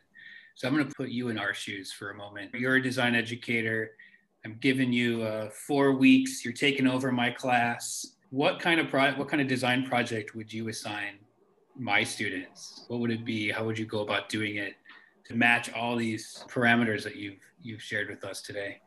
So 0.55 0.67
I'm 0.67 0.73
going 0.73 0.87
to 0.87 0.95
put 0.95 1.09
you 1.09 1.29
in 1.29 1.37
our 1.37 1.53
shoes 1.53 1.91
for 1.91 2.09
a 2.09 2.15
moment. 2.15 2.53
You're 2.55 2.75
a 2.75 2.81
design 2.81 3.13
educator. 3.13 3.91
I'm 4.43 4.57
giving 4.59 4.91
you 4.91 5.21
uh, 5.21 5.49
four 5.51 5.93
weeks. 5.93 6.43
You're 6.43 6.53
taking 6.53 6.87
over 6.87 7.11
my 7.11 7.29
class. 7.29 8.12
What 8.33 8.59
kind 8.59 8.79
of 8.79 8.89
pro- 8.89 9.11
what 9.11 9.27
kind 9.27 9.43
of 9.43 9.47
design 9.47 9.85
project 9.85 10.33
would 10.33 10.51
you 10.51 10.67
assign 10.67 11.19
my 11.77 12.03
students? 12.03 12.83
What 12.87 12.99
would 12.99 13.11
it 13.11 13.23
be? 13.23 13.51
How 13.51 13.63
would 13.63 13.77
you 13.77 13.85
go 13.85 13.99
about 13.99 14.27
doing 14.27 14.55
it 14.55 14.73
to 15.25 15.35
match 15.35 15.71
all 15.71 15.95
these 15.95 16.43
parameters 16.49 17.03
that 17.03 17.15
you've 17.15 17.37
you've 17.61 17.83
shared 17.83 18.09
with 18.09 18.23
us 18.23 18.41
today? 18.41 18.81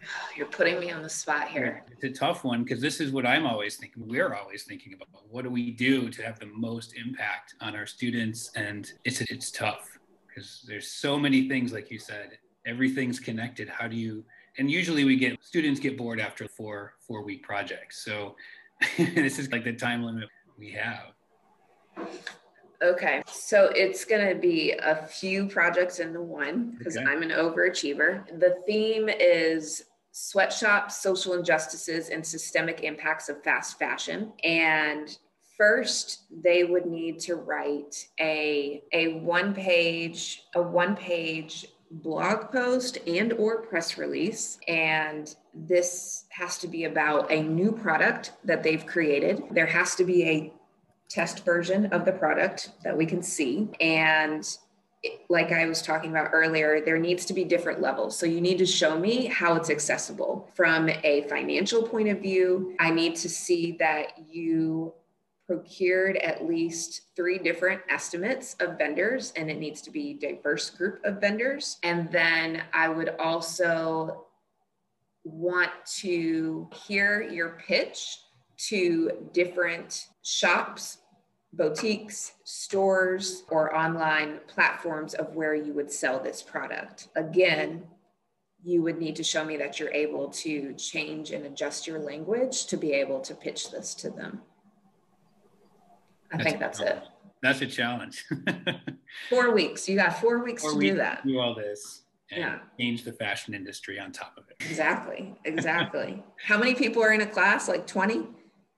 You're 0.36 0.48
putting 0.48 0.80
me 0.80 0.90
on 0.90 1.00
the 1.00 1.08
spot 1.08 1.46
here. 1.46 1.84
It's 1.92 2.02
a 2.02 2.10
tough 2.10 2.42
one 2.42 2.64
because 2.64 2.80
this 2.80 3.00
is 3.00 3.12
what 3.12 3.24
I'm 3.24 3.46
always 3.46 3.76
thinking. 3.76 4.08
We're 4.08 4.34
always 4.34 4.64
thinking 4.64 4.92
about 4.92 5.22
what 5.30 5.44
do 5.44 5.50
we 5.50 5.70
do 5.70 6.10
to 6.10 6.22
have 6.24 6.40
the 6.40 6.46
most 6.46 6.96
impact 6.96 7.54
on 7.60 7.76
our 7.76 7.86
students, 7.86 8.50
and 8.56 8.90
it's 9.04 9.20
it's 9.20 9.52
tough 9.52 9.96
because 10.26 10.64
there's 10.66 10.90
so 10.90 11.20
many 11.20 11.48
things 11.48 11.72
like 11.72 11.92
you 11.92 12.00
said 12.00 12.36
everything's 12.66 13.20
connected 13.20 13.68
how 13.68 13.86
do 13.86 13.96
you 13.96 14.24
and 14.58 14.70
usually 14.70 15.04
we 15.04 15.16
get 15.16 15.42
students 15.42 15.80
get 15.80 15.96
bored 15.96 16.20
after 16.20 16.48
four 16.48 16.94
four 17.00 17.22
week 17.22 17.42
projects. 17.42 18.04
So 18.04 18.36
this 18.98 19.38
is 19.38 19.50
like 19.50 19.64
the 19.64 19.72
time 19.72 20.02
limit 20.02 20.28
we 20.58 20.70
have. 20.72 21.12
Okay 22.82 23.22
so 23.46 23.70
it's 23.74 24.04
going 24.04 24.28
to 24.28 24.34
be 24.34 24.72
a 24.72 24.96
few 25.06 25.46
projects 25.46 25.98
into 25.98 26.20
one 26.20 26.74
because 26.76 26.96
okay. 26.96 27.06
i'm 27.06 27.22
an 27.22 27.30
overachiever. 27.30 28.26
The 28.38 28.56
theme 28.66 29.08
is 29.08 29.84
sweatshops 30.12 31.02
social 31.02 31.34
injustices 31.34 32.08
and 32.08 32.24
systemic 32.26 32.82
impacts 32.82 33.28
of 33.28 33.42
fast 33.42 33.78
fashion. 33.78 34.32
And 34.42 35.16
first 35.56 36.24
they 36.42 36.64
would 36.64 36.86
need 36.86 37.18
to 37.20 37.36
write 37.36 38.08
a 38.20 38.82
a 38.92 39.14
one 39.20 39.54
page 39.54 40.42
a 40.54 40.62
one 40.62 40.96
page 40.96 41.66
blog 41.90 42.50
post 42.50 42.98
and 43.06 43.32
or 43.34 43.62
press 43.62 43.96
release 43.96 44.58
and 44.66 45.36
this 45.54 46.24
has 46.30 46.58
to 46.58 46.66
be 46.66 46.84
about 46.84 47.30
a 47.30 47.42
new 47.42 47.70
product 47.70 48.32
that 48.44 48.62
they've 48.62 48.84
created 48.86 49.42
there 49.52 49.66
has 49.66 49.94
to 49.94 50.04
be 50.04 50.24
a 50.24 50.52
test 51.08 51.44
version 51.44 51.86
of 51.86 52.04
the 52.04 52.12
product 52.12 52.72
that 52.82 52.96
we 52.96 53.06
can 53.06 53.22
see 53.22 53.68
and 53.80 54.58
like 55.28 55.52
I 55.52 55.66
was 55.66 55.82
talking 55.82 56.10
about 56.10 56.30
earlier, 56.32 56.80
there 56.84 56.98
needs 56.98 57.24
to 57.26 57.34
be 57.34 57.44
different 57.44 57.80
levels. 57.80 58.18
So 58.18 58.26
you 58.26 58.40
need 58.40 58.58
to 58.58 58.66
show 58.66 58.98
me 58.98 59.26
how 59.26 59.54
it's 59.54 59.70
accessible 59.70 60.50
from 60.54 60.88
a 60.88 61.26
financial 61.28 61.82
point 61.82 62.08
of 62.08 62.20
view. 62.20 62.74
I 62.80 62.90
need 62.90 63.16
to 63.16 63.28
see 63.28 63.76
that 63.78 64.12
you 64.30 64.94
procured 65.46 66.16
at 66.16 66.46
least 66.46 67.02
three 67.14 67.38
different 67.38 67.80
estimates 67.88 68.56
of 68.60 68.78
vendors 68.78 69.32
and 69.36 69.50
it 69.50 69.58
needs 69.58 69.80
to 69.80 69.90
be 69.90 70.14
diverse 70.14 70.70
group 70.70 71.00
of 71.04 71.20
vendors 71.20 71.78
and 71.84 72.10
then 72.10 72.62
i 72.72 72.88
would 72.88 73.10
also 73.20 74.26
want 75.24 75.70
to 75.84 76.68
hear 76.86 77.22
your 77.22 77.58
pitch 77.66 78.18
to 78.56 79.28
different 79.32 80.08
shops 80.22 80.98
boutiques, 81.56 82.32
stores, 82.44 83.44
or 83.48 83.74
online 83.74 84.40
platforms 84.46 85.14
of 85.14 85.34
where 85.34 85.54
you 85.54 85.72
would 85.72 85.90
sell 85.90 86.20
this 86.20 86.42
product. 86.42 87.08
Again, 87.16 87.84
you 88.62 88.82
would 88.82 88.98
need 88.98 89.16
to 89.16 89.24
show 89.24 89.44
me 89.44 89.56
that 89.56 89.78
you're 89.78 89.92
able 89.92 90.28
to 90.28 90.74
change 90.74 91.30
and 91.30 91.46
adjust 91.46 91.86
your 91.86 91.98
language 91.98 92.66
to 92.66 92.76
be 92.76 92.92
able 92.92 93.20
to 93.20 93.34
pitch 93.34 93.70
this 93.70 93.94
to 93.94 94.10
them. 94.10 94.42
I 96.32 96.36
that's 96.36 96.44
think 96.44 96.60
that's 96.60 96.80
it. 96.80 97.02
That's 97.42 97.60
a 97.60 97.66
challenge. 97.66 98.24
four 99.30 99.52
weeks. 99.52 99.88
You 99.88 99.96
got 99.96 100.20
four 100.20 100.42
weeks 100.42 100.62
four 100.62 100.72
to 100.72 100.78
weeks 100.78 100.92
do 100.92 100.96
that. 100.98 101.26
Do 101.26 101.38
all 101.38 101.54
this 101.54 102.02
and 102.30 102.40
yeah. 102.40 102.58
change 102.78 103.04
the 103.04 103.12
fashion 103.12 103.54
industry 103.54 103.98
on 103.98 104.12
top 104.12 104.34
of 104.36 104.44
it. 104.48 104.56
Exactly. 104.68 105.34
Exactly. 105.44 106.22
How 106.44 106.58
many 106.58 106.74
people 106.74 107.02
are 107.02 107.12
in 107.12 107.20
a 107.20 107.26
class? 107.26 107.68
Like 107.68 107.86
20? 107.86 108.26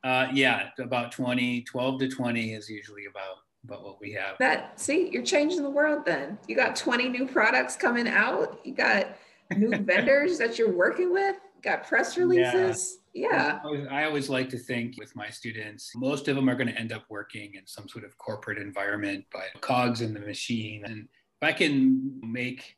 Uh, 0.04 0.28
yeah, 0.32 0.68
about 0.78 1.12
20, 1.12 1.62
12 1.62 2.00
to 2.00 2.08
20 2.08 2.52
is 2.52 2.68
usually 2.68 3.06
about, 3.06 3.38
about 3.64 3.82
what 3.82 4.00
we 4.00 4.12
have. 4.12 4.36
That, 4.38 4.78
see, 4.78 5.08
you're 5.10 5.24
changing 5.24 5.62
the 5.62 5.70
world 5.70 6.04
then. 6.04 6.38
You 6.46 6.56
got 6.56 6.76
20 6.76 7.08
new 7.08 7.26
products 7.26 7.74
coming 7.74 8.06
out. 8.06 8.60
You 8.64 8.74
got 8.74 9.16
new 9.56 9.70
vendors 9.84 10.38
that 10.38 10.58
you're 10.58 10.72
working 10.72 11.12
with. 11.12 11.36
Got 11.62 11.86
press 11.86 12.16
releases. 12.16 12.97
Yeah. 13.14 13.58
I, 13.90 14.04
always, 14.04 14.28
like 14.28 14.48
to 14.50 14.58
think 14.58 14.94
with 14.98 15.14
my 15.16 15.28
students, 15.30 15.92
most 15.96 16.28
of 16.28 16.36
them 16.36 16.48
are 16.48 16.54
going 16.54 16.68
to 16.68 16.78
end 16.78 16.92
up 16.92 17.04
working 17.08 17.54
in 17.54 17.66
some 17.66 17.88
sort 17.88 18.04
of 18.04 18.16
corporate 18.18 18.58
environment, 18.58 19.24
but 19.32 19.60
cogs 19.60 20.00
in 20.00 20.14
the 20.14 20.20
machine. 20.20 20.84
And 20.84 21.08
if 21.40 21.42
I 21.42 21.52
can 21.52 22.20
make 22.22 22.76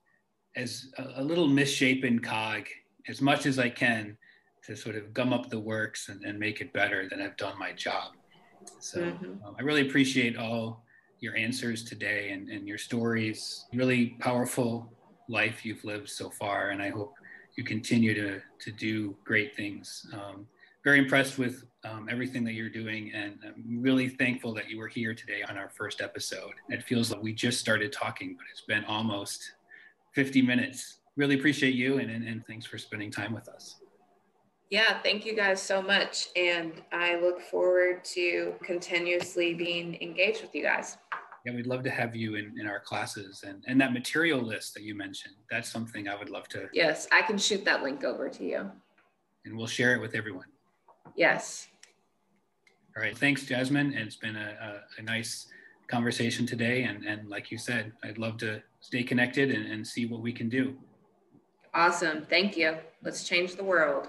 as 0.57 0.93
a, 0.99 1.21
a 1.21 1.23
little 1.23 1.49
misshapen 1.49 2.19
cog 2.21 2.67
as 3.09 3.21
much 3.21 3.47
as 3.47 3.59
I 3.59 3.69
can 3.69 4.17
to 4.65 4.77
sort 4.77 4.97
of 4.97 5.13
gum 5.13 5.33
up 5.33 5.51
the 5.51 5.59
works 5.59 6.09
and, 6.09 6.25
and 6.25 6.39
make 6.39 6.61
it 6.61 6.73
better, 6.73 7.09
then 7.09 7.21
I've 7.21 7.37
done 7.37 7.59
my 7.59 7.73
job. 7.73 8.13
So 8.79 9.01
mm-hmm. 9.01 9.45
um, 9.45 9.57
I 9.59 9.63
really 9.63 9.83
appreciate 9.83 10.37
all 10.37 10.85
your 11.19 11.37
answers 11.37 11.85
today 11.85 12.31
and, 12.31 12.49
and 12.49 12.67
your 12.67 12.79
stories. 12.79 13.67
Really 13.73 14.17
powerful 14.21 14.93
life 15.29 15.65
you've 15.65 15.85
lived 15.85 16.09
so 16.09 16.31
far, 16.31 16.71
and 16.71 16.83
I 16.83 16.91
hope 16.91 17.15
you 17.57 17.65
continue 17.65 18.15
to 18.15 18.41
to 18.61 18.73
do 18.73 19.17
great 19.25 19.57
things. 19.57 20.07
Um, 20.13 20.47
very 20.83 20.99
impressed 20.99 21.39
with 21.39 21.65
um, 21.85 22.09
everything 22.11 22.45
that 22.45 22.53
you're 22.53 22.71
doing, 22.71 23.13
and 23.15 23.39
I'm 23.45 23.83
really 23.83 24.09
thankful 24.09 24.55
that 24.55 24.71
you 24.71 24.79
were 24.79 24.89
here 24.89 25.15
today 25.15 25.43
on 25.49 25.59
our 25.59 25.69
first 25.69 26.01
episode. 26.01 26.55
It 26.69 26.83
feels 26.83 27.11
like 27.11 27.23
we 27.23 27.33
just 27.33 27.61
started 27.61 27.93
talking, 27.93 28.35
but 28.37 28.47
it's 28.51 28.63
been 28.63 28.85
almost 28.87 29.53
50 30.13 30.43
minutes. 30.43 30.99
Really 31.17 31.35
appreciate 31.39 31.75
you, 31.75 31.99
and, 31.99 32.11
and, 32.11 32.27
and 32.27 32.47
thanks 32.47 32.65
for 32.65 32.79
spending 32.79 33.11
time 33.11 33.35
with 33.35 33.49
us. 33.49 33.77
Yeah, 34.71 35.03
thank 35.03 35.27
you 35.27 35.35
guys 35.35 35.61
so 35.61 35.83
much. 35.83 36.29
And 36.37 36.81
I 36.93 37.17
look 37.17 37.41
forward 37.41 38.05
to 38.05 38.55
continuously 38.63 39.53
being 39.53 40.01
engaged 40.01 40.43
with 40.43 40.55
you 40.55 40.63
guys. 40.63 40.97
Yeah, 41.45 41.55
we'd 41.55 41.67
love 41.67 41.83
to 41.85 41.91
have 41.91 42.15
you 42.15 42.35
in, 42.35 42.59
in 42.61 42.67
our 42.67 42.81
classes 42.81 43.45
and, 43.47 43.65
and 43.67 43.81
that 43.81 43.93
material 43.93 44.41
list 44.41 44.75
that 44.75 44.83
you 44.83 44.95
mentioned. 44.95 45.35
That's 45.51 45.71
something 45.71 46.09
I 46.09 46.17
would 46.17 46.29
love 46.29 46.49
to. 46.49 46.69
Yes, 46.73 47.09
I 47.11 47.23
can 47.23 47.39
shoot 47.39 47.65
that 47.65 47.83
link 47.83 48.05
over 48.05 48.29
to 48.29 48.45
you. 48.45 48.71
And 49.47 49.57
we'll 49.57 49.67
share 49.67 49.95
it 49.95 50.01
with 50.01 50.15
everyone. 50.15 50.47
Yes. 51.17 51.69
All 52.97 53.03
right. 53.03 53.17
Thanks, 53.17 53.47
Jasmine. 53.47 53.95
And 53.95 54.07
it's 54.07 54.17
been 54.17 54.37
a, 54.37 54.83
a, 54.99 55.01
a 55.01 55.03
nice 55.03 55.47
conversation 55.89 56.45
today. 56.45 56.83
And, 56.83 57.05
and 57.05 57.29
like 57.29 57.51
you 57.51 57.57
said, 57.57 57.93
I'd 58.05 58.19
love 58.19 58.37
to 58.39 58.63
stay 58.81 59.03
connected 59.03 59.51
and, 59.51 59.65
and 59.67 59.87
see 59.87 60.05
what 60.07 60.21
we 60.21 60.33
can 60.33 60.49
do. 60.49 60.77
Awesome. 61.73 62.27
Thank 62.29 62.57
you. 62.57 62.77
Let's 63.03 63.25
change 63.25 63.57
the 63.57 63.65
world. 63.65 64.09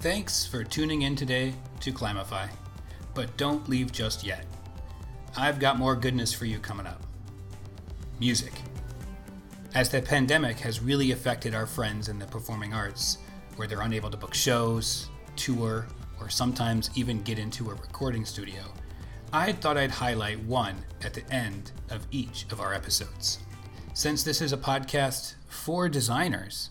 Thanks 0.00 0.46
for 0.46 0.62
tuning 0.62 1.02
in 1.02 1.16
today 1.16 1.52
to 1.80 1.90
Climify, 1.90 2.46
but 3.14 3.36
don't 3.36 3.68
leave 3.68 3.90
just 3.90 4.24
yet. 4.24 4.46
I've 5.36 5.58
got 5.58 5.76
more 5.76 5.96
goodness 5.96 6.32
for 6.32 6.44
you 6.44 6.60
coming 6.60 6.86
up. 6.86 7.02
Music. 8.20 8.52
As 9.74 9.90
the 9.90 10.00
pandemic 10.00 10.60
has 10.60 10.78
really 10.80 11.10
affected 11.10 11.52
our 11.52 11.66
friends 11.66 12.08
in 12.08 12.20
the 12.20 12.26
performing 12.26 12.72
arts, 12.72 13.18
where 13.56 13.66
they're 13.66 13.80
unable 13.80 14.08
to 14.08 14.16
book 14.16 14.34
shows, 14.34 15.08
tour, 15.34 15.88
or 16.20 16.28
sometimes 16.28 16.90
even 16.94 17.20
get 17.22 17.40
into 17.40 17.68
a 17.68 17.74
recording 17.74 18.24
studio, 18.24 18.62
I 19.32 19.50
thought 19.50 19.76
I'd 19.76 19.90
highlight 19.90 20.38
one 20.44 20.76
at 21.02 21.12
the 21.12 21.28
end 21.34 21.72
of 21.90 22.06
each 22.12 22.46
of 22.52 22.60
our 22.60 22.72
episodes. 22.72 23.40
Since 23.94 24.22
this 24.22 24.42
is 24.42 24.52
a 24.52 24.58
podcast 24.58 25.34
for 25.48 25.88
designers, 25.88 26.70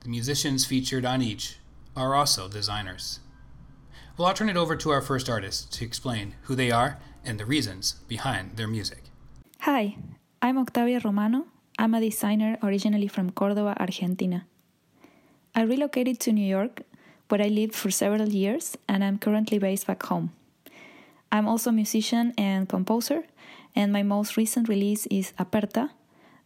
the 0.00 0.08
musicians 0.08 0.66
featured 0.66 1.04
on 1.04 1.22
each 1.22 1.58
are 1.98 2.14
also 2.14 2.48
designers. 2.48 3.20
Well, 4.16 4.28
I'll 4.28 4.34
turn 4.34 4.48
it 4.48 4.56
over 4.56 4.76
to 4.76 4.90
our 4.90 5.02
first 5.02 5.28
artist 5.28 5.72
to 5.74 5.84
explain 5.84 6.34
who 6.42 6.54
they 6.54 6.70
are 6.70 6.98
and 7.24 7.38
the 7.38 7.46
reasons 7.46 7.96
behind 8.08 8.56
their 8.56 8.68
music. 8.68 9.04
Hi, 9.60 9.96
I'm 10.40 10.58
Octavia 10.58 11.00
Romano. 11.04 11.46
I'm 11.78 11.94
a 11.94 12.00
designer 12.00 12.58
originally 12.62 13.08
from 13.08 13.30
Cordoba, 13.30 13.76
Argentina. 13.78 14.46
I 15.54 15.62
relocated 15.62 16.20
to 16.20 16.32
New 16.32 16.46
York, 16.46 16.82
where 17.28 17.42
I 17.42 17.48
lived 17.48 17.74
for 17.74 17.90
several 17.90 18.28
years, 18.28 18.76
and 18.88 19.04
I'm 19.04 19.18
currently 19.18 19.58
based 19.58 19.86
back 19.86 20.02
home. 20.04 20.32
I'm 21.30 21.46
also 21.46 21.70
a 21.70 21.72
musician 21.72 22.32
and 22.38 22.68
composer, 22.68 23.24
and 23.76 23.92
my 23.92 24.02
most 24.02 24.36
recent 24.36 24.68
release 24.68 25.06
is 25.06 25.32
Aperta, 25.38 25.90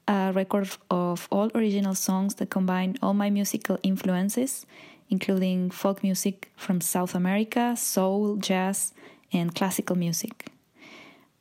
a 0.08 0.32
record 0.34 0.68
of 0.90 1.28
all 1.30 1.50
original 1.54 1.94
songs 1.94 2.34
that 2.36 2.50
combine 2.50 2.96
all 3.02 3.14
my 3.14 3.30
musical 3.30 3.78
influences 3.82 4.66
including 5.12 5.70
folk 5.70 6.02
music 6.02 6.50
from 6.56 6.80
South 6.80 7.14
America, 7.14 7.76
soul, 7.76 8.36
jazz, 8.36 8.94
and 9.30 9.54
classical 9.54 9.94
music. 9.94 10.46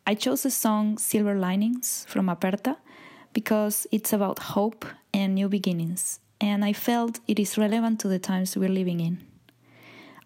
I 0.06 0.14
chose 0.14 0.44
the 0.44 0.52
song 0.52 0.98
Silver 0.98 1.36
Linings 1.36 2.06
from 2.10 2.28
Aperta 2.28 2.76
because 3.32 3.88
it's 3.90 4.12
about 4.12 4.40
hope 4.40 4.86
and 5.14 5.36
new 5.36 5.48
beginnings, 5.48 6.20
and 6.42 6.66
I 6.66 6.74
felt 6.74 7.22
it 7.28 7.40
is 7.40 7.58
relevant 7.58 8.02
to 8.02 8.10
the 8.10 8.20
times 8.20 8.58
we're 8.58 8.78
living 8.82 9.00
in. 9.00 9.20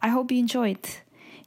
I 0.01 0.09
hope 0.09 0.31
you 0.31 0.39
enjoy 0.39 0.71
it. 0.71 1.01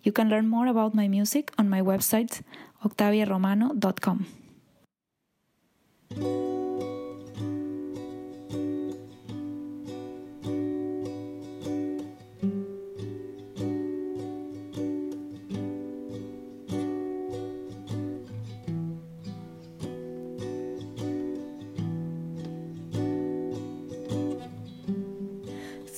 You 0.04 0.12
can 0.12 0.30
learn 0.30 0.46
more 0.46 0.68
about 0.68 0.94
my 0.94 1.08
music 1.08 1.50
on 1.58 1.68
my 1.68 1.82
website, 1.82 2.42
octaviaromano.com. 2.84 4.26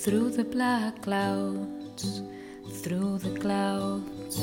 Through 0.03 0.31
the 0.31 0.45
black 0.45 1.03
clouds, 1.03 2.23
through 2.83 3.19
the 3.19 3.39
clouds, 3.39 4.41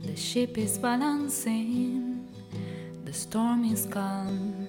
the 0.00 0.16
ship 0.16 0.56
is 0.56 0.78
balancing, 0.78 2.26
the 3.04 3.12
storm 3.12 3.66
is 3.70 3.84
calm. 3.84 4.68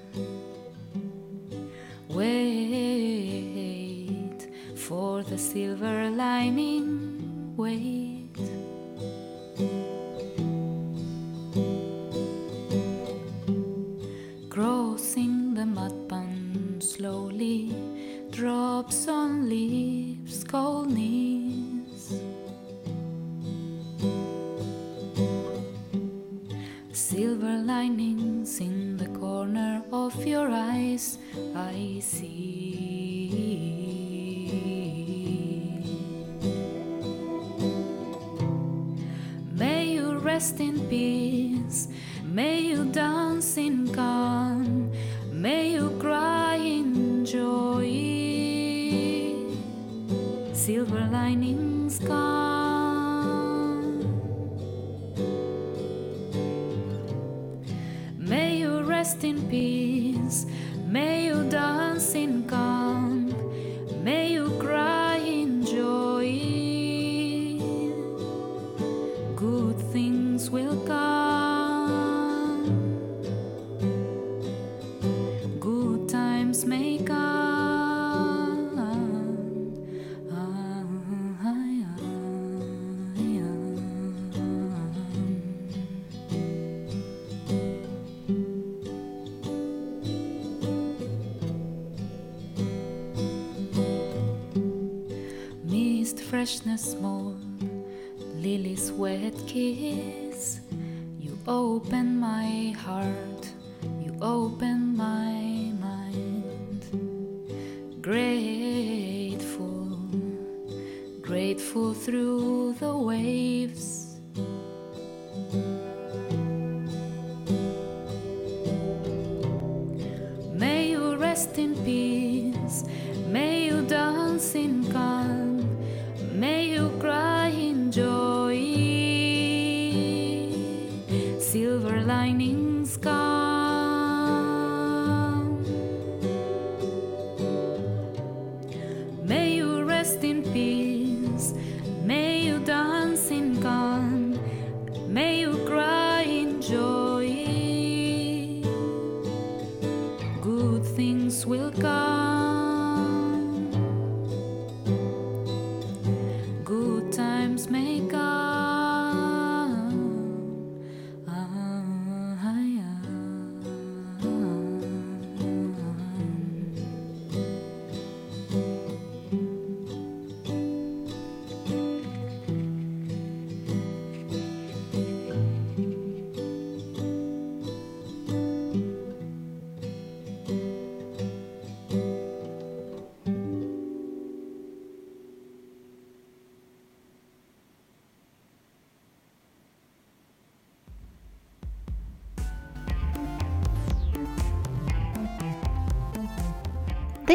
Wait 2.10 2.50
for 4.76 5.24
the 5.24 5.38
silver 5.38 6.10
lining, 6.10 7.56
wait. 7.56 8.36
Crossing 14.50 15.54
the 15.54 15.66
mud 15.66 16.10
pan 16.10 16.82
slowly 16.82 17.93
drops 18.44 19.08
on 19.08 19.48
lips, 19.48 20.44
cold 20.44 20.92
knees. 20.92 22.20
Silver 26.92 27.58
linings 27.60 28.60
in 28.60 28.98
the 28.98 29.08
corner 29.18 29.82
of 29.94 30.14
your 30.26 30.50
eyes, 30.52 31.18
I 31.56 32.02
see. 32.02 33.32
May 39.54 39.94
you 39.94 40.18
rest 40.18 40.60
in 40.60 40.86
peace, 40.90 41.88
may 42.26 42.60
you 42.60 42.84
dance 42.92 43.56
in 43.56 43.88
calm, 43.94 44.92
may 45.32 45.72
you 45.76 45.92
cry. 45.98 46.43
Silver 50.66 51.10
linings 51.12 52.00
come. 52.00 52.40
May 58.18 58.60
you 58.60 58.82
rest 58.84 59.26
in 59.26 59.42
peace. 59.50 60.46
May 60.88 61.26
you 61.26 61.44
dance 61.50 62.16
in 62.16 62.43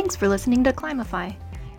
Thanks 0.09 0.16
for 0.16 0.26
listening 0.26 0.64
to 0.64 0.72
Climify. 0.72 1.32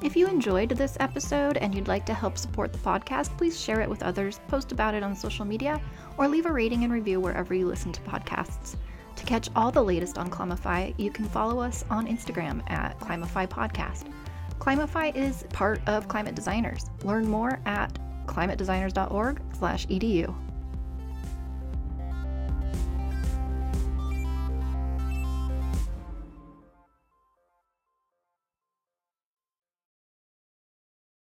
If 0.03 0.15
you 0.15 0.27
enjoyed 0.27 0.69
this 0.69 0.97
episode 0.99 1.57
and 1.57 1.73
you'd 1.73 1.88
like 1.88 2.05
to 2.05 2.13
help 2.13 2.38
support 2.38 2.71
the 2.71 2.77
podcast, 2.77 3.36
please 3.39 3.59
share 3.59 3.82
it 3.82 3.89
with 3.89 4.03
others, 4.03 4.39
post 4.47 4.71
about 4.71 4.93
it 4.93 5.01
on 5.01 5.15
social 5.15 5.45
media, 5.45 5.82
or 6.15 6.27
leave 6.27 6.45
a 6.45 6.51
rating 6.51 6.84
and 6.84 6.93
review 6.93 7.19
wherever 7.19 7.55
you 7.55 7.65
listen 7.65 7.91
to 7.91 8.01
podcasts. 8.01 8.75
To 9.15 9.25
catch 9.25 9.49
all 9.55 9.71
the 9.71 9.82
latest 9.82 10.19
on 10.19 10.30
Climify, 10.30 10.91
you 10.97 11.09
can 11.09 11.25
follow 11.25 11.59
us 11.59 11.84
on 11.89 12.05
Instagram 12.05 12.61
at 12.69 12.99
Climify 12.99 13.47
Podcast. 13.47 14.11
Climify 14.59 15.07
is 15.15 15.43
part 15.51 15.82
of 15.88 16.07
Climate 16.07 16.36
Designers. 16.36 16.86
Learn 17.03 17.27
more 17.27 17.59
at 17.65 17.97
climatedesigners.org/edu. 18.27 20.49